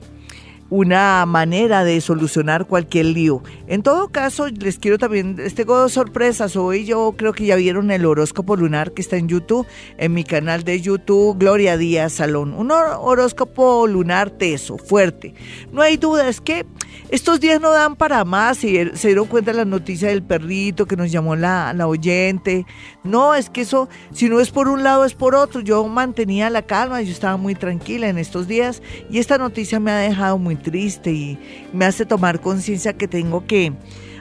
una 0.70 1.26
manera 1.26 1.84
de 1.84 2.01
solucionar 2.01 2.65
cualquier 2.65 3.07
lío. 3.07 3.43
En 3.68 3.84
todo 3.84 4.09
caso, 4.09 4.47
les 4.47 4.80
quiero 4.80 4.97
también, 4.97 5.38
este 5.39 5.63
tengo 5.63 5.78
dos 5.78 5.93
sorpresas. 5.93 6.55
Hoy 6.55 6.86
yo 6.86 7.15
creo 7.18 7.34
que 7.34 7.45
ya 7.45 7.55
vieron 7.55 7.91
el 7.91 8.05
horóscopo 8.05 8.55
lunar 8.55 8.91
que 8.91 9.01
está 9.01 9.18
en 9.18 9.28
YouTube, 9.28 9.65
en 9.97 10.13
mi 10.13 10.24
canal 10.24 10.63
de 10.63 10.82
YouTube, 10.82 11.38
Gloria 11.38 11.78
Díaz 11.78 12.13
Salón. 12.13 12.53
Un 12.53 12.72
horóscopo 12.72 13.88
lunar 13.88 14.30
teso, 14.30 14.78
fuerte. 14.78 15.34
No 15.72 15.82
hay 15.82 15.97
duda, 15.97 16.28
es 16.28 16.41
que 16.41 16.65
estos 17.09 17.39
días 17.39 17.61
no 17.61 17.72
dan 17.72 17.95
para 17.95 18.26
más. 18.26 18.63
Y 18.63 18.78
se 18.95 19.07
dieron 19.07 19.28
cuenta 19.28 19.53
la 19.53 19.65
noticia 19.65 20.09
del 20.09 20.24
perrito 20.24 20.86
que 20.86 20.97
nos 20.97 21.11
llamó 21.11 21.36
la, 21.36 21.74
la 21.74 21.88
oyente. 21.88 22.65
No, 23.03 23.34
es 23.36 23.49
que 23.49 23.61
eso, 23.61 23.88
si 24.11 24.30
no 24.30 24.39
es 24.39 24.51
por 24.51 24.68
un 24.68 24.84
lado, 24.84 25.05
es 25.05 25.13
por 25.13 25.36
otro. 25.36 25.61
Yo 25.61 25.88
mantenía 25.88 26.49
la 26.49 26.63
calma, 26.63 27.01
yo 27.01 27.11
estaba 27.11 27.38
muy 27.38 27.55
tranquila 27.55 28.09
en 28.09 28.18
estos 28.18 28.47
días 28.47 28.82
y 29.09 29.20
esta 29.20 29.38
noticia 29.38 29.80
me 29.80 29.91
ha 29.91 29.97
dejado 29.97 30.38
muy 30.38 30.57
triste 30.62 31.12
y 31.12 31.39
me 31.74 31.86
hace 31.86 32.05
tomar 32.05 32.39
conciencia 32.41 32.93
que 32.93 33.08
tengo 33.08 33.45
que 33.45 33.74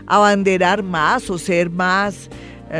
abanderar 0.07 0.82
más 0.82 1.30
o 1.30 1.39
ser 1.39 1.70
más 1.70 2.30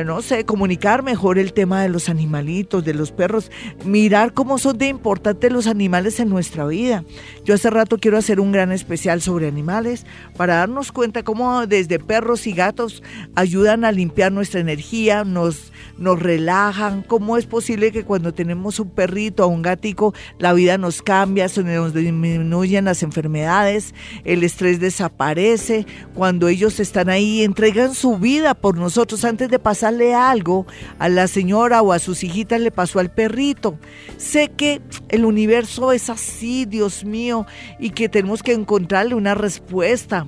no 0.05 0.21
sé, 0.21 0.45
comunicar 0.45 1.05
mejor 1.05 1.39
el 1.39 1.53
tema 1.53 1.81
de 1.83 1.89
los 1.89 2.09
animalitos, 2.09 2.85
de 2.85 2.93
los 2.93 3.13
perros, 3.13 3.53
mirar 3.85 4.33
cómo 4.33 4.59
son 4.59 4.79
de 4.79 4.89
importantes 4.89 5.53
los 5.53 5.69
animales 5.69 6.19
en 6.19 6.29
nuestra 6.29 6.67
vida. 6.67 7.05
Yo 7.45 7.55
hace 7.55 7.71
rato 7.71 7.99
quiero 7.99 8.19
hacer 8.19 8.41
un 8.41 8.51
gran 8.51 8.73
especial 8.73 9.23
sobre 9.23 9.47
animales 9.47 10.05
para 10.37 10.57
darnos 10.57 10.91
cuenta 10.91 11.23
cómo 11.23 11.67
desde 11.67 12.01
perros 12.01 12.49
y 12.49 12.53
gatos 12.53 13.03
ayudan 13.37 13.85
a 13.85 13.93
limpiar 13.93 14.33
nuestra 14.33 14.61
energía, 14.61 15.23
nos, 15.23 15.73
nos 15.99 16.21
relajan, 16.21 17.03
cómo 17.03 17.37
es 17.37 17.47
posible 17.47 17.93
que 17.93 18.05
cuando 18.05 18.35
tenemos 18.35 18.81
un 18.81 18.91
perrito 18.91 19.45
o 19.45 19.49
un 19.49 19.63
gatico 19.63 20.15
la 20.39 20.53
vida 20.53 20.79
nos 20.79 21.01
cambia, 21.01 21.49
se 21.49 21.63
nos 21.63 21.95
disminuyen 21.95 22.87
las 22.87 23.05
enfermedades, 23.05 23.95
el 24.25 24.43
estrés 24.43 24.81
desaparece, 24.81 25.87
cuando 26.15 26.49
ellos 26.49 26.81
están 26.81 27.09
ahí 27.09 27.45
entregan 27.45 27.95
su 27.95 28.19
vida 28.19 28.55
por 28.55 28.77
nosotros 28.77 29.25
antes 29.25 29.49
de 29.49 29.59
pasar 29.61 29.76
pasarle 29.77 30.15
algo 30.15 30.67
a 30.99 31.11
la 31.11 31.29
señora 31.29 31.83
o 31.83 31.93
a 31.93 31.99
sus 31.99 32.25
hijitas 32.25 32.59
le 32.59 32.71
pasó 32.71 32.99
al 32.99 33.11
perrito. 33.11 33.79
Sé 34.17 34.49
que 34.49 34.81
el 35.11 35.27
universo 35.27 35.93
es 35.93 36.09
así, 36.09 36.65
Dios 36.65 37.05
mío, 37.05 37.45
y 37.79 37.91
que 37.91 38.09
tenemos 38.09 38.43
que 38.43 38.55
encontrarle 38.55 39.15
una 39.15 39.35
respuesta 39.35 40.27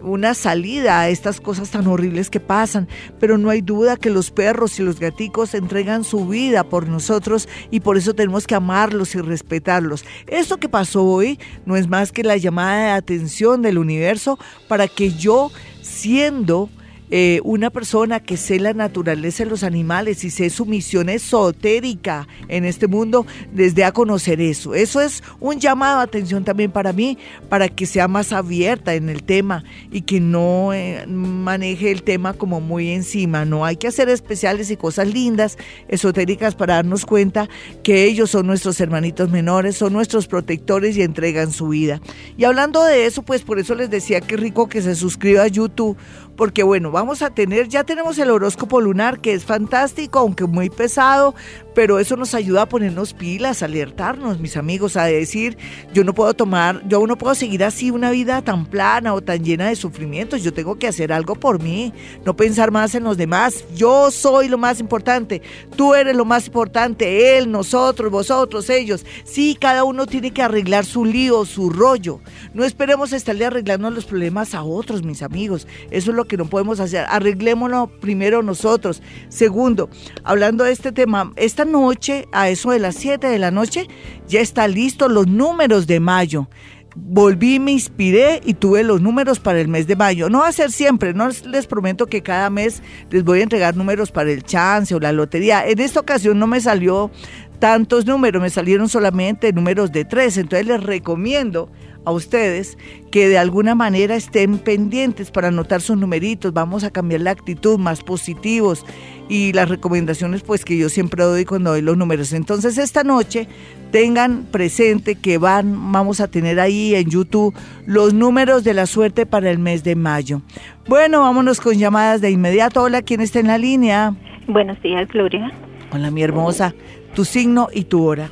una 0.00 0.34
salida 0.34 1.00
a 1.00 1.08
estas 1.08 1.40
cosas 1.40 1.70
tan 1.70 1.86
horribles 1.86 2.28
que 2.28 2.38
pasan, 2.38 2.88
pero 3.18 3.38
no 3.38 3.48
hay 3.48 3.62
duda 3.62 3.96
que 3.96 4.10
los 4.10 4.30
perros 4.30 4.78
y 4.78 4.82
los 4.82 5.00
gaticos 5.00 5.54
entregan 5.54 6.04
su 6.04 6.28
vida 6.28 6.62
por 6.62 6.88
nosotros 6.88 7.48
y 7.70 7.80
por 7.80 7.96
eso 7.96 8.14
tenemos 8.14 8.46
que 8.46 8.54
amarlos 8.54 9.14
y 9.14 9.22
respetarlos. 9.22 10.04
Esto 10.26 10.58
que 10.58 10.68
pasó 10.68 11.04
hoy 11.04 11.38
no 11.64 11.74
es 11.74 11.88
más 11.88 12.12
que 12.12 12.22
la 12.22 12.36
llamada 12.36 12.84
de 12.84 12.90
atención 12.90 13.62
del 13.62 13.78
universo 13.78 14.38
para 14.68 14.88
que 14.88 15.10
yo, 15.10 15.50
siendo 15.80 16.68
eh, 17.16 17.40
una 17.44 17.70
persona 17.70 18.18
que 18.18 18.36
sé 18.36 18.58
la 18.58 18.72
naturaleza 18.72 19.44
de 19.44 19.50
los 19.50 19.62
animales 19.62 20.24
y 20.24 20.30
sé 20.30 20.50
su 20.50 20.66
misión 20.66 21.08
esotérica 21.08 22.26
en 22.48 22.64
este 22.64 22.88
mundo, 22.88 23.24
desde 23.52 23.84
a 23.84 23.92
conocer 23.92 24.40
eso. 24.40 24.74
Eso 24.74 25.00
es 25.00 25.22
un 25.38 25.60
llamado 25.60 25.98
de 25.98 26.02
atención 26.02 26.42
también 26.42 26.72
para 26.72 26.92
mí, 26.92 27.16
para 27.48 27.68
que 27.68 27.86
sea 27.86 28.08
más 28.08 28.32
abierta 28.32 28.94
en 28.94 29.08
el 29.08 29.22
tema 29.22 29.62
y 29.92 30.00
que 30.00 30.18
no 30.18 30.72
eh, 30.72 31.06
maneje 31.06 31.92
el 31.92 32.02
tema 32.02 32.32
como 32.32 32.60
muy 32.60 32.90
encima. 32.90 33.44
No 33.44 33.64
hay 33.64 33.76
que 33.76 33.86
hacer 33.86 34.08
especiales 34.08 34.72
y 34.72 34.76
cosas 34.76 35.06
lindas, 35.06 35.56
esotéricas, 35.86 36.56
para 36.56 36.74
darnos 36.74 37.06
cuenta 37.06 37.48
que 37.84 38.06
ellos 38.06 38.30
son 38.30 38.48
nuestros 38.48 38.80
hermanitos 38.80 39.30
menores, 39.30 39.76
son 39.76 39.92
nuestros 39.92 40.26
protectores 40.26 40.96
y 40.96 41.02
entregan 41.02 41.52
su 41.52 41.68
vida. 41.68 42.00
Y 42.36 42.42
hablando 42.42 42.82
de 42.82 43.06
eso, 43.06 43.22
pues 43.22 43.42
por 43.42 43.60
eso 43.60 43.76
les 43.76 43.88
decía 43.88 44.20
que 44.20 44.36
rico 44.36 44.68
que 44.68 44.82
se 44.82 44.96
suscriba 44.96 45.44
a 45.44 45.46
YouTube 45.46 45.96
porque 46.36 46.62
bueno, 46.62 46.90
vamos 46.90 47.22
a 47.22 47.30
tener, 47.30 47.68
ya 47.68 47.84
tenemos 47.84 48.18
el 48.18 48.30
horóscopo 48.30 48.80
lunar 48.80 49.20
que 49.20 49.32
es 49.32 49.44
fantástico, 49.44 50.18
aunque 50.18 50.46
muy 50.46 50.70
pesado, 50.70 51.34
pero 51.74 51.98
eso 51.98 52.16
nos 52.16 52.34
ayuda 52.34 52.62
a 52.62 52.68
ponernos 52.68 53.14
pilas, 53.14 53.62
a 53.62 53.66
alertarnos, 53.66 54.40
mis 54.40 54.56
amigos, 54.56 54.96
a 54.96 55.04
decir, 55.04 55.56
yo 55.92 56.04
no 56.04 56.14
puedo 56.14 56.34
tomar, 56.34 56.82
yo 56.88 57.04
no 57.06 57.16
puedo 57.16 57.34
seguir 57.34 57.64
así 57.64 57.90
una 57.90 58.10
vida 58.10 58.42
tan 58.42 58.66
plana 58.66 59.14
o 59.14 59.20
tan 59.20 59.44
llena 59.44 59.68
de 59.68 59.76
sufrimientos, 59.76 60.42
yo 60.42 60.52
tengo 60.52 60.76
que 60.76 60.88
hacer 60.88 61.12
algo 61.12 61.34
por 61.34 61.62
mí, 61.62 61.92
no 62.24 62.36
pensar 62.36 62.70
más 62.70 62.94
en 62.94 63.04
los 63.04 63.16
demás, 63.16 63.64
yo 63.74 64.10
soy 64.10 64.48
lo 64.48 64.58
más 64.58 64.80
importante, 64.80 65.42
tú 65.76 65.94
eres 65.94 66.16
lo 66.16 66.24
más 66.24 66.46
importante, 66.46 67.38
él, 67.38 67.50
nosotros, 67.50 68.10
vosotros, 68.10 68.70
ellos, 68.70 69.04
sí, 69.24 69.56
cada 69.60 69.84
uno 69.84 70.06
tiene 70.06 70.32
que 70.32 70.42
arreglar 70.42 70.84
su 70.84 71.04
lío, 71.04 71.44
su 71.44 71.70
rollo, 71.70 72.20
no 72.54 72.64
esperemos 72.64 73.12
estarle 73.12 73.46
arreglando 73.46 73.90
los 73.90 74.04
problemas 74.04 74.54
a 74.54 74.62
otros, 74.62 75.02
mis 75.02 75.22
amigos, 75.22 75.66
eso 75.90 76.10
es 76.10 76.16
lo 76.16 76.23
que 76.26 76.36
no 76.36 76.46
podemos 76.46 76.80
hacer, 76.80 77.06
arreglémoslo 77.08 77.90
primero 78.00 78.42
nosotros, 78.42 79.02
segundo, 79.28 79.88
hablando 80.22 80.64
de 80.64 80.72
este 80.72 80.92
tema, 80.92 81.32
esta 81.36 81.64
noche, 81.64 82.26
a 82.32 82.48
eso 82.48 82.70
de 82.70 82.78
las 82.78 82.96
7 82.96 83.26
de 83.26 83.38
la 83.38 83.50
noche, 83.50 83.88
ya 84.28 84.40
está 84.40 84.68
listo 84.68 85.08
los 85.08 85.26
números 85.26 85.86
de 85.86 86.00
mayo. 86.00 86.48
Volví, 86.96 87.58
me 87.58 87.72
inspiré 87.72 88.40
y 88.44 88.54
tuve 88.54 88.84
los 88.84 89.00
números 89.00 89.40
para 89.40 89.60
el 89.60 89.66
mes 89.66 89.88
de 89.88 89.96
mayo. 89.96 90.30
No 90.30 90.40
va 90.40 90.48
a 90.48 90.52
ser 90.52 90.70
siempre, 90.70 91.12
no 91.12 91.28
les 91.28 91.66
prometo 91.66 92.06
que 92.06 92.22
cada 92.22 92.50
mes 92.50 92.84
les 93.10 93.24
voy 93.24 93.40
a 93.40 93.42
entregar 93.42 93.76
números 93.76 94.12
para 94.12 94.30
el 94.30 94.44
chance 94.44 94.94
o 94.94 95.00
la 95.00 95.10
lotería. 95.10 95.66
En 95.66 95.80
esta 95.80 95.98
ocasión 95.98 96.38
no 96.38 96.46
me 96.46 96.60
salió 96.60 97.10
tantos 97.58 98.06
números, 98.06 98.40
me 98.40 98.50
salieron 98.50 98.88
solamente 98.88 99.52
números 99.52 99.90
de 99.90 100.04
tres. 100.04 100.36
Entonces 100.36 100.68
les 100.68 100.84
recomiendo 100.84 101.68
a 102.04 102.12
ustedes 102.12 102.78
que 103.10 103.28
de 103.28 103.38
alguna 103.38 103.74
manera 103.74 104.16
estén 104.16 104.58
pendientes 104.58 105.30
para 105.30 105.48
anotar 105.48 105.80
sus 105.80 105.96
numeritos. 105.96 106.52
Vamos 106.52 106.84
a 106.84 106.90
cambiar 106.90 107.20
la 107.20 107.30
actitud, 107.30 107.78
más 107.78 108.02
positivos 108.02 108.84
y 109.28 109.52
las 109.52 109.68
recomendaciones 109.68 110.42
pues 110.42 110.64
que 110.64 110.76
yo 110.76 110.88
siempre 110.88 111.24
doy 111.24 111.44
cuando 111.44 111.70
doy 111.70 111.82
los 111.82 111.96
números. 111.96 112.32
Entonces 112.32 112.78
esta 112.78 113.04
noche 113.04 113.48
tengan 113.90 114.44
presente 114.50 115.14
que 115.14 115.38
van, 115.38 115.92
vamos 115.92 116.20
a 116.20 116.28
tener 116.28 116.60
ahí 116.60 116.94
en 116.94 117.08
YouTube 117.08 117.54
los 117.86 118.12
números 118.12 118.64
de 118.64 118.74
la 118.74 118.86
suerte 118.86 119.26
para 119.26 119.50
el 119.50 119.58
mes 119.58 119.84
de 119.84 119.96
mayo. 119.96 120.42
Bueno, 120.86 121.20
vámonos 121.20 121.60
con 121.60 121.74
llamadas 121.74 122.20
de 122.20 122.30
inmediato. 122.30 122.82
Hola, 122.82 123.02
¿quién 123.02 123.20
está 123.20 123.40
en 123.40 123.46
la 123.46 123.58
línea? 123.58 124.14
Buenos 124.46 124.80
días, 124.82 125.08
Gloria. 125.08 125.52
Hola, 125.92 126.10
mi 126.10 126.22
hermosa. 126.22 126.74
Tu 127.14 127.24
signo 127.24 127.68
y 127.72 127.84
tu 127.84 128.04
hora. 128.04 128.30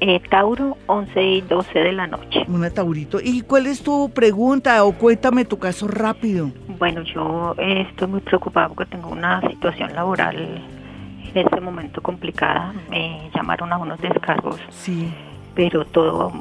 Eh, 0.00 0.20
Tauro, 0.28 0.76
11 0.86 1.22
y 1.22 1.40
12 1.42 1.78
de 1.78 1.92
la 1.92 2.06
noche. 2.06 2.44
Una 2.48 2.70
Taurito. 2.70 3.18
¿Y 3.22 3.42
cuál 3.42 3.66
es 3.66 3.82
tu 3.82 4.10
pregunta 4.10 4.84
o 4.84 4.92
cuéntame 4.92 5.44
tu 5.44 5.58
caso 5.58 5.88
rápido? 5.88 6.50
Bueno, 6.78 7.02
yo 7.02 7.54
eh, 7.58 7.86
estoy 7.88 8.08
muy 8.08 8.20
preocupada 8.20 8.68
porque 8.68 8.86
tengo 8.86 9.08
una 9.08 9.40
situación 9.48 9.94
laboral 9.94 10.36
en 10.36 11.38
este 11.38 11.60
momento 11.60 12.02
complicada. 12.02 12.74
Me 12.90 13.30
llamaron 13.34 13.72
a 13.72 13.78
unos 13.78 14.00
descargos. 14.00 14.60
Sí. 14.70 15.12
Pero 15.54 15.84
todo, 15.84 16.32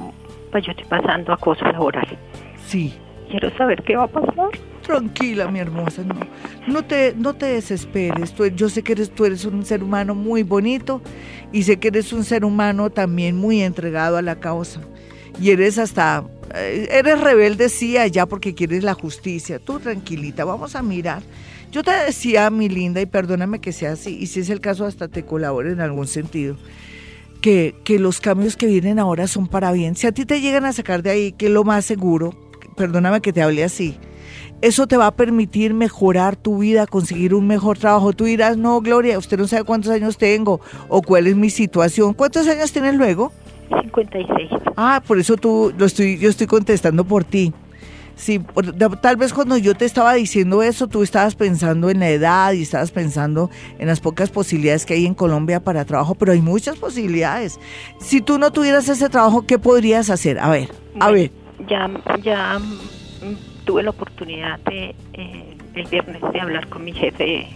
pues 0.52 0.66
yo 0.66 0.72
estoy 0.72 0.86
pasando 0.86 1.32
acoso 1.32 1.64
laboral. 1.66 2.08
Sí. 2.66 2.94
Quiero 3.30 3.50
saber 3.58 3.84
qué 3.84 3.96
va 3.96 4.04
a 4.04 4.08
pasar. 4.08 4.50
Tranquila, 4.84 5.50
mi 5.50 5.60
hermosa, 5.60 6.04
no, 6.04 6.16
no 6.68 6.84
te, 6.84 7.16
no 7.18 7.34
te 7.34 7.46
desesperes. 7.46 8.34
yo 8.56 8.70
sé 8.70 8.84
que 8.84 8.92
eres, 8.92 9.10
tú 9.10 9.24
eres 9.24 9.46
un 9.46 9.66
ser 9.66 9.82
humano 9.82 10.14
muy 10.14 10.44
bonito 10.44 11.02
y 11.54 11.64
sé 11.64 11.78
que 11.78 11.88
eres 11.88 12.12
un 12.12 12.26
ser 12.26 12.44
humano 12.44 12.90
también 12.90 13.38
muy 13.38 13.62
entregado 13.62 14.18
a 14.18 14.22
la 14.22 14.40
causa. 14.40 14.82
Y 15.42 15.52
eres 15.52 15.78
hasta, 15.78 16.26
eh, 16.54 16.88
eres 16.92 17.20
rebelde, 17.22 17.70
sí, 17.70 17.98
allá 17.98 18.26
porque 18.26 18.54
quieres 18.54 18.84
la 18.84 18.94
justicia. 18.94 19.58
Tú 19.58 19.80
tranquilita, 19.80 20.44
vamos 20.44 20.76
a 20.76 20.84
mirar. 20.84 21.24
Yo 21.72 21.82
te 21.82 21.92
decía, 21.92 22.50
mi 22.50 22.70
linda, 22.70 23.02
y 23.02 23.06
perdóname 23.06 23.60
que 23.60 23.72
sea 23.72 23.94
así, 23.94 24.18
y 24.20 24.28
si 24.28 24.42
es 24.42 24.50
el 24.50 24.60
caso, 24.60 24.86
hasta 24.86 25.08
te 25.08 25.26
colabore 25.26 25.72
en 25.72 25.82
algún 25.82 26.08
sentido. 26.08 26.58
Que, 27.42 27.76
que 27.84 28.00
los 28.00 28.22
cambios 28.22 28.56
que 28.56 28.68
vienen 28.68 29.00
ahora 29.00 29.28
son 29.28 29.48
para 29.48 29.72
bien. 29.72 29.96
Si 29.96 30.08
a 30.08 30.12
ti 30.12 30.26
te 30.26 30.40
llegan 30.40 30.66
a 30.66 30.74
sacar 30.74 31.04
de 31.04 31.10
ahí, 31.10 31.32
que 31.32 31.48
es 31.48 31.52
lo 31.52 31.64
más 31.64 31.84
seguro, 31.84 32.34
perdóname 32.78 33.22
que 33.22 33.34
te 33.34 33.42
hable 33.42 33.64
así, 33.64 33.98
eso 34.64 34.88
te 34.88 34.96
va 34.96 35.08
a 35.08 35.12
permitir 35.12 35.74
mejorar 35.74 36.38
tu 36.38 36.60
vida, 36.60 36.88
conseguir 36.88 37.34
un 37.34 37.46
mejor 37.46 37.78
trabajo. 37.78 38.14
Tú 38.14 38.24
dirás, 38.24 38.56
no, 38.56 38.80
Gloria, 38.80 39.20
usted 39.20 39.38
no 39.38 39.46
sabe 39.46 39.66
cuántos 39.66 39.92
años 39.92 40.18
tengo 40.18 40.62
o 40.88 41.02
cuál 41.02 41.28
es 41.28 41.36
mi 41.36 41.50
situación. 41.50 42.14
¿Cuántos 42.14 42.48
años 42.48 42.72
tienes 42.72 42.96
luego? 42.96 43.34
56. 43.82 44.50
Ah, 44.78 45.04
por 45.06 45.20
eso 45.20 45.36
tú 45.36 45.74
lo 45.78 45.86
estoy, 45.86 46.18
yo 46.18 46.30
estoy 46.30 46.48
contestando 46.48 47.04
por 47.04 47.26
ti. 47.26 47.52
Sí, 48.16 48.40
tal 49.02 49.18
vez 49.18 49.34
cuando 49.34 49.58
yo 49.58 49.76
te 49.76 49.84
estaba 49.84 50.14
diciendo 50.14 50.64
eso, 50.64 50.88
tú 50.88 51.04
estabas 51.04 51.36
pensando 51.36 51.90
en 51.90 52.00
la 52.00 52.10
edad 52.10 52.54
y 52.54 52.62
estabas 52.62 52.92
pensando 52.92 53.50
en 53.80 53.88
las 53.88 54.00
pocas 54.00 54.30
posibilidades 54.30 54.86
que 54.86 54.94
hay 54.94 55.06
en 55.06 55.14
Colombia 55.14 55.60
para 55.60 55.84
trabajo, 55.84 56.16
pero 56.16 56.32
hay 56.32 56.42
muchas 56.42 56.78
posibilidades. 56.78 57.60
Si 58.00 58.22
tú 58.22 58.38
no 58.38 58.54
tuvieras 58.54 58.88
ese 58.88 59.10
trabajo, 59.10 59.42
¿qué 59.46 59.60
podrías 59.60 60.10
hacer? 60.10 60.40
A 60.40 60.48
ver, 60.48 60.70
a 61.02 61.12
ver. 61.12 61.32
Ya, 61.68 61.90
ya 62.24 62.62
tuve 63.64 63.84
la 63.84 63.92
oportunidad 63.92 64.60
de 64.60 64.96
eh, 65.14 65.58
el 65.76 65.88
viernes 65.88 66.22
de 66.32 66.40
hablar 66.40 66.68
con 66.68 66.84
mi 66.84 66.94
jefe 66.94 67.48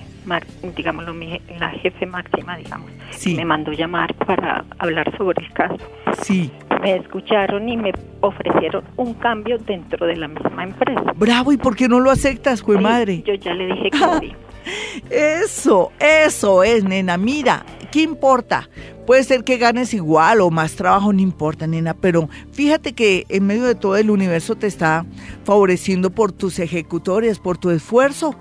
digámoslo, 0.75 1.13
mi, 1.13 1.39
la 1.59 1.69
jefe 1.69 2.05
máxima, 2.05 2.57
digamos, 2.57 2.91
me 3.25 3.45
mandó 3.45 3.71
llamar 3.71 4.13
para 4.15 4.65
hablar 4.79 5.15
sobre 5.17 5.45
el 5.45 5.53
caso. 5.53 5.77
Sí. 6.21 6.51
Me 6.81 6.97
escucharon 6.97 7.67
y 7.69 7.77
me 7.77 7.93
ofrecieron 8.21 8.83
un 8.97 9.13
cambio 9.15 9.57
dentro 9.57 10.05
de 10.05 10.15
la 10.15 10.27
misma 10.27 10.63
empresa. 10.63 11.13
Bravo, 11.15 11.51
¿y 11.51 11.57
por 11.57 11.75
qué 11.75 11.87
no 11.87 11.99
lo 11.99 12.11
aceptas, 12.11 12.61
güey 12.61 12.79
madre? 12.79 13.23
Yo 13.25 13.33
ya 13.35 13.53
le 13.53 13.67
dije 13.67 13.89
que 13.89 14.19
sí. 14.19 14.35
Eso, 15.09 15.93
eso 15.97 16.61
es, 16.61 16.83
nena. 16.83 17.15
Mira, 17.17 17.63
¿qué 17.91 18.01
importa? 18.01 18.69
Puede 19.05 19.23
ser 19.23 19.43
que 19.43 19.57
ganes 19.57 19.93
igual 19.93 20.41
o 20.41 20.49
más 20.49 20.75
trabajo, 20.75 21.13
no 21.13 21.21
importa, 21.21 21.65
nena, 21.67 21.93
pero 21.93 22.29
fíjate 22.51 22.93
que 22.93 23.25
en 23.29 23.47
medio 23.47 23.63
de 23.63 23.75
todo 23.75 23.95
el 23.97 24.09
universo 24.09 24.55
te 24.55 24.67
está 24.67 25.05
favoreciendo 25.45 26.09
por 26.09 26.31
tus 26.31 26.59
ejecutores, 26.59 27.39
por 27.39 27.57
tu 27.57 27.69
esfuerzo 27.69 28.35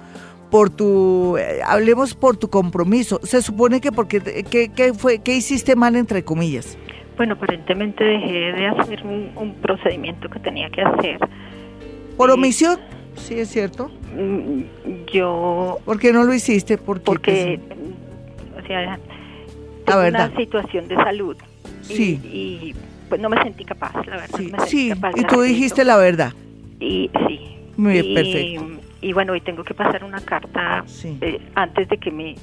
por 0.50 0.70
tu, 0.70 1.36
eh, 1.38 1.60
hablemos 1.64 2.14
por 2.14 2.36
tu 2.36 2.48
compromiso. 2.48 3.20
Se 3.22 3.42
supone 3.42 3.80
que 3.80 3.92
porque, 3.92 4.20
¿qué, 4.20 4.92
fue, 4.94 5.18
qué 5.18 5.36
hiciste 5.36 5.76
mal 5.76 5.96
entre 5.96 6.24
comillas? 6.24 6.78
Bueno, 7.16 7.34
aparentemente 7.34 8.04
dejé 8.04 8.52
de 8.52 8.66
hacer 8.66 9.04
un, 9.04 9.54
procedimiento 9.62 10.28
que 10.28 10.38
tenía 10.40 10.68
que 10.70 10.82
hacer. 10.82 11.18
¿Por 12.16 12.30
omisión? 12.30 12.78
Sí, 13.16 13.38
es 13.38 13.48
cierto. 13.48 13.90
Mm, 14.14 14.62
yo... 15.12 15.78
¿Por 15.84 15.98
qué 15.98 16.12
no 16.12 16.24
lo 16.24 16.34
hiciste? 16.34 16.76
porque, 16.78 17.58
o 18.58 18.66
sea, 18.66 18.98
tengo 19.86 20.06
una 20.06 20.36
situación 20.36 20.88
de 20.88 20.96
salud. 20.96 21.36
Sí. 21.82 22.20
Y, 22.24 22.74
pues 23.08 23.20
no 23.20 23.28
me 23.28 23.40
sentí 23.42 23.64
capaz, 23.64 23.94
la 24.06 24.16
verdad. 24.16 24.66
Sí, 24.66 24.92
y 25.14 25.24
tú 25.24 25.40
dijiste 25.40 25.84
la 25.84 25.96
verdad. 25.96 26.32
Y 26.80 27.10
sí. 27.28 27.40
Muy 27.76 28.14
perfecto 28.14 28.76
y 29.06 29.12
bueno, 29.12 29.34
hoy 29.34 29.40
tengo 29.40 29.62
que 29.62 29.72
pasar 29.72 30.02
una 30.02 30.20
carta 30.20 30.84
eh, 31.20 31.40
antes 31.54 31.88
de 31.88 31.98
que 31.98 32.10
me 32.10 32.34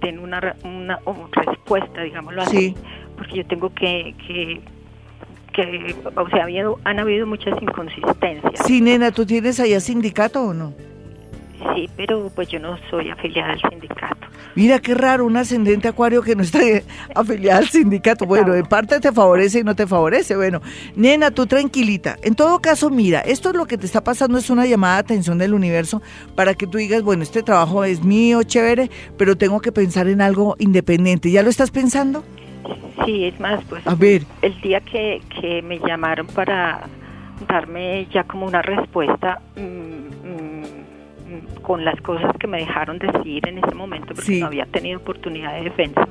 den 0.00 0.18
una, 0.18 0.54
una 0.64 0.98
respuesta, 1.32 2.02
digámoslo 2.02 2.42
así, 2.42 2.74
porque 3.16 3.36
yo 3.36 3.46
tengo 3.46 3.72
que, 3.72 4.14
que 4.26 4.60
que, 5.52 5.96
o 6.14 6.28
sea, 6.28 6.46
han 6.84 6.98
habido 7.00 7.26
muchas 7.26 7.60
inconsistencias. 7.60 8.66
Sí, 8.66 8.80
nena, 8.80 9.10
¿tú 9.10 9.26
tienes 9.26 9.58
allá 9.58 9.80
sindicato 9.80 10.44
o 10.44 10.54
no? 10.54 10.74
Sí, 11.74 11.90
pero 11.96 12.30
pues 12.34 12.48
yo 12.48 12.58
no 12.58 12.78
soy 12.90 13.10
afiliada 13.10 13.52
al 13.52 13.60
sindicato. 13.60 14.26
Mira 14.54 14.78
qué 14.78 14.94
raro, 14.94 15.26
un 15.26 15.36
ascendente 15.36 15.88
acuario 15.88 16.22
que 16.22 16.34
no 16.34 16.42
está 16.42 16.58
afiliada 17.14 17.58
al 17.58 17.68
sindicato. 17.68 18.24
Bueno, 18.26 18.54
en 18.54 18.64
parte 18.64 18.98
te 18.98 19.12
favorece 19.12 19.60
y 19.60 19.64
no 19.64 19.76
te 19.76 19.86
favorece. 19.86 20.36
Bueno, 20.36 20.60
nena, 20.96 21.30
tú 21.30 21.46
tranquilita. 21.46 22.16
En 22.22 22.34
todo 22.34 22.60
caso, 22.60 22.88
mira, 22.90 23.20
esto 23.20 23.50
es 23.50 23.56
lo 23.56 23.66
que 23.66 23.76
te 23.76 23.84
está 23.86 24.02
pasando, 24.02 24.38
es 24.38 24.48
una 24.50 24.64
llamada 24.66 24.94
de 24.94 25.00
atención 25.00 25.38
del 25.38 25.52
universo 25.54 26.00
para 26.34 26.54
que 26.54 26.66
tú 26.66 26.78
digas, 26.78 27.02
bueno, 27.02 27.22
este 27.22 27.42
trabajo 27.42 27.84
es 27.84 28.02
mío, 28.02 28.42
chévere, 28.42 28.90
pero 29.18 29.36
tengo 29.36 29.60
que 29.60 29.70
pensar 29.72 30.08
en 30.08 30.22
algo 30.22 30.56
independiente. 30.58 31.30
¿Ya 31.30 31.42
lo 31.42 31.50
estás 31.50 31.70
pensando? 31.70 32.24
Sí, 33.04 33.24
es 33.24 33.38
más, 33.40 33.62
pues 33.68 33.86
A 33.86 33.94
ver. 33.94 34.22
el 34.42 34.58
día 34.60 34.80
que, 34.80 35.22
que 35.40 35.62
me 35.62 35.78
llamaron 35.78 36.26
para 36.26 36.86
darme 37.48 38.06
ya 38.12 38.24
como 38.24 38.46
una 38.46 38.60
respuesta, 38.62 39.40
mm, 39.56 40.39
con 41.62 41.84
las 41.84 42.00
cosas 42.00 42.36
que 42.38 42.46
me 42.46 42.58
dejaron 42.58 42.98
decir 42.98 43.46
en 43.46 43.58
ese 43.58 43.74
momento, 43.74 44.14
porque 44.14 44.40
no 44.40 44.46
había 44.46 44.66
tenido 44.66 44.98
oportunidad 44.98 45.54
de 45.54 45.62
defensa. 45.64 46.06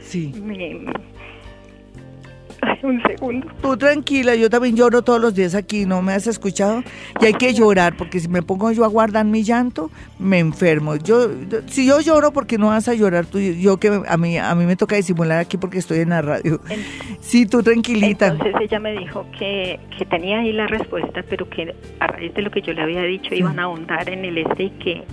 Sí. 0.00 0.32
un 2.82 3.02
segundo. 3.02 3.46
Tú 3.60 3.76
tranquila, 3.76 4.34
yo 4.34 4.50
también 4.50 4.76
lloro 4.76 5.02
todos 5.02 5.20
los 5.20 5.34
días 5.34 5.54
aquí, 5.54 5.86
¿no 5.86 6.02
me 6.02 6.12
has 6.12 6.26
escuchado? 6.26 6.82
Y 7.20 7.26
hay 7.26 7.34
que 7.34 7.52
llorar, 7.52 7.96
porque 7.96 8.20
si 8.20 8.28
me 8.28 8.42
pongo 8.42 8.70
yo 8.72 8.84
a 8.84 8.88
guardar 8.88 9.24
mi 9.24 9.42
llanto, 9.42 9.90
me 10.18 10.38
enfermo. 10.38 10.96
Yo, 10.96 11.28
si 11.66 11.86
yo 11.86 12.00
lloro, 12.00 12.32
porque 12.32 12.58
no 12.58 12.68
vas 12.68 12.88
a 12.88 12.94
llorar 12.94 13.26
tú? 13.26 13.38
Yo 13.40 13.78
que 13.78 14.00
a 14.06 14.16
mí, 14.16 14.38
a 14.38 14.54
mí 14.54 14.64
me 14.64 14.76
toca 14.76 14.96
disimular 14.96 15.38
aquí 15.38 15.56
porque 15.56 15.78
estoy 15.78 16.00
en 16.00 16.10
la 16.10 16.22
radio. 16.22 16.60
sí, 17.20 17.46
tú 17.46 17.62
tranquilita. 17.62 18.28
Entonces 18.28 18.54
ella 18.60 18.80
me 18.80 18.92
dijo 18.92 19.26
que, 19.38 19.80
que 19.96 20.04
tenía 20.04 20.40
ahí 20.40 20.52
la 20.52 20.66
respuesta, 20.66 21.24
pero 21.28 21.48
que 21.48 21.74
a 22.00 22.06
raíz 22.06 22.34
de 22.34 22.42
lo 22.42 22.50
que 22.50 22.62
yo 22.62 22.72
le 22.72 22.82
había 22.82 23.02
dicho, 23.02 23.34
iban 23.34 23.58
a 23.58 23.64
ahondar 23.64 24.08
en 24.08 24.24
el 24.24 24.38
este 24.38 24.64
y 24.64 24.70
que 24.70 25.04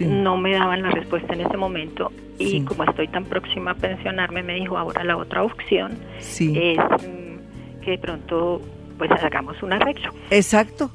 no 0.00 0.36
me 0.36 0.52
daban 0.52 0.82
la 0.82 0.90
respuesta 0.90 1.34
en 1.34 1.42
ese 1.42 1.56
momento 1.56 2.10
y 2.38 2.62
como 2.62 2.84
estoy 2.84 3.08
tan 3.08 3.24
próxima 3.24 3.72
a 3.72 3.74
pensionarme 3.74 4.42
me 4.42 4.54
dijo 4.54 4.76
ahora 4.76 5.04
la 5.04 5.16
otra 5.16 5.44
opción 5.44 5.98
es 6.18 6.78
mm, 6.78 7.80
que 7.82 7.92
de 7.92 7.98
pronto 7.98 8.60
pues 8.98 9.10
hagamos 9.22 9.60
un 9.62 9.72
arreglo. 9.72 10.12
Exacto. 10.30 10.90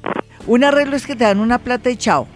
Un 0.46 0.64
arreglo 0.64 0.96
es 0.96 1.06
que 1.06 1.14
te 1.14 1.24
dan 1.24 1.40
una 1.40 1.58
plata 1.58 1.90
y 1.90 1.96
chao. 1.96 2.26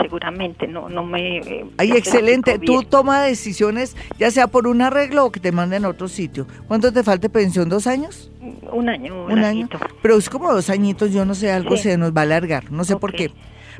Seguramente, 0.00 0.66
no, 0.66 0.88
no 0.88 1.04
me... 1.04 1.38
Eh, 1.38 1.64
Ay, 1.78 1.92
excelente. 1.92 2.58
Tú 2.58 2.82
toma 2.82 3.22
decisiones, 3.22 3.96
ya 4.18 4.32
sea 4.32 4.48
por 4.48 4.66
un 4.66 4.82
arreglo 4.82 5.26
o 5.26 5.30
que 5.30 5.38
te 5.38 5.52
manden 5.52 5.84
a 5.84 5.88
otro 5.90 6.08
sitio. 6.08 6.48
¿Cuánto 6.66 6.92
te 6.92 7.04
falta 7.04 7.28
pensión? 7.28 7.68
¿Dos 7.68 7.86
años? 7.86 8.32
Un 8.72 8.88
año. 8.88 9.26
Un 9.26 9.38
año. 9.38 9.68
Pero 10.02 10.16
es 10.16 10.28
como 10.28 10.52
dos 10.52 10.68
añitos, 10.70 11.12
yo 11.12 11.24
no 11.24 11.36
sé, 11.36 11.52
algo 11.52 11.76
se 11.76 11.96
nos 11.96 12.12
va 12.12 12.22
a 12.22 12.24
alargar, 12.24 12.72
no 12.72 12.82
sé 12.82 12.96
por 12.96 13.12
qué. 13.12 13.30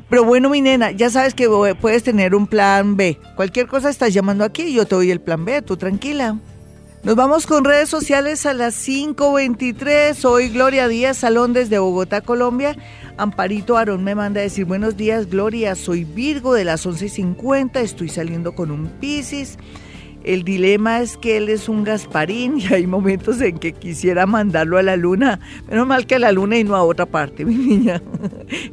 Pero 0.09 0.23
bueno, 0.23 0.49
mi 0.49 0.61
nena, 0.61 0.91
ya 0.91 1.09
sabes 1.09 1.33
que 1.33 1.49
puedes 1.79 2.03
tener 2.03 2.35
un 2.35 2.47
plan 2.47 2.95
B. 2.95 3.19
Cualquier 3.35 3.67
cosa 3.67 3.89
estás 3.89 4.13
llamando 4.13 4.43
aquí 4.43 4.63
y 4.63 4.73
yo 4.73 4.85
te 4.85 4.95
doy 4.95 5.11
el 5.11 5.19
plan 5.19 5.45
B, 5.45 5.61
tú 5.61 5.77
tranquila. 5.77 6.37
Nos 7.05 7.15
vamos 7.15 7.45
con 7.45 7.63
redes 7.63 7.87
sociales 7.87 8.47
a 8.47 8.53
las 8.53 8.75
5.23. 8.87 10.15
Soy 10.15 10.49
Gloria 10.49 10.87
Díaz 10.87 11.17
Salón 11.17 11.53
desde 11.53 11.77
Bogotá, 11.77 12.21
Colombia. 12.21 12.75
Amparito 13.17 13.77
Aarón 13.77 14.03
me 14.03 14.15
manda 14.15 14.39
a 14.39 14.43
decir 14.43 14.65
buenos 14.65 14.97
días, 14.97 15.29
Gloria. 15.29 15.75
Soy 15.75 16.03
Virgo 16.03 16.55
de 16.55 16.63
las 16.63 16.85
11.50. 16.87 17.79
Estoy 17.81 18.09
saliendo 18.09 18.55
con 18.55 18.71
un 18.71 18.87
Piscis. 18.87 19.59
El 20.25 20.43
dilema 20.43 21.01
es 21.01 21.17
que 21.17 21.37
él 21.37 21.49
es 21.49 21.69
un 21.69 21.83
Gasparín 21.83 22.57
y 22.57 22.73
hay 22.73 22.87
momentos 22.87 23.39
en 23.41 23.59
que 23.59 23.73
quisiera 23.73 24.25
mandarlo 24.25 24.79
a 24.79 24.81
la 24.81 24.95
luna. 24.95 25.39
Menos 25.69 25.85
mal 25.85 26.07
que 26.07 26.15
a 26.15 26.19
la 26.19 26.31
luna 26.31 26.57
y 26.57 26.63
no 26.63 26.75
a 26.75 26.83
otra 26.83 27.05
parte, 27.05 27.45
mi 27.45 27.53
niña. 27.53 28.01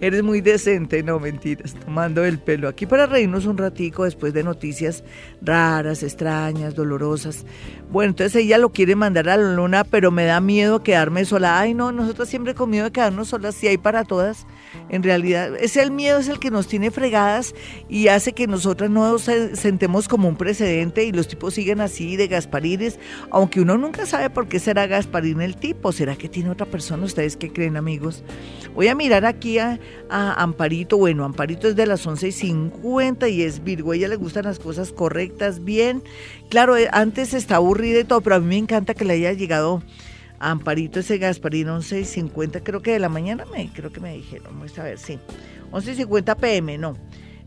Eres 0.00 0.22
muy 0.22 0.40
decente, 0.40 1.02
no 1.02 1.20
mentiras, 1.20 1.74
tomando 1.74 2.24
el 2.24 2.38
pelo. 2.38 2.68
Aquí 2.68 2.86
para 2.86 3.04
reírnos 3.04 3.44
un 3.44 3.58
ratico 3.58 4.04
después 4.04 4.32
de 4.32 4.42
noticias 4.42 5.04
raras, 5.42 6.02
extrañas, 6.02 6.74
dolorosas. 6.74 7.44
Bueno, 7.90 8.12
entonces 8.12 8.36
ella 8.36 8.56
lo 8.56 8.70
quiere 8.70 8.96
mandar 8.96 9.28
a 9.28 9.36
la 9.36 9.54
luna, 9.54 9.84
pero 9.84 10.10
me 10.10 10.24
da 10.24 10.40
miedo 10.40 10.82
quedarme 10.82 11.26
sola. 11.26 11.60
Ay, 11.60 11.74
no, 11.74 11.92
nosotros 11.92 12.30
siempre 12.30 12.54
con 12.54 12.70
miedo 12.70 12.86
de 12.86 12.92
quedarnos 12.92 13.28
solas, 13.28 13.54
si 13.54 13.68
hay 13.68 13.76
para 13.76 14.04
todas. 14.04 14.46
En 14.88 15.02
realidad, 15.02 15.56
ese 15.58 15.82
el 15.82 15.90
miedo 15.90 16.18
es 16.18 16.28
el 16.28 16.38
que 16.38 16.50
nos 16.50 16.66
tiene 16.66 16.90
fregadas 16.90 17.54
y 17.88 18.08
hace 18.08 18.32
que 18.32 18.46
nosotras 18.46 18.90
no 18.90 19.10
nos 19.12 19.22
sentemos 19.22 20.08
como 20.08 20.28
un 20.28 20.36
precedente 20.36 21.04
y 21.04 21.12
los 21.12 21.28
tipos 21.28 21.54
siguen 21.54 21.80
así 21.80 22.16
de 22.16 22.28
Gasparines, 22.28 22.98
aunque 23.30 23.60
uno 23.60 23.78
nunca 23.78 24.06
sabe 24.06 24.30
por 24.30 24.48
qué 24.48 24.58
será 24.58 24.86
Gasparín 24.86 25.40
el 25.40 25.56
tipo. 25.56 25.92
¿Será 25.92 26.16
que 26.16 26.28
tiene 26.28 26.50
otra 26.50 26.66
persona? 26.66 27.04
¿Ustedes 27.04 27.36
qué 27.36 27.52
creen, 27.52 27.76
amigos? 27.76 28.22
Voy 28.74 28.88
a 28.88 28.94
mirar 28.94 29.24
aquí 29.24 29.58
a, 29.58 29.78
Amparito. 30.08 30.98
Bueno, 30.98 31.24
Amparito 31.24 31.68
es 31.68 31.76
de 31.76 31.86
las 31.86 32.06
11.50 32.06 33.30
y 33.30 33.42
es 33.42 33.62
Virgo. 33.64 33.92
Ella 33.92 34.08
le 34.08 34.16
gustan 34.16 34.44
las 34.44 34.58
cosas 34.58 34.92
correctas, 34.92 35.64
bien. 35.64 36.02
Claro, 36.48 36.76
eh, 36.76 36.88
antes 36.92 37.34
está 37.34 37.56
aburrida 37.56 38.00
y 38.00 38.04
todo, 38.04 38.20
pero 38.20 38.36
a 38.36 38.40
mí 38.40 38.46
me 38.46 38.58
encanta 38.58 38.94
que 38.94 39.04
le 39.04 39.14
haya 39.14 39.32
llegado 39.32 39.82
Amparito 40.50 41.00
ese 41.00 41.18
Gasparín 41.18 41.68
11.50, 41.68 42.62
creo 42.64 42.82
que 42.82 42.92
de 42.92 42.98
la 42.98 43.08
mañana, 43.08 43.44
me 43.52 43.70
creo 43.72 43.92
que 43.92 44.00
me 44.00 44.14
dijeron, 44.14 44.48
vamos 44.54 44.76
a 44.78 44.82
ver, 44.82 44.98
sí. 44.98 45.18
11.50 45.70 46.36
pm, 46.36 46.78
no. 46.78 46.96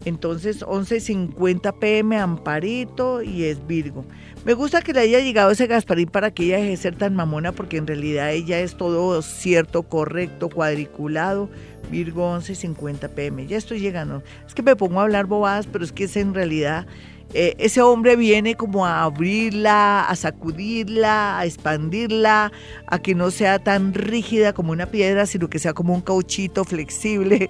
Entonces, 0.06 0.64
11.50 0.64 1.80
pm 1.80 2.18
Amparito 2.18 3.22
y 3.22 3.44
es 3.44 3.66
Virgo. 3.66 4.06
Me 4.46 4.54
gusta 4.54 4.82
que 4.82 4.94
le 4.94 5.02
haya 5.02 5.20
llegado 5.20 5.52
ese 5.52 5.68
Gasparín 5.68 6.08
para 6.08 6.32
que 6.32 6.46
ella 6.46 6.58
deje 6.58 6.70
de 6.70 6.78
ser 6.78 6.96
tan 6.96 7.16
mamona, 7.16 7.52
porque 7.52 7.78
en 7.78 7.88
realidad 7.88 8.32
ella 8.32 8.60
es 8.60 8.78
todo 8.78 9.22
cierto, 9.22 9.84
correcto, 9.84 10.50
cuadriculado. 10.50 11.50
Virgo 11.92 12.36
11.50 12.36 13.10
pm. 13.10 13.48
Ya 13.48 13.58
estoy 13.58 13.80
llegando. 13.80 14.24
Es 14.48 14.54
que 14.54 14.64
me 14.64 14.76
pongo 14.76 15.00
a 15.00 15.04
hablar 15.04 15.26
bobadas, 15.26 15.68
pero 15.68 15.84
es 15.84 15.92
que 15.92 16.06
es 16.06 16.16
en 16.16 16.34
realidad 16.34 16.88
eh, 17.34 17.56
ese 17.58 17.82
hombre 17.82 18.16
viene 18.16 18.56
como 18.56 18.86
a 18.86 19.04
abrirla, 19.04 20.06
a 20.08 20.16
sacudirla, 20.16 21.40
a 21.40 21.46
expandirla, 21.46 22.52
a 22.88 23.00
que 23.00 23.16
no 23.16 23.32
sea 23.32 23.60
tan 23.60 23.94
rígida 23.94 24.54
como 24.54 24.72
una 24.72 24.86
piedra, 24.86 25.26
sino 25.26 25.50
que 25.50 25.60
sea 25.60 25.74
como 25.74 25.94
un 25.94 26.02
cauchito 26.02 26.64
flexible. 26.64 27.50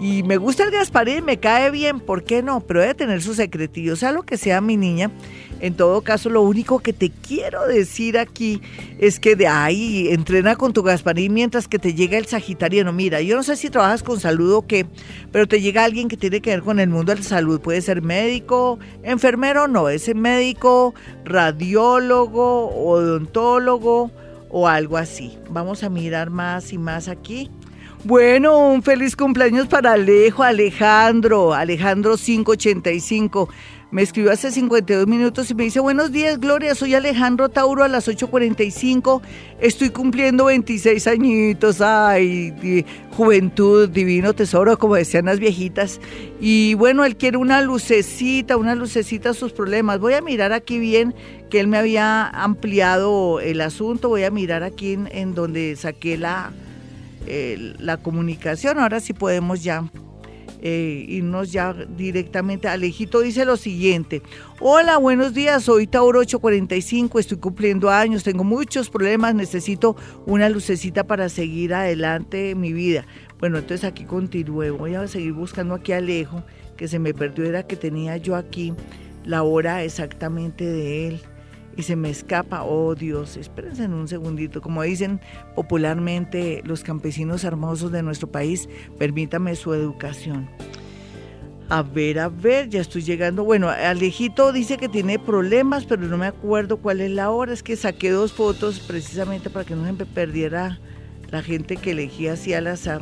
Y 0.00 0.22
me 0.22 0.36
gusta 0.36 0.64
el 0.64 0.70
Gasparín, 0.70 1.24
me 1.24 1.40
cae 1.40 1.70
bien, 1.70 2.00
¿por 2.00 2.24
qué 2.24 2.42
no? 2.42 2.60
Pero 2.60 2.80
debe 2.80 2.94
tener 2.94 3.22
su 3.22 3.34
secretillo, 3.34 3.96
sea 3.96 4.12
lo 4.12 4.22
que 4.22 4.36
sea 4.36 4.60
mi 4.60 4.76
niña. 4.76 5.10
En 5.64 5.72
todo 5.72 6.02
caso, 6.02 6.28
lo 6.28 6.42
único 6.42 6.80
que 6.80 6.92
te 6.92 7.08
quiero 7.08 7.66
decir 7.66 8.18
aquí 8.18 8.60
es 8.98 9.18
que 9.18 9.34
de 9.34 9.46
ahí 9.46 10.08
entrena 10.10 10.56
con 10.56 10.74
tu 10.74 10.82
Gasparín 10.82 11.32
mientras 11.32 11.68
que 11.68 11.78
te 11.78 11.94
llega 11.94 12.18
el 12.18 12.26
Sagitariano. 12.26 12.92
Mira, 12.92 13.22
yo 13.22 13.34
no 13.34 13.42
sé 13.42 13.56
si 13.56 13.70
trabajas 13.70 14.02
con 14.02 14.20
salud 14.20 14.52
o 14.52 14.66
qué, 14.66 14.84
pero 15.32 15.48
te 15.48 15.62
llega 15.62 15.84
alguien 15.84 16.08
que 16.08 16.18
tiene 16.18 16.42
que 16.42 16.50
ver 16.50 16.60
con 16.60 16.80
el 16.80 16.90
mundo 16.90 17.12
de 17.12 17.20
la 17.20 17.24
salud. 17.24 17.62
Puede 17.62 17.80
ser 17.80 18.02
médico, 18.02 18.78
enfermero, 19.02 19.66
no, 19.66 19.88
es 19.88 20.14
médico, 20.14 20.94
radiólogo, 21.24 22.68
odontólogo 22.86 24.10
o 24.50 24.68
algo 24.68 24.98
así. 24.98 25.38
Vamos 25.48 25.82
a 25.82 25.88
mirar 25.88 26.28
más 26.28 26.74
y 26.74 26.76
más 26.76 27.08
aquí. 27.08 27.50
Bueno, 28.06 28.58
un 28.68 28.82
feliz 28.82 29.16
cumpleaños 29.16 29.66
para 29.66 29.92
Alejo, 29.92 30.42
Alejandro, 30.42 31.54
Alejandro 31.54 32.18
585. 32.18 33.48
Me 33.94 34.02
escribió 34.02 34.32
hace 34.32 34.50
52 34.50 35.06
minutos 35.06 35.48
y 35.52 35.54
me 35.54 35.62
dice, 35.62 35.78
buenos 35.78 36.10
días 36.10 36.40
Gloria, 36.40 36.74
soy 36.74 36.96
Alejandro 36.96 37.48
Tauro 37.48 37.84
a 37.84 37.86
las 37.86 38.08
8.45, 38.08 39.22
estoy 39.60 39.90
cumpliendo 39.90 40.46
26 40.46 41.06
añitos, 41.06 41.80
ay, 41.80 42.84
juventud, 43.12 43.88
divino 43.88 44.32
tesoro, 44.32 44.76
como 44.80 44.96
decían 44.96 45.26
las 45.26 45.38
viejitas. 45.38 46.00
Y 46.40 46.74
bueno, 46.74 47.04
él 47.04 47.16
quiere 47.16 47.36
una 47.36 47.62
lucecita, 47.62 48.56
una 48.56 48.74
lucecita 48.74 49.30
a 49.30 49.34
sus 49.34 49.52
problemas. 49.52 50.00
Voy 50.00 50.14
a 50.14 50.20
mirar 50.20 50.52
aquí 50.52 50.80
bien 50.80 51.14
que 51.48 51.60
él 51.60 51.68
me 51.68 51.78
había 51.78 52.26
ampliado 52.26 53.38
el 53.38 53.60
asunto, 53.60 54.08
voy 54.08 54.24
a 54.24 54.30
mirar 54.32 54.64
aquí 54.64 54.98
en, 55.12 55.34
donde 55.36 55.76
saqué 55.76 56.18
la, 56.18 56.50
la 57.78 57.96
comunicación, 57.98 58.80
ahora 58.80 58.98
sí 58.98 59.12
podemos 59.12 59.62
ya 59.62 59.84
eh, 60.64 61.04
irnos 61.06 61.52
ya 61.52 61.74
directamente. 61.74 62.68
Alejito 62.68 63.20
dice 63.20 63.44
lo 63.44 63.58
siguiente. 63.58 64.22
Hola, 64.60 64.96
buenos 64.96 65.34
días, 65.34 65.64
soy 65.64 65.86
Tauro 65.86 66.20
845, 66.20 67.18
estoy 67.18 67.36
cumpliendo 67.36 67.90
años, 67.90 68.24
tengo 68.24 68.44
muchos 68.44 68.88
problemas, 68.88 69.34
necesito 69.34 69.94
una 70.24 70.48
lucecita 70.48 71.04
para 71.04 71.28
seguir 71.28 71.74
adelante 71.74 72.54
mi 72.54 72.72
vida. 72.72 73.06
Bueno, 73.38 73.58
entonces 73.58 73.84
aquí 73.84 74.04
continúe, 74.04 74.72
voy 74.76 74.94
a 74.94 75.06
seguir 75.06 75.34
buscando 75.34 75.74
aquí 75.74 75.92
a 75.92 75.98
Alejo, 75.98 76.42
que 76.78 76.88
se 76.88 76.98
me 76.98 77.12
perdió, 77.12 77.44
era 77.44 77.66
que 77.66 77.76
tenía 77.76 78.16
yo 78.16 78.34
aquí 78.34 78.72
la 79.26 79.42
hora 79.42 79.84
exactamente 79.84 80.64
de 80.64 81.08
él 81.08 81.20
y 81.76 81.82
se 81.82 81.96
me 81.96 82.10
escapa, 82.10 82.64
oh 82.64 82.94
Dios, 82.94 83.36
espérense 83.36 83.84
en 83.84 83.92
un 83.92 84.08
segundito, 84.08 84.60
como 84.60 84.82
dicen 84.82 85.20
popularmente 85.54 86.62
los 86.64 86.82
campesinos 86.82 87.44
hermosos 87.44 87.92
de 87.92 88.02
nuestro 88.02 88.28
país, 88.28 88.68
permítame 88.98 89.56
su 89.56 89.74
educación. 89.74 90.48
A 91.70 91.82
ver, 91.82 92.18
a 92.18 92.28
ver, 92.28 92.68
ya 92.68 92.82
estoy 92.82 93.02
llegando. 93.02 93.42
Bueno, 93.42 93.70
Alejito 93.70 94.52
dice 94.52 94.76
que 94.76 94.88
tiene 94.88 95.18
problemas, 95.18 95.86
pero 95.86 96.02
no 96.02 96.18
me 96.18 96.26
acuerdo 96.26 96.76
cuál 96.76 97.00
es 97.00 97.10
la 97.10 97.30
hora. 97.30 97.54
Es 97.54 97.62
que 97.62 97.74
saqué 97.74 98.10
dos 98.10 98.34
fotos 98.34 98.80
precisamente 98.80 99.48
para 99.48 99.64
que 99.64 99.74
no 99.74 99.86
se 99.86 100.04
perdiera 100.04 100.78
la 101.30 101.42
gente 101.42 101.76
que 101.76 101.92
elegía 101.92 102.34
así 102.34 102.52
al 102.52 102.66
azar. 102.66 103.00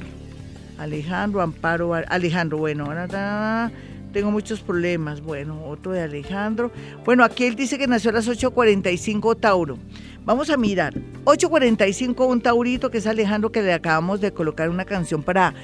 Alejandro, 0.78 1.42
Amparo, 1.42 1.92
Alejandro, 1.92 2.58
bueno, 2.58 2.86
ahora 2.86 3.72
tengo 4.12 4.30
muchos 4.30 4.60
problemas. 4.60 5.20
Bueno, 5.20 5.64
otro 5.66 5.92
de 5.92 6.02
Alejandro. 6.02 6.70
Bueno, 7.04 7.24
aquí 7.24 7.44
él 7.44 7.56
dice 7.56 7.78
que 7.78 7.86
nació 7.86 8.10
a 8.10 8.14
las 8.14 8.28
8.45 8.28 9.40
Tauro. 9.40 9.78
Vamos 10.24 10.50
a 10.50 10.56
mirar. 10.56 10.94
8.45 11.24 12.28
un 12.28 12.40
Taurito 12.40 12.90
que 12.90 12.98
es 12.98 13.06
Alejandro 13.06 13.50
que 13.50 13.62
le 13.62 13.72
acabamos 13.72 14.20
de 14.20 14.32
colocar 14.32 14.70
una 14.70 14.84
canción 14.84 15.22
para 15.22 15.54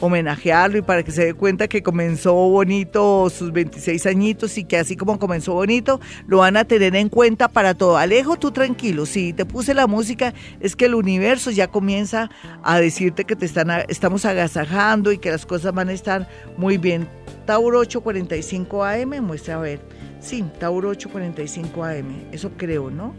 homenajearlo 0.00 0.78
y 0.78 0.82
para 0.82 1.02
que 1.02 1.10
se 1.10 1.24
dé 1.24 1.34
cuenta 1.34 1.68
que 1.68 1.82
comenzó 1.82 2.34
bonito 2.34 3.28
sus 3.30 3.52
26 3.52 4.06
añitos 4.06 4.56
y 4.58 4.64
que 4.64 4.76
así 4.76 4.96
como 4.96 5.18
comenzó 5.18 5.54
bonito, 5.54 6.00
lo 6.26 6.38
van 6.38 6.56
a 6.56 6.64
tener 6.64 6.94
en 6.96 7.08
cuenta 7.08 7.48
para 7.48 7.74
todo. 7.74 7.96
Alejo, 7.96 8.36
tú 8.36 8.50
tranquilo, 8.50 9.06
si 9.06 9.32
te 9.32 9.44
puse 9.44 9.74
la 9.74 9.86
música, 9.86 10.34
es 10.60 10.76
que 10.76 10.86
el 10.86 10.94
universo 10.94 11.50
ya 11.50 11.68
comienza 11.68 12.30
a 12.62 12.80
decirte 12.80 13.24
que 13.24 13.36
te 13.36 13.46
están, 13.46 13.70
estamos 13.88 14.24
agasajando 14.24 15.12
y 15.12 15.18
que 15.18 15.30
las 15.30 15.46
cosas 15.46 15.74
van 15.74 15.88
a 15.88 15.92
estar 15.92 16.28
muy 16.56 16.78
bien. 16.78 17.08
Tauro 17.48 17.78
845 17.78 18.84
AM, 18.84 19.22
muestra 19.22 19.54
a 19.54 19.58
ver. 19.60 19.80
Sí, 20.20 20.44
Tauro 20.58 20.90
845 20.90 21.82
AM, 21.82 22.26
eso 22.30 22.50
creo, 22.58 22.90
¿no? 22.90 23.14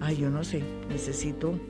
Ay, 0.00 0.16
yo 0.16 0.30
no 0.30 0.44
sé, 0.44 0.62
necesito 0.88 1.60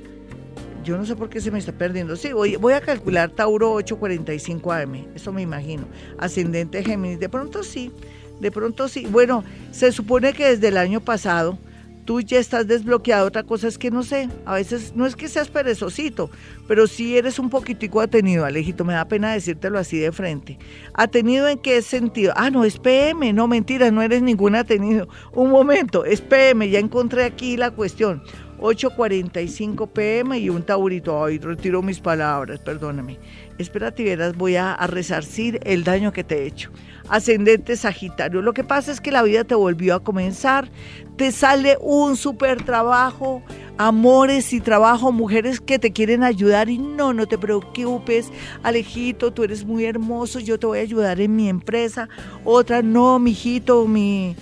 yo 0.84 0.96
no 0.96 1.04
sé 1.04 1.16
por 1.16 1.28
qué 1.28 1.40
se 1.40 1.50
me 1.50 1.58
está 1.58 1.72
perdiendo. 1.72 2.14
Sí, 2.14 2.32
voy, 2.32 2.72
a 2.72 2.80
calcular 2.80 3.30
Tauro 3.30 3.72
845 3.72 4.72
AM, 4.72 5.06
eso 5.16 5.32
me 5.32 5.42
imagino. 5.42 5.88
Ascendente 6.16 6.84
Géminis, 6.84 7.18
de 7.18 7.28
pronto 7.28 7.64
sí, 7.64 7.90
de 8.38 8.52
pronto 8.52 8.86
sí. 8.86 9.08
Bueno, 9.10 9.42
se 9.72 9.90
supone 9.90 10.32
que 10.32 10.50
desde 10.50 10.68
el 10.68 10.76
año 10.76 11.00
pasado 11.00 11.58
tú 12.06 12.20
ya 12.22 12.38
estás 12.38 12.66
desbloqueado. 12.66 13.26
Otra 13.26 13.42
cosa 13.42 13.68
es 13.68 13.76
que 13.76 13.90
no 13.90 14.02
sé, 14.02 14.30
a 14.46 14.54
veces 14.54 14.94
no 14.96 15.04
es 15.04 15.14
que 15.16 15.28
seas 15.28 15.48
perezosito, 15.48 16.30
pero 16.66 16.86
sí 16.86 17.18
eres 17.18 17.38
un 17.38 17.50
poquitico 17.50 18.00
atenido, 18.00 18.46
Alejito. 18.46 18.84
Me 18.84 18.94
da 18.94 19.06
pena 19.06 19.32
decírtelo 19.32 19.78
así 19.78 19.98
de 19.98 20.12
frente. 20.12 20.58
¿Atenido 20.94 21.48
en 21.48 21.58
qué 21.58 21.82
sentido? 21.82 22.32
Ah, 22.36 22.50
no, 22.50 22.64
es 22.64 22.78
PM. 22.78 23.32
No, 23.34 23.46
mentira, 23.48 23.90
no 23.90 24.00
eres 24.00 24.22
ningún 24.22 24.54
atenido. 24.54 25.08
Un 25.32 25.50
momento, 25.50 26.04
es 26.06 26.22
PM. 26.22 26.70
Ya 26.70 26.78
encontré 26.78 27.24
aquí 27.24 27.56
la 27.56 27.70
cuestión. 27.72 28.22
8.45 28.58 29.88
pm 29.88 30.38
y 30.38 30.48
un 30.50 30.62
taurito. 30.62 31.24
Ay, 31.24 31.38
retiro 31.38 31.82
mis 31.82 32.00
palabras, 32.00 32.60
perdóname. 32.60 33.18
Espérate, 33.58 34.04
verás, 34.04 34.36
voy 34.36 34.56
a, 34.56 34.76
resarcir 34.86 35.60
el 35.64 35.84
daño 35.84 36.12
que 36.12 36.24
te 36.24 36.42
he 36.42 36.46
hecho. 36.46 36.70
Ascendente 37.08 37.76
Sagitario. 37.76 38.42
Lo 38.42 38.52
que 38.52 38.64
pasa 38.64 38.92
es 38.92 39.00
que 39.00 39.10
la 39.10 39.22
vida 39.22 39.44
te 39.44 39.54
volvió 39.54 39.94
a 39.94 40.02
comenzar. 40.02 40.70
Te 41.16 41.32
sale 41.32 41.78
un 41.80 42.16
super 42.16 42.62
trabajo, 42.64 43.42
amores 43.78 44.52
y 44.52 44.60
trabajo, 44.60 45.12
mujeres 45.12 45.60
que 45.60 45.78
te 45.78 45.92
quieren 45.92 46.22
ayudar 46.22 46.68
y 46.68 46.78
no, 46.78 47.12
no 47.12 47.26
te 47.26 47.38
preocupes, 47.38 48.30
Alejito, 48.62 49.32
tú 49.32 49.44
eres 49.44 49.64
muy 49.64 49.84
hermoso, 49.84 50.40
yo 50.40 50.58
te 50.58 50.66
voy 50.66 50.78
a 50.78 50.82
ayudar 50.82 51.20
en 51.20 51.36
mi 51.36 51.48
empresa. 51.48 52.08
Otra, 52.44 52.82
no, 52.82 53.18
mijito, 53.18 53.86
mi 53.86 54.36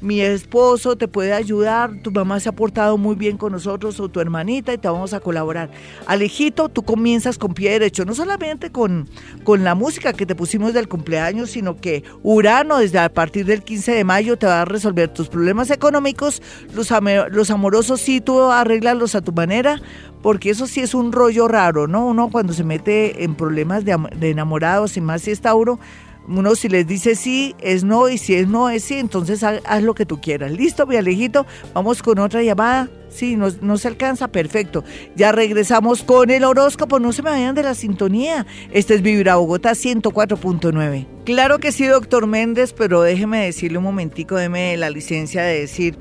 mi 0.00 0.20
esposo 0.20 0.96
te 0.96 1.08
puede 1.08 1.32
ayudar, 1.32 1.90
tu 2.02 2.10
mamá 2.10 2.38
se 2.40 2.48
ha 2.48 2.52
portado 2.52 2.96
muy 2.98 3.16
bien 3.16 3.36
con 3.36 3.52
nosotros 3.52 3.98
o 4.00 4.08
tu 4.08 4.20
hermanita 4.20 4.72
y 4.72 4.78
te 4.78 4.88
vamos 4.88 5.12
a 5.12 5.20
colaborar. 5.20 5.70
Alejito, 6.06 6.68
tú 6.68 6.82
comienzas 6.82 7.38
con 7.38 7.54
pie 7.54 7.72
derecho, 7.72 8.04
no 8.04 8.14
solamente 8.14 8.70
con, 8.70 9.08
con 9.44 9.64
la 9.64 9.74
música 9.74 10.12
que 10.12 10.26
te 10.26 10.34
pusimos 10.34 10.72
del 10.72 10.88
cumpleaños, 10.88 11.50
sino 11.50 11.76
que 11.76 12.04
Urano 12.22 12.78
desde 12.78 12.98
a 12.98 13.12
partir 13.12 13.44
del 13.46 13.62
15 13.62 13.92
de 13.92 14.04
mayo 14.04 14.38
te 14.38 14.46
va 14.46 14.62
a 14.62 14.64
resolver 14.64 15.08
tus 15.08 15.28
problemas 15.28 15.70
económicos, 15.70 16.42
los, 16.74 16.90
los 17.30 17.50
amorosos 17.50 18.00
sí 18.00 18.20
tú 18.20 18.40
arreglarlos 18.42 19.14
a 19.14 19.20
tu 19.20 19.32
manera, 19.32 19.80
porque 20.22 20.50
eso 20.50 20.66
sí 20.66 20.80
es 20.80 20.94
un 20.94 21.12
rollo 21.12 21.48
raro, 21.48 21.86
¿no? 21.86 22.06
Uno 22.06 22.28
cuando 22.30 22.52
se 22.52 22.64
mete 22.64 23.24
en 23.24 23.34
problemas 23.34 23.84
de, 23.84 23.96
de 24.16 24.30
enamorados 24.30 24.96
y 24.96 25.00
más 25.00 25.22
si 25.22 25.30
es 25.30 25.40
Tauro, 25.40 25.78
uno 26.28 26.54
si 26.54 26.68
les 26.68 26.86
dice 26.86 27.14
sí, 27.14 27.54
es 27.60 27.84
no, 27.84 28.08
y 28.08 28.18
si 28.18 28.34
es 28.34 28.46
no, 28.46 28.68
es 28.68 28.84
sí, 28.84 28.94
entonces 28.94 29.42
haz, 29.42 29.82
lo 29.82 29.94
que 29.94 30.06
tú 30.06 30.20
quieras. 30.20 30.52
Listo, 30.52 30.86
mi 30.86 30.96
Alejito, 30.96 31.46
vamos 31.74 32.02
con 32.02 32.18
otra 32.18 32.42
llamada. 32.42 32.88
Sí, 33.08 33.36
no, 33.36 33.48
no, 33.62 33.78
se 33.78 33.88
alcanza, 33.88 34.28
perfecto. 34.28 34.84
Ya 35.16 35.32
regresamos 35.32 36.02
con 36.02 36.30
el 36.30 36.44
horóscopo, 36.44 37.00
no 37.00 37.12
se 37.12 37.22
me 37.22 37.30
vayan 37.30 37.54
de 37.54 37.62
la 37.62 37.74
sintonía. 37.74 38.46
Este 38.70 38.94
es 38.94 39.02
Vibra 39.02 39.36
Bogotá 39.36 39.72
104.9. 39.72 41.06
Claro 41.24 41.58
que 41.58 41.72
sí, 41.72 41.86
doctor 41.86 42.26
Méndez, 42.26 42.74
pero 42.74 43.00
déjeme 43.00 43.46
decirle 43.46 43.78
un 43.78 43.84
momentico, 43.84 44.36
déme 44.36 44.76
la 44.76 44.90
licencia 44.90 45.42
de 45.42 45.60
decir 45.60 45.98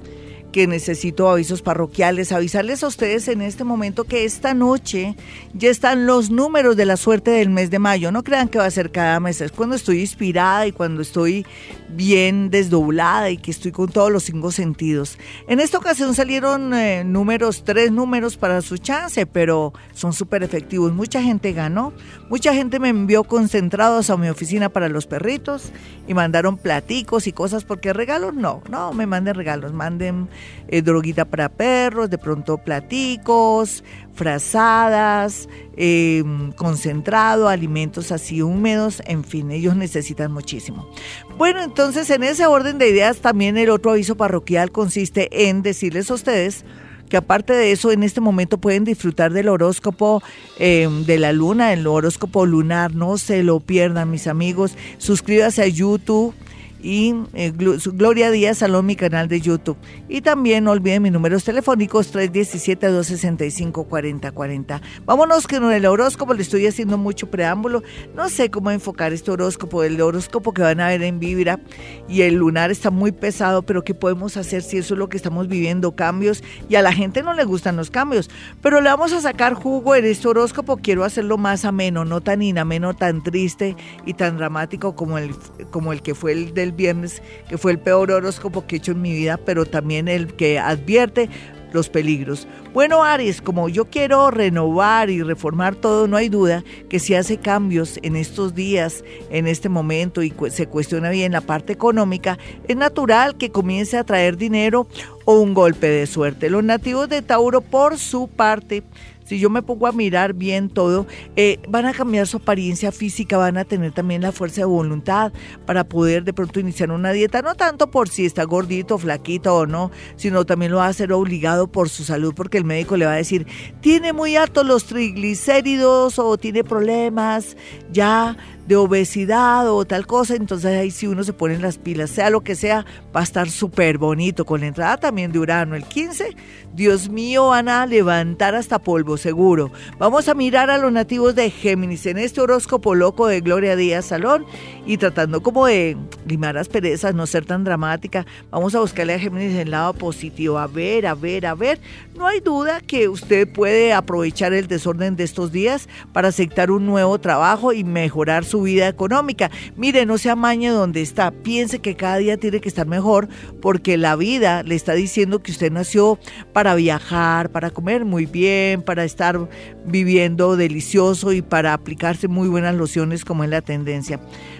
que 0.58 0.66
necesito 0.66 1.30
avisos 1.30 1.62
parroquiales, 1.62 2.32
avisarles 2.32 2.82
a 2.82 2.88
ustedes 2.88 3.28
en 3.28 3.44
este 3.44 3.64
momento 3.64 4.06
que 4.06 4.26
esta 4.26 4.56
noche 4.56 5.16
ya 5.54 5.70
están 5.70 6.08
los 6.08 6.32
números 6.32 6.76
de 6.76 6.86
la 6.86 6.98
suerte 6.98 7.30
del 7.30 7.52
mes 7.52 7.70
de 7.70 7.78
mayo. 7.78 8.12
No 8.12 8.24
crean 8.24 8.48
que 8.48 8.58
va 8.58 8.66
a 8.66 8.72
ser 8.72 8.92
cada 8.92 9.20
mes, 9.20 9.40
es 9.40 9.52
cuando 9.52 9.76
estoy 9.76 10.00
inspirada 10.00 10.66
y 10.66 10.72
cuando 10.72 11.04
estoy 11.04 11.46
bien 11.90 12.50
desdoblada 12.50 13.30
y 13.30 13.38
que 13.38 13.52
estoy 13.52 13.72
con 13.72 13.90
todos 13.90 14.12
los 14.12 14.24
cinco 14.24 14.52
sentidos. 14.52 15.20
En 15.48 15.60
esta 15.60 15.78
ocasión 15.78 16.16
salieron 16.16 16.74
eh, 16.74 17.04
números, 17.04 17.64
tres 17.64 17.92
números 17.92 18.36
para 18.36 18.64
su 18.64 18.80
chance, 18.80 19.28
pero 19.28 19.74
son 19.94 20.12
súper 20.12 20.42
efectivos. 20.42 20.92
Mucha 20.92 21.22
gente 21.22 21.54
ganó, 21.54 21.94
mucha 22.32 22.52
gente 22.56 22.80
me 22.80 22.90
envió 22.90 23.26
concentrados 23.26 24.10
a 24.10 24.18
mi 24.18 24.28
oficina 24.28 24.70
para 24.70 24.90
los 24.90 25.06
perritos 25.06 25.72
y 26.08 26.16
mandaron 26.16 26.58
platicos 26.58 27.28
y 27.28 27.32
cosas 27.32 27.64
porque 27.64 27.94
regalos 27.94 28.34
no, 28.34 28.64
no 28.72 28.92
me 28.94 29.06
manden 29.06 29.36
regalos, 29.36 29.72
manden 29.72 30.30
eh, 30.68 30.82
droguita 30.82 31.26
para 31.26 31.50
perros, 31.50 32.10
de 32.10 32.18
pronto 32.18 32.58
platicos, 32.58 33.84
frazadas, 34.14 35.48
em, 35.76 36.52
concentrado, 36.54 37.48
alimentos 37.48 38.12
así 38.12 38.42
húmedos, 38.42 39.02
en 39.06 39.24
fin, 39.24 39.52
ellos 39.52 39.76
necesitan 39.76 40.32
muchísimo. 40.32 40.90
Bueno, 41.38 41.62
entonces 41.62 42.10
en 42.10 42.24
ese 42.24 42.46
orden 42.46 42.78
de 42.78 42.90
ideas 42.90 43.18
también 43.18 43.58
el 43.58 43.70
otro 43.70 43.92
aviso 43.92 44.16
parroquial 44.16 44.72
consiste 44.72 45.48
en 45.48 45.62
decirles 45.62 46.10
a 46.12 46.16
ustedes 46.16 46.66
que 47.10 47.18
aparte 47.18 47.54
de 47.54 47.72
eso 47.72 47.92
en 47.92 48.04
este 48.04 48.22
momento 48.22 48.58
pueden 48.58 48.84
disfrutar 48.84 49.32
del 49.32 49.48
horóscopo 49.50 50.22
em, 50.60 51.06
de 51.06 51.18
la 51.18 51.32
luna, 51.32 51.74
el 51.74 51.88
horóscopo 51.88 52.46
lunar, 52.46 52.94
no 52.94 53.18
se 53.18 53.44
lo 53.44 53.60
pierdan 53.60 54.12
mis 54.12 54.28
amigos, 54.28 54.76
suscríbase 54.98 55.62
a 55.62 55.68
YouTube 55.68 56.34
y 56.82 57.14
eh, 57.34 57.54
Gloria 57.56 58.32
Díaz 58.32 58.58
Salón, 58.60 58.86
mi 58.86 58.96
canal 58.96 59.28
de 59.28 59.42
YouTube. 59.42 59.76
Y 60.08 60.22
también 60.22 60.64
no 60.64 60.72
olviden 60.72 61.04
mis 61.04 61.12
números 61.12 61.44
telefónicos 61.44 62.14
317-265-4040. 62.14 64.80
Vámonos 65.06 65.46
que 65.48 65.60
con 65.60 65.72
el 65.72 65.86
horóscopo 65.86 66.34
le 66.34 66.44
estoy 66.44 66.66
haciendo 66.68 66.98
mucho 66.98 67.30
preámbulo. 67.30 67.84
No 68.16 68.30
sé 68.30 68.50
cómo 68.52 68.72
enfocar 68.72 69.12
este 69.14 69.32
horóscopo, 69.32 69.84
el 69.84 70.00
horóscopo 70.00 70.54
que 70.54 70.62
van 70.62 70.80
a 70.80 70.88
ver 70.90 71.02
en 71.04 71.20
Vibra 71.20 71.60
y 72.08 72.22
el 72.22 72.36
lunar 72.36 72.72
está 72.72 72.92
muy 72.92 73.12
pesado, 73.12 73.64
pero 73.64 73.84
¿qué 73.84 73.94
podemos 73.94 74.38
hacer 74.38 74.62
si 74.62 74.78
eso 74.78 74.94
es 74.94 75.00
lo 75.00 75.10
que 75.10 75.18
estamos 75.18 75.48
viviendo? 75.48 75.96
Cambios 75.96 76.44
y 76.70 76.76
a 76.76 76.82
la 76.82 76.94
gente 76.94 77.24
no 77.24 77.34
le 77.34 77.44
gustan 77.44 77.76
los 77.76 77.90
cambios. 77.90 78.30
Pero 78.62 78.80
le 78.82 78.90
vamos 78.90 79.12
a 79.14 79.22
sacar 79.22 79.56
jugo 79.56 79.96
en 79.96 80.06
este 80.06 80.28
horóscopo. 80.28 80.78
Quiero 80.78 81.04
hacerlo 81.04 81.38
más 81.38 81.66
ameno, 81.66 82.06
no 82.06 82.22
tan 82.22 82.42
inameno, 82.42 82.96
tan 82.96 83.22
triste 83.24 83.76
y 84.06 84.14
tan 84.14 84.38
dramático 84.38 84.96
como 84.96 85.18
el, 85.18 85.36
como 85.72 85.92
el 85.94 86.02
que 86.02 86.16
fue 86.16 86.32
el 86.34 86.54
del 86.54 86.67
viernes, 86.72 87.22
que 87.50 87.58
fue 87.58 87.72
el 87.72 87.80
peor 87.80 88.12
horóscopo 88.12 88.66
que 88.66 88.76
he 88.76 88.80
hecho 88.80 88.92
en 88.92 89.02
mi 89.02 89.14
vida, 89.14 89.38
pero 89.38 89.66
también 89.66 90.08
el 90.08 90.34
que 90.36 90.60
advierte 90.60 91.30
los 91.74 91.90
peligros. 91.90 92.48
Bueno, 92.74 93.04
Aries, 93.04 93.42
como 93.42 93.70
yo 93.70 93.86
quiero 93.86 94.32
renovar 94.32 95.10
y 95.10 95.24
reformar 95.24 95.76
todo, 95.76 96.08
no 96.08 96.18
hay 96.18 96.30
duda 96.30 96.64
que 96.90 97.00
si 97.00 97.16
hace 97.16 97.38
cambios 97.38 98.00
en 98.04 98.16
estos 98.16 98.56
días, 98.56 99.04
en 99.30 99.48
este 99.48 99.70
momento 99.70 100.22
y 100.22 100.34
se 100.50 100.68
cuestiona 100.68 101.10
bien 101.10 101.32
la 101.32 101.42
parte 101.42 101.74
económica, 101.74 102.38
es 102.68 102.76
natural 102.76 103.38
que 103.38 103.52
comience 103.52 103.98
a 103.98 104.04
traer 104.04 104.38
dinero 104.38 104.88
o 105.26 105.40
un 105.40 105.54
golpe 105.54 105.88
de 105.88 106.08
suerte. 106.08 106.50
Los 106.50 106.64
nativos 106.64 107.10
de 107.10 107.22
Tauro, 107.22 107.62
por 107.62 107.98
su 107.98 108.28
parte, 108.28 108.84
si 109.28 109.40
yo 109.40 109.50
me 109.50 109.62
pongo 109.62 109.88
a 109.88 109.92
mirar 109.92 110.34
bien 110.34 110.70
todo, 110.70 111.06
eh, 111.36 111.60
van 111.68 111.86
a 111.86 111.94
cambiar 111.94 112.28
su 112.28 112.38
apariencia 112.38 112.92
física, 112.92 113.38
van 113.38 113.58
a 113.58 113.66
tener 113.66 113.92
también 113.92 114.22
la 114.22 114.32
fuerza 114.32 114.62
de 114.62 114.66
voluntad 114.66 115.34
para 115.66 115.84
poder 115.84 116.24
de 116.24 116.34
pronto 116.34 116.60
iniciar 116.60 116.92
una 116.92 117.12
dieta, 117.12 117.42
no 117.42 117.56
tanto 117.56 117.92
por 117.92 118.08
si 118.08 118.26
está 118.26 118.44
gordito, 118.46 118.98
flaquito 118.98 119.56
o 119.56 119.66
no, 119.66 119.92
sino 120.16 120.46
también 120.46 120.72
lo 120.72 120.78
va 120.78 120.86
a 120.86 120.90
hacer 120.90 121.12
obligado 121.12 121.68
por 121.68 121.90
su 121.90 122.04
salud, 122.04 122.34
porque 122.36 122.58
el 122.58 122.64
médico 122.64 122.96
le 122.96 123.06
va 123.06 123.14
a 123.14 123.18
decir, 123.18 123.46
tiene 123.82 124.14
muy 124.14 124.38
altos 124.38 124.66
los 124.66 124.86
triglicéridos 124.86 126.20
o 126.20 126.38
tiene 126.38 126.64
problemas, 126.64 127.58
ya 127.92 128.38
de 128.68 128.76
obesidad 128.76 129.72
o 129.72 129.86
tal 129.86 130.06
cosa, 130.06 130.36
entonces 130.36 130.78
ahí 130.78 130.92
sí 130.92 131.08
uno 131.08 131.24
se 131.24 131.34
pone 131.34 131.56
en 131.56 131.62
las 131.62 131.78
pilas, 131.78 132.10
sea 132.10 132.30
lo 132.30 132.42
que 132.42 132.56
sea, 132.56 132.86
va 133.16 133.22
a 133.22 133.24
estar 133.24 133.50
súper 133.50 133.98
bonito, 133.98 134.46
con 134.46 134.62
la 134.62 134.68
entrada 134.68 134.98
también 134.98 135.32
de 135.32 135.40
Urano 135.40 135.76
el 135.76 135.86
15, 135.86 136.36
Dios 136.74 137.10
mío, 137.10 137.48
van 137.48 137.70
a 137.70 137.86
levantar 137.86 138.56
hasta 138.56 138.80
polvo, 138.80 139.18
seguro. 139.18 139.72
Vamos 139.98 140.28
a 140.28 140.34
mirar 140.34 140.70
a 140.70 140.78
los 140.78 140.92
nativos 140.92 141.34
de 141.36 141.50
Géminis 141.50 142.06
en 142.06 142.18
este 142.18 142.42
horóscopo 142.42 142.94
loco 142.94 143.28
de 143.28 143.42
Gloria 143.42 143.76
Díaz 143.76 144.06
Salón 144.06 144.46
y 144.86 144.98
tratando 144.98 145.42
como 145.42 145.66
de 145.66 145.96
limar 146.26 146.56
las 146.56 146.68
perezas, 146.68 147.16
no 147.16 147.26
ser 147.26 147.46
tan 147.46 147.64
dramática, 147.64 148.26
vamos 148.52 148.76
a 148.76 148.82
buscarle 148.82 149.14
a 149.14 149.20
Géminis 149.20 149.56
el 149.56 149.72
lado 149.72 149.94
positivo, 149.94 150.58
a 150.58 150.68
ver, 150.68 151.08
a 151.08 151.16
ver, 151.16 151.46
a 151.46 151.56
ver, 151.56 151.80
no 152.16 152.28
hay 152.28 152.42
duda 152.42 152.82
que 152.82 153.08
usted 153.08 153.48
puede 153.52 153.94
aprovechar 153.94 154.52
el 154.54 154.68
desorden 154.68 155.16
de 155.16 155.24
estos 155.24 155.52
días 155.52 155.88
para 156.12 156.28
aceptar 156.28 156.70
un 156.70 156.86
nuevo 156.86 157.18
trabajo 157.20 157.72
y 157.72 157.84
mejorar 157.84 158.44
su 158.44 158.57
vida 158.64 158.88
económica. 158.88 159.50
Mire, 159.76 160.06
no 160.06 160.18
se 160.18 160.30
amañe 160.30 160.70
donde 160.70 161.02
está, 161.02 161.32
piense 161.32 161.80
que 161.80 161.96
cada 161.96 162.18
día 162.18 162.38
tiene 162.38 162.60
que 162.60 162.70
estar 162.70 162.88
mejor 162.88 163.28
porque 163.62 163.98
la 163.98 164.16
vida 164.16 164.64
le 164.64 164.76
está 164.76 164.94
diciendo 164.94 165.42
que 165.42 165.52
usted 165.52 165.72
nació 165.72 166.20
para 166.54 166.76
viajar, 166.76 167.52
para 167.52 167.70
comer 167.70 168.06
muy 168.06 168.26
bien, 168.26 168.82
para 168.82 169.04
estar 169.04 169.48
viviendo 169.86 170.58
delicioso 170.58 171.32
y 171.32 171.42
para 171.42 171.74
aplicarse 171.74 172.28
muy 172.28 172.48
buenas 172.48 172.76
lociones 172.76 173.24
como 173.24 173.44
es 173.44 173.50
la 173.50 173.62
tendencia. 173.62 174.20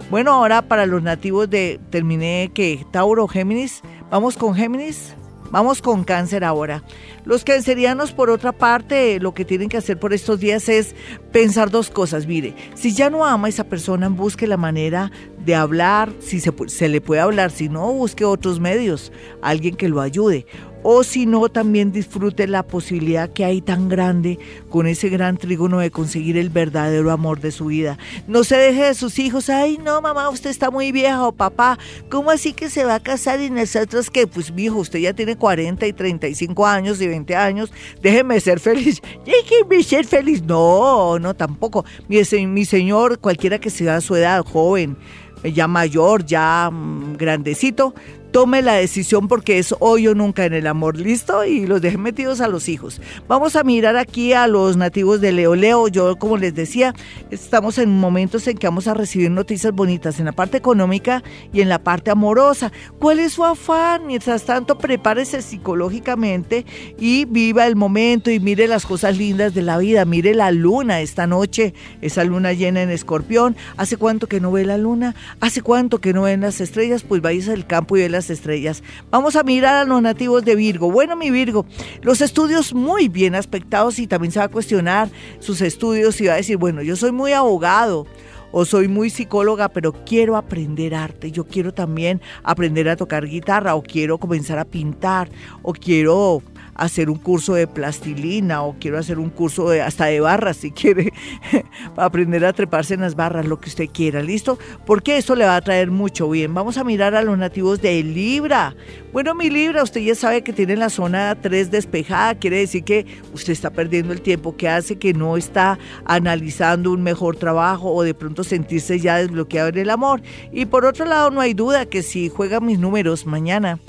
Bueno, 0.10 0.32
ahora 0.32 0.62
para 0.62 0.86
los 0.86 1.04
nativos 1.04 1.50
de, 1.50 1.80
terminé 1.90 2.52
que 2.54 2.86
Tauro, 2.92 3.28
Géminis, 3.28 3.82
vamos 4.10 4.38
con 4.38 4.56
Géminis. 4.56 5.17
Vamos 5.52 5.82
con 5.82 6.04
cáncer 6.04 6.44
ahora. 6.44 6.84
Los 7.26 7.44
cancerianos, 7.44 8.12
por 8.12 8.30
otra 8.30 8.52
parte, 8.52 9.20
lo 9.20 9.34
que 9.34 9.46
tienen 9.46 9.70
que 9.70 9.78
hacer 9.78 10.00
por 10.00 10.14
estos 10.14 10.40
días 10.40 10.70
es 10.70 10.96
pensar 11.32 11.70
dos 11.72 11.90
cosas. 11.90 12.28
Mire, 12.28 12.54
si 12.76 12.94
ya 12.94 13.10
no 13.10 13.26
ama 13.26 13.48
a 13.48 13.50
esa 13.50 13.64
persona, 13.64 14.10
busque 14.10 14.48
la 14.48 14.58
manera 14.58 15.12
de 15.46 15.56
hablar, 15.56 16.12
si 16.20 16.40
se, 16.40 16.52
se 16.68 16.90
le 16.90 17.02
puede 17.02 17.22
hablar, 17.22 17.52
si 17.52 17.70
no, 17.70 17.94
busque 17.94 18.26
otros 18.26 18.60
medios, 18.60 19.12
alguien 19.42 19.76
que 19.76 19.90
lo 19.90 20.02
ayude 20.02 20.46
o 20.90 21.04
si 21.04 21.26
no, 21.26 21.50
también 21.50 21.92
disfrute 21.92 22.48
la 22.48 22.64
posibilidad 22.64 23.30
que 23.30 23.44
hay 23.44 23.60
tan 23.60 23.90
grande 23.90 24.40
con 24.70 24.88
ese 24.88 25.10
gran 25.10 25.36
trígono 25.36 25.80
de 25.80 25.92
conseguir 25.92 26.38
el 26.38 26.50
verdadero 26.50 27.12
amor 27.12 27.42
de 27.42 27.52
su 27.52 27.66
vida. 27.66 27.98
No 28.26 28.46
se 28.46 28.56
deje 28.56 28.86
de 28.86 28.94
sus 28.94 29.20
hijos, 29.20 29.50
ay 29.50 29.78
no 29.84 30.02
mamá, 30.02 30.30
usted 30.30 30.50
está 30.50 30.72
muy 30.72 30.94
vieja 30.94 31.28
o 31.28 31.34
papá, 31.34 31.78
¿cómo 32.10 32.32
así 32.32 32.54
que 32.54 32.70
se 32.70 32.86
va 32.86 32.96
a 32.96 33.00
casar 33.02 33.42
y 33.42 33.50
nosotros 33.50 34.10
que, 34.10 34.28
pues 34.28 34.50
mi 34.54 34.64
hijo, 34.64 34.78
usted 34.78 35.00
ya 35.00 35.12
tiene 35.12 35.36
40 35.36 35.86
y 35.86 35.92
35 35.92 36.66
años 36.66 37.02
y 37.02 37.08
20 37.08 37.36
años, 37.36 37.74
déjeme 38.02 38.40
ser 38.40 38.62
feliz, 38.62 39.02
déjeme 39.26 39.84
ser 39.84 40.06
feliz, 40.06 40.42
no, 40.42 41.20
no 41.20 41.34
tampoco, 41.34 41.84
mi, 42.08 42.22
mi 42.46 42.64
señor, 42.64 43.20
cualquiera 43.20 43.60
que 43.60 43.70
sea 43.70 44.00
su 44.00 44.16
edad, 44.16 44.42
joven, 44.46 44.96
ya 45.44 45.68
mayor, 45.68 46.26
ya 46.26 46.70
mm, 46.72 47.18
grandecito, 47.18 47.94
tome 48.38 48.62
la 48.62 48.76
decisión 48.76 49.28
porque 49.28 49.58
es 49.58 49.74
hoy 49.80 50.08
o 50.08 50.14
nunca 50.14 50.46
en 50.46 50.54
el 50.54 50.68
amor, 50.68 50.96
¿listo? 50.96 51.44
Y 51.44 51.66
los 51.66 51.82
dejen 51.82 52.04
metidos 52.04 52.40
a 52.40 52.48
los 52.48 52.70
hijos. 52.70 53.02
Vamos 53.28 53.56
a 53.56 53.64
mirar 53.64 53.98
aquí 53.98 54.32
a 54.34 54.46
los 54.46 54.78
nativos 54.78 55.22
de 55.22 55.32
Leo. 55.32 55.56
Leo, 55.56 55.88
yo 55.88 56.18
como 56.18 56.38
les 56.38 56.54
decía, 56.54 56.94
estamos 57.32 57.80
en 57.80 57.90
momentos 57.90 58.48
en 58.48 58.56
que 58.60 58.68
vamos 58.68 58.88
a 58.88 58.94
recibir 58.94 59.32
noticias 59.32 59.74
bonitas 59.74 60.20
en 60.20 60.26
la 60.26 60.34
parte 60.34 60.56
económica 60.56 61.24
y 61.52 61.62
en 61.62 61.70
la 61.70 61.80
parte 61.80 62.12
amorosa. 62.12 62.72
¿Cuál 63.00 63.18
es 63.18 63.34
su 63.34 63.44
afán? 63.44 64.06
Mientras 64.06 64.44
tanto, 64.44 64.78
prepárese 64.78 65.42
psicológicamente 65.42 66.64
y 67.00 67.26
viva 67.26 67.66
el 67.66 67.76
momento 67.76 68.30
y 68.30 68.40
mire 68.40 68.68
las 68.68 68.86
cosas 68.86 69.18
lindas 69.18 69.56
de 69.56 69.64
la 69.64 69.80
vida. 69.80 70.06
Mire 70.06 70.36
la 70.36 70.52
luna 70.52 71.02
esta 71.02 71.26
noche, 71.26 71.74
esa 72.02 72.24
luna 72.24 72.54
llena 72.54 72.84
en 72.84 72.92
escorpión. 72.92 73.56
¿Hace 73.78 73.98
cuánto 73.98 74.28
que 74.28 74.40
no 74.40 74.52
ve 74.52 74.64
la 74.64 74.78
luna? 74.78 75.16
¿Hace 75.40 75.64
cuánto 75.64 75.98
que 75.98 76.14
no 76.14 76.22
ven 76.22 76.42
las 76.42 76.62
estrellas? 76.62 77.02
Pues 77.02 77.24
vayas 77.24 77.50
al 77.50 77.66
campo 77.66 77.98
y 77.98 78.02
ve 78.02 78.10
las 78.10 78.27
estrellas. 78.30 78.84
Vamos 79.10 79.36
a 79.36 79.44
mirar 79.44 79.76
a 79.76 79.86
los 79.86 80.02
nativos 80.02 80.44
de 80.46 80.56
Virgo. 80.56 80.92
Bueno, 80.92 81.16
mi 81.16 81.32
Virgo, 81.32 81.66
los 82.02 82.22
estudios 82.22 82.74
muy 82.74 83.08
bien 83.08 83.36
aspectados 83.36 84.00
y 84.00 84.08
también 84.08 84.32
se 84.32 84.40
va 84.40 84.46
a 84.46 84.50
cuestionar 84.50 85.10
sus 85.40 85.62
estudios 85.62 86.20
y 86.22 86.28
va 86.28 86.34
a 86.34 86.38
decir, 86.38 86.58
bueno, 86.58 86.82
yo 86.82 86.96
soy 86.96 87.12
muy 87.12 87.34
abogado 87.34 88.06
o 88.52 88.66
soy 88.66 88.88
muy 88.88 89.10
psicóloga, 89.10 89.70
pero 89.70 89.94
quiero 90.06 90.38
aprender 90.38 90.96
arte, 90.96 91.32
yo 91.32 91.46
quiero 91.46 91.74
también 91.74 92.22
aprender 92.44 92.90
a 92.90 92.96
tocar 92.96 93.28
guitarra 93.28 93.76
o 93.76 93.84
quiero 93.84 94.18
comenzar 94.18 94.58
a 94.60 94.66
pintar 94.66 95.30
o 95.62 95.74
quiero 95.74 96.42
hacer 96.78 97.10
un 97.10 97.18
curso 97.18 97.56
de 97.56 97.68
plastilina 97.68 98.64
o 98.64 98.76
quiero 98.80 98.98
hacer 98.98 99.20
un 99.20 99.30
curso 99.30 99.70
de, 99.70 99.82
hasta 99.82 100.06
de 100.06 100.20
barras 100.20 100.58
si 100.58 100.72
quiere, 100.72 101.12
para 101.96 102.08
aprender 102.08 102.46
a 102.46 102.54
treparse 102.54 102.94
en 102.94 103.02
las 103.02 103.16
barras, 103.16 103.46
lo 103.46 103.60
que 103.60 103.70
usted 103.70 103.90
quiera, 103.92 104.22
¿listo? 104.22 104.58
Porque 104.86 105.18
eso 105.18 105.36
le 105.36 105.46
va 105.46 105.56
a 105.56 105.62
traer 105.62 105.92
mucho 105.92 106.30
bien. 106.30 106.54
Vamos 106.54 106.78
a 106.78 106.84
mirar 106.84 107.16
a 107.16 107.24
los 107.24 107.38
nativos 107.38 107.82
de 107.82 108.04
Libra. 108.04 108.76
Bueno, 109.12 109.34
mi 109.34 109.50
Libra, 109.50 109.84
usted 109.84 110.02
ya 110.02 110.16
sabe 110.16 110.44
que 110.44 110.54
tiene 110.54 110.76
la 110.76 110.90
zona 110.90 111.36
3 111.42 111.72
despejada, 111.72 112.36
quiere 112.36 112.60
decir 112.60 112.84
que 112.84 113.06
usted 113.34 113.54
está 113.54 113.72
perdiendo 113.72 114.14
el 114.14 114.22
tiempo, 114.22 114.56
que 114.56 114.70
hace 114.70 114.98
que 114.98 115.14
no 115.14 115.38
está 115.38 115.80
analizando 116.06 116.92
un 116.92 117.02
mejor 117.02 117.36
trabajo 117.38 117.92
o 117.92 118.04
de 118.04 118.14
pronto 118.14 118.44
sentirse 118.44 119.00
ya 119.00 119.18
desbloqueado 119.18 119.70
en 119.70 119.78
el 119.80 119.90
amor. 119.90 120.22
Y 120.52 120.66
por 120.66 120.86
otro 120.86 121.06
lado, 121.06 121.32
no 121.32 121.42
hay 121.42 121.54
duda 121.54 121.88
que 121.88 122.04
si 122.04 122.30
juega 122.30 122.60
mis 122.60 122.78
números 122.78 123.26
mañana, 123.26 123.80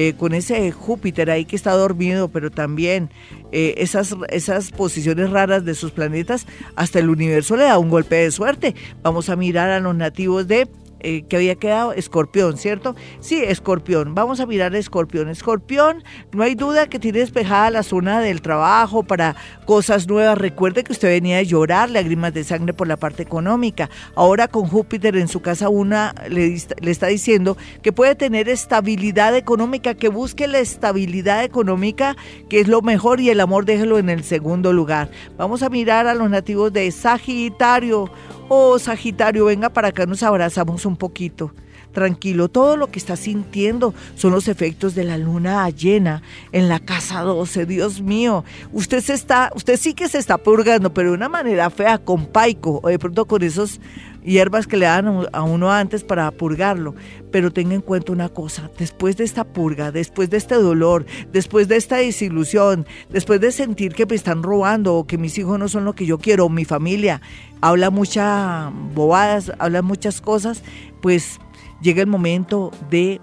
eh, 0.00 0.14
con 0.16 0.32
ese 0.32 0.70
Júpiter 0.70 1.28
ahí 1.28 1.44
que 1.44 1.56
está 1.56 1.72
dormido, 1.72 2.28
pero 2.28 2.52
también 2.52 3.10
eh, 3.50 3.74
esas, 3.78 4.14
esas 4.28 4.70
posiciones 4.70 5.30
raras 5.30 5.64
de 5.64 5.74
sus 5.74 5.90
planetas, 5.90 6.46
hasta 6.76 7.00
el 7.00 7.10
universo 7.10 7.56
le 7.56 7.64
da 7.64 7.80
un 7.80 7.90
golpe 7.90 8.14
de 8.14 8.30
suerte. 8.30 8.76
Vamos 9.02 9.28
a 9.28 9.34
mirar 9.34 9.70
a 9.70 9.80
los 9.80 9.96
nativos 9.96 10.46
de 10.46 10.68
eh, 11.00 11.22
que 11.22 11.36
había 11.36 11.54
quedado 11.54 11.92
escorpión, 11.92 12.56
¿cierto? 12.56 12.96
Sí, 13.20 13.42
escorpión. 13.44 14.14
Vamos 14.14 14.40
a 14.40 14.46
mirar 14.46 14.74
escorpión. 14.74 15.28
Escorpión, 15.28 16.02
no 16.32 16.42
hay 16.42 16.54
duda 16.54 16.88
que 16.88 16.98
tiene 16.98 17.20
despejada 17.20 17.70
la 17.70 17.82
zona 17.82 18.20
del 18.20 18.42
trabajo 18.42 19.02
para 19.02 19.36
cosas 19.64 20.08
nuevas. 20.08 20.38
Recuerde 20.38 20.84
que 20.84 20.92
usted 20.92 21.08
venía 21.08 21.38
a 21.38 21.42
llorar, 21.42 21.90
lágrimas 21.90 22.34
de 22.34 22.44
sangre 22.44 22.72
por 22.72 22.88
la 22.88 22.96
parte 22.96 23.22
económica. 23.22 23.90
Ahora 24.14 24.48
con 24.48 24.66
Júpiter 24.66 25.16
en 25.16 25.28
su 25.28 25.40
casa 25.40 25.68
una 25.68 26.14
le, 26.28 26.56
le 26.80 26.90
está 26.90 27.06
diciendo 27.06 27.56
que 27.82 27.92
puede 27.92 28.14
tener 28.14 28.48
estabilidad 28.48 29.36
económica, 29.36 29.94
que 29.94 30.08
busque 30.08 30.48
la 30.48 30.58
estabilidad 30.58 31.44
económica, 31.44 32.16
que 32.48 32.60
es 32.60 32.68
lo 32.68 32.82
mejor 32.82 33.20
y 33.20 33.30
el 33.30 33.40
amor 33.40 33.64
déjelo 33.64 33.98
en 33.98 34.10
el 34.10 34.24
segundo 34.24 34.72
lugar. 34.72 35.10
Vamos 35.36 35.62
a 35.62 35.68
mirar 35.68 36.06
a 36.06 36.14
los 36.14 36.28
nativos 36.28 36.72
de 36.72 36.90
Sagitario. 36.90 38.10
Oh, 38.50 38.78
Sagitario, 38.78 39.44
venga 39.44 39.68
para 39.68 39.88
acá, 39.88 40.06
nos 40.06 40.22
abrazamos 40.22 40.86
un 40.86 40.96
poquito. 40.96 41.52
Tranquilo, 41.92 42.48
todo 42.48 42.76
lo 42.76 42.90
que 42.90 42.98
está 42.98 43.16
sintiendo 43.16 43.94
son 44.14 44.32
los 44.32 44.46
efectos 44.46 44.94
de 44.94 45.04
la 45.04 45.18
luna 45.18 45.68
llena 45.70 46.22
en 46.52 46.68
la 46.68 46.80
casa 46.80 47.22
12. 47.22 47.66
Dios 47.66 48.00
mío, 48.00 48.44
usted 48.72 49.00
se 49.00 49.14
está, 49.14 49.50
usted 49.54 49.76
sí 49.78 49.94
que 49.94 50.08
se 50.08 50.18
está 50.18 50.38
purgando, 50.38 50.92
pero 50.92 51.10
de 51.10 51.16
una 51.16 51.28
manera 51.28 51.70
fea, 51.70 51.98
con 51.98 52.26
paico, 52.26 52.80
o 52.82 52.88
de 52.88 52.98
pronto 52.98 53.24
con 53.26 53.42
esos 53.42 53.80
hierbas 54.22 54.66
que 54.66 54.76
le 54.76 54.86
dan 54.86 55.26
a 55.32 55.42
uno 55.42 55.72
antes 55.72 56.04
para 56.04 56.30
purgarlo. 56.30 56.94
Pero 57.30 57.52
tenga 57.52 57.74
en 57.74 57.80
cuenta 57.80 58.12
una 58.12 58.28
cosa, 58.28 58.70
después 58.78 59.16
de 59.16 59.24
esta 59.24 59.44
purga, 59.44 59.90
después 59.90 60.30
de 60.30 60.36
este 60.36 60.54
dolor, 60.54 61.06
después 61.32 61.68
de 61.68 61.76
esta 61.76 61.96
desilusión, 61.96 62.86
después 63.10 63.40
de 63.40 63.52
sentir 63.52 63.94
que 63.94 64.06
me 64.06 64.14
están 64.14 64.42
robando 64.42 64.94
o 64.94 65.06
que 65.06 65.18
mis 65.18 65.36
hijos 65.38 65.58
no 65.58 65.68
son 65.68 65.84
lo 65.84 65.94
que 65.94 66.06
yo 66.06 66.18
quiero, 66.18 66.48
mi 66.48 66.64
familia 66.64 67.20
habla 67.60 67.90
muchas 67.90 68.70
bobadas, 68.94 69.52
habla 69.58 69.82
muchas 69.82 70.20
cosas, 70.20 70.62
pues 71.00 71.40
llega 71.80 72.02
el 72.02 72.08
momento 72.08 72.70
de 72.90 73.20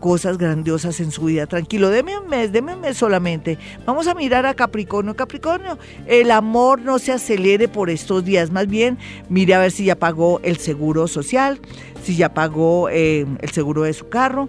cosas 0.00 0.38
grandiosas 0.38 1.00
en 1.00 1.10
su 1.10 1.24
vida. 1.24 1.46
Tranquilo, 1.46 1.90
deme 1.90 2.18
un 2.18 2.28
mes, 2.28 2.52
deme 2.52 2.74
un 2.74 2.80
mes 2.80 2.96
solamente. 2.96 3.58
Vamos 3.84 4.06
a 4.06 4.14
mirar 4.14 4.46
a 4.46 4.54
Capricornio. 4.54 5.16
Capricornio, 5.16 5.78
el 6.06 6.30
amor 6.30 6.80
no 6.80 6.98
se 6.98 7.12
acelere 7.12 7.68
por 7.68 7.90
estos 7.90 8.24
días. 8.24 8.50
Más 8.50 8.66
bien, 8.66 8.98
mire 9.28 9.54
a 9.54 9.58
ver 9.58 9.72
si 9.72 9.84
ya 9.86 9.96
pagó 9.96 10.40
el 10.42 10.58
seguro 10.58 11.08
social, 11.08 11.60
si 12.02 12.16
ya 12.16 12.34
pagó 12.34 12.88
eh, 12.90 13.26
el 13.40 13.50
seguro 13.50 13.82
de 13.82 13.92
su 13.92 14.08
carro. 14.08 14.48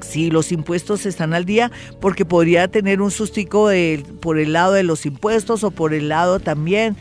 Si 0.00 0.30
los 0.30 0.50
impuestos 0.50 1.06
están 1.06 1.34
al 1.34 1.44
día, 1.44 1.70
porque 2.00 2.24
podría 2.24 2.68
tener 2.68 3.00
un 3.00 3.10
sustico 3.10 3.68
de, 3.68 4.04
por 4.20 4.38
el 4.38 4.52
lado 4.52 4.72
de 4.72 4.82
los 4.82 5.06
impuestos 5.06 5.62
o 5.62 5.70
por 5.70 5.94
el 5.94 6.08
lado 6.08 6.40
también 6.40 6.96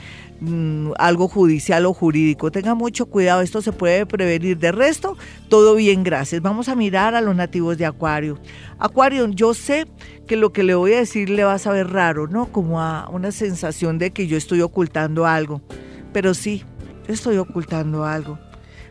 Mm, 0.45 0.91
algo 0.97 1.29
judicial 1.29 1.85
o 1.85 1.93
jurídico. 1.93 2.51
Tenga 2.51 2.75
mucho 2.75 3.05
cuidado, 3.05 3.41
esto 3.41 3.61
se 3.61 3.71
puede 3.71 4.05
prevenir. 4.05 4.57
De 4.57 4.73
resto, 4.73 5.15
todo 5.47 5.73
bien, 5.75 6.03
gracias. 6.03 6.41
Vamos 6.41 6.67
a 6.67 6.75
mirar 6.75 7.15
a 7.15 7.21
los 7.21 7.33
nativos 7.33 7.77
de 7.77 7.85
Acuario. 7.85 8.37
Acuario, 8.77 9.25
yo 9.29 9.53
sé 9.53 9.87
que 10.27 10.35
lo 10.35 10.51
que 10.51 10.63
le 10.63 10.75
voy 10.75 10.93
a 10.93 10.97
decir 10.97 11.29
le 11.29 11.45
va 11.45 11.53
a 11.53 11.59
saber 11.59 11.91
raro, 11.91 12.27
¿no? 12.27 12.47
Como 12.47 12.81
a 12.81 13.07
una 13.09 13.31
sensación 13.31 13.99
de 13.99 14.11
que 14.11 14.27
yo 14.27 14.35
estoy 14.35 14.59
ocultando 14.59 15.25
algo. 15.25 15.61
Pero 16.11 16.33
sí, 16.33 16.65
estoy 17.07 17.37
ocultando 17.37 18.03
algo. 18.03 18.37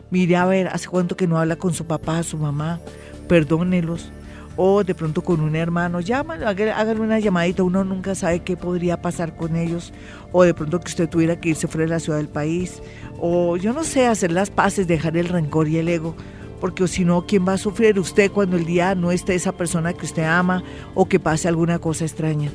Mire 0.09 0.37
a 0.37 0.45
ver, 0.45 0.69
hace 0.69 0.87
cuánto 0.87 1.15
que 1.15 1.27
no 1.27 1.37
habla 1.37 1.57
con 1.57 1.75
su 1.75 1.85
papá, 1.85 2.23
su 2.23 2.39
mamá. 2.39 2.79
Perdónelos 3.27 4.11
o 4.55 4.83
de 4.83 4.95
pronto 4.95 5.21
con 5.23 5.41
un 5.41 5.55
hermano, 5.55 5.99
llámalo, 5.99 6.47
háganme 6.47 7.01
una 7.01 7.19
llamadita, 7.19 7.63
uno 7.63 7.83
nunca 7.83 8.15
sabe 8.15 8.41
qué 8.41 8.55
podría 8.55 9.01
pasar 9.01 9.35
con 9.35 9.55
ellos, 9.55 9.93
o 10.31 10.43
de 10.43 10.53
pronto 10.53 10.79
que 10.79 10.89
usted 10.89 11.09
tuviera 11.09 11.39
que 11.39 11.49
irse 11.49 11.67
fuera 11.67 11.85
de 11.85 11.91
la 11.91 11.99
ciudad 11.99 12.17
del 12.17 12.29
país, 12.29 12.81
o 13.19 13.57
yo 13.57 13.73
no 13.73 13.83
sé, 13.83 14.07
hacer 14.07 14.31
las 14.31 14.49
paces, 14.49 14.87
dejar 14.87 15.17
el 15.17 15.29
rencor 15.29 15.67
y 15.67 15.77
el 15.77 15.89
ego, 15.89 16.15
porque 16.59 16.87
si 16.87 17.03
no, 17.03 17.25
¿quién 17.25 17.45
va 17.47 17.53
a 17.53 17.57
sufrir 17.57 17.99
usted 17.99 18.31
cuando 18.31 18.55
el 18.55 18.65
día 18.65 18.95
no 18.95 19.11
esté 19.11 19.35
esa 19.35 19.51
persona 19.51 19.93
que 19.93 20.05
usted 20.05 20.23
ama 20.23 20.63
o 20.95 21.07
que 21.09 21.19
pase 21.19 21.47
alguna 21.47 21.79
cosa 21.79 22.05
extraña? 22.05 22.51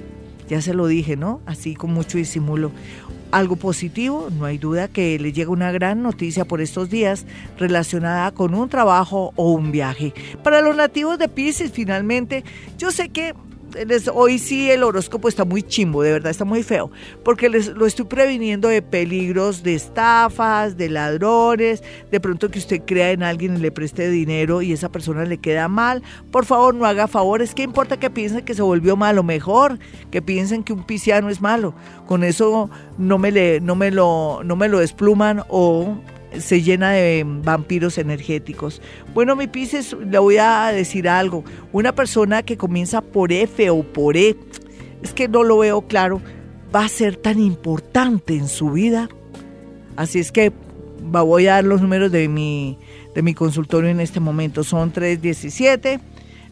Ya 0.49 0.61
se 0.61 0.75
lo 0.75 0.87
dije, 0.87 1.17
¿no? 1.17 1.41
Así 1.47 1.75
con 1.75 1.93
mucho 1.93 2.19
disimulo 2.19 2.73
algo 3.31 3.57
positivo, 3.57 4.29
no 4.31 4.47
hay 4.47 4.59
duda 4.59 4.89
que 4.89 5.19
le 5.19 5.33
llega 5.33 5.51
una 5.51 5.71
gran 5.71 6.03
noticia 6.03 6.47
por 6.47 6.61
estos 6.61 6.89
días 6.89 7.27
relacionada 7.59 8.31
con 8.33 8.55
un 8.55 8.69
trabajo 8.69 9.33
o 9.37 9.53
un 9.53 9.71
viaje. 9.71 10.15
Para 10.43 10.63
los 10.63 10.75
nativos 10.75 11.19
de 11.19 11.29
Pisces, 11.29 11.71
finalmente, 11.71 12.45
yo 12.79 12.91
sé 12.91 13.11
que 13.11 13.35
hoy 14.13 14.39
sí 14.39 14.71
el 14.71 14.83
horóscopo 14.83 15.29
está 15.29 15.45
muy 15.45 15.63
chimbo, 15.63 16.03
de 16.03 16.13
verdad 16.13 16.31
está 16.31 16.45
muy 16.45 16.63
feo, 16.63 16.91
porque 17.25 17.49
les 17.49 17.69
lo 17.69 17.87
estoy 17.87 18.07
previniendo 18.07 18.69
de 18.69 18.83
peligros, 18.83 19.63
de 19.63 19.75
estafas, 19.75 20.77
de 20.77 20.89
ladrones, 20.89 21.83
de 22.11 22.21
pronto 22.21 22.51
que 22.51 22.59
usted 22.59 22.83
crea 22.85 23.11
en 23.13 23.23
alguien 23.23 23.57
y 23.57 23.61
le 23.61 23.71
preste 23.71 24.11
dinero 24.11 24.63
y 24.63 24.73
esa 24.73 24.91
persona 24.91 25.25
le 25.25 25.39
queda 25.39 25.69
mal. 25.69 26.03
Por 26.31 26.45
favor, 26.45 26.75
no 26.75 26.85
haga 26.85 27.09
favores. 27.09 27.55
¿Qué 27.55 27.63
importa 27.63 27.99
que 27.99 28.11
piensen 28.11 28.45
que 28.45 28.55
se 28.55 28.63
volvió 28.63 28.97
malo? 28.97 29.23
Mejor 29.23 29.79
que 30.11 30.23
piensen 30.23 30.65
que 30.65 30.73
un 30.73 30.85
pisciano 30.85 31.31
es 31.31 31.41
malo. 31.41 31.75
Con 32.07 32.25
eso 32.25 32.71
no 32.97 33.19
me, 33.19 33.31
le, 33.31 33.61
no 33.61 33.75
me, 33.75 33.91
lo, 33.91 34.43
no 34.45 34.57
me 34.57 34.69
lo 34.69 34.79
despluman 34.79 35.43
o 35.49 35.99
se 36.39 36.63
llena 36.63 36.91
de 36.91 37.25
vampiros 37.27 37.99
energéticos. 37.99 38.81
Bueno, 39.15 39.37
mi 39.37 39.47
Pisces, 39.47 39.95
le 39.95 40.19
voy 40.19 40.39
a 40.39 40.71
decir 40.73 41.09
algo. 41.09 41.45
Una 41.73 41.95
persona 41.95 42.43
que 42.43 42.57
comienza 42.57 43.01
por 43.01 43.33
F 43.33 43.71
o 43.71 43.83
por 43.83 44.17
E, 44.17 44.37
es 45.03 45.13
que 45.13 45.29
no 45.29 45.43
lo 45.43 45.59
veo 45.59 45.83
claro, 45.83 46.21
va 46.75 46.85
a 46.85 46.89
ser 46.89 47.17
tan 47.17 47.41
importante 47.41 48.35
en 48.35 48.49
su 48.49 48.73
vida. 48.73 49.09
Así 49.97 50.19
es 50.19 50.33
que 50.33 50.53
voy 51.03 51.47
a 51.47 51.55
dar 51.55 51.65
los 51.65 51.81
números 51.81 52.13
de 52.13 52.29
mi, 52.29 52.79
de 53.15 53.23
mi 53.23 53.35
consultorio 53.35 53.91
en 53.91 54.01
este 54.01 54.21
momento. 54.21 54.65
Son 54.65 54.93
317. 54.93 56.01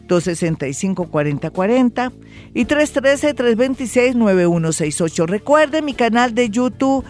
265-4040 0.07 2.11
y 2.53 2.65
313-326-9168. 2.65 5.27
Recuerde 5.27 5.81
mi 5.81 5.93
canal 5.93 6.33
de 6.33 6.49
YouTube 6.49 7.03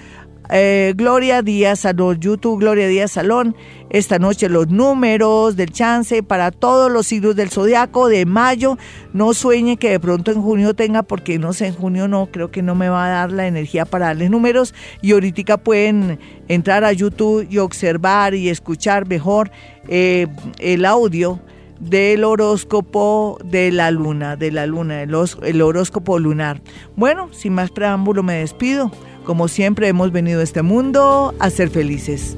eh, 0.50 0.94
Gloria 0.96 1.42
Díaz 1.42 1.80
Salón, 1.80 2.20
YouTube 2.20 2.60
Gloria 2.60 2.88
Díaz 2.88 3.12
Salón. 3.12 3.56
Esta 3.90 4.20
noche 4.20 4.50
los 4.50 4.68
números 4.68 5.56
del 5.56 5.72
chance 5.72 6.22
para 6.22 6.52
todos 6.52 6.92
los 6.92 7.08
siglos 7.08 7.36
del 7.36 7.50
zodiaco 7.50 8.10
de 8.10 8.26
mayo. 8.26 8.78
No 9.14 9.34
sueñe 9.34 9.78
que 9.78 9.92
de 9.92 10.00
pronto 10.00 10.32
en 10.32 10.42
junio 10.42 10.74
tenga, 10.74 11.04
porque 11.04 11.40
no 11.40 11.54
sé, 11.54 11.68
en 11.68 11.74
junio 11.74 12.08
no, 12.08 12.28
creo 12.32 12.52
que 12.52 12.62
no 12.62 12.76
me 12.76 12.90
va 12.90 13.06
a 13.06 13.10
dar 13.10 13.32
la 13.32 13.48
energía 13.48 13.86
para 13.86 14.08
darles 14.08 14.30
números. 14.30 14.74
Y 15.02 15.14
ahorita 15.14 15.58
pueden 15.58 16.20
entrar 16.48 16.84
a 16.84 16.92
YouTube 16.92 17.48
y 17.50 17.58
observar 17.60 18.34
y 18.34 18.50
escuchar 18.50 19.08
mejor 19.08 19.52
eh, 19.88 20.28
el 20.60 20.86
audio 20.86 21.40
del 21.80 22.24
horóscopo 22.24 23.38
de 23.44 23.72
la 23.72 23.92
luna, 23.92 24.36
de 24.36 24.52
la 24.52 24.66
luna, 24.66 25.04
el 25.04 25.62
horóscopo 25.62 26.20
lunar. 26.20 26.62
Bueno, 26.96 27.30
sin 27.32 27.54
más 27.54 27.72
preámbulo 27.72 28.24
me 28.24 28.36
despido. 28.36 28.92
Como 29.28 29.50
siempre 29.50 29.90
hemos 29.90 30.14
venido 30.14 30.40
a 30.40 30.44
este 30.44 30.62
mundo 30.62 31.36
a 31.38 31.50
ser 31.50 31.70
felices. 31.70 32.38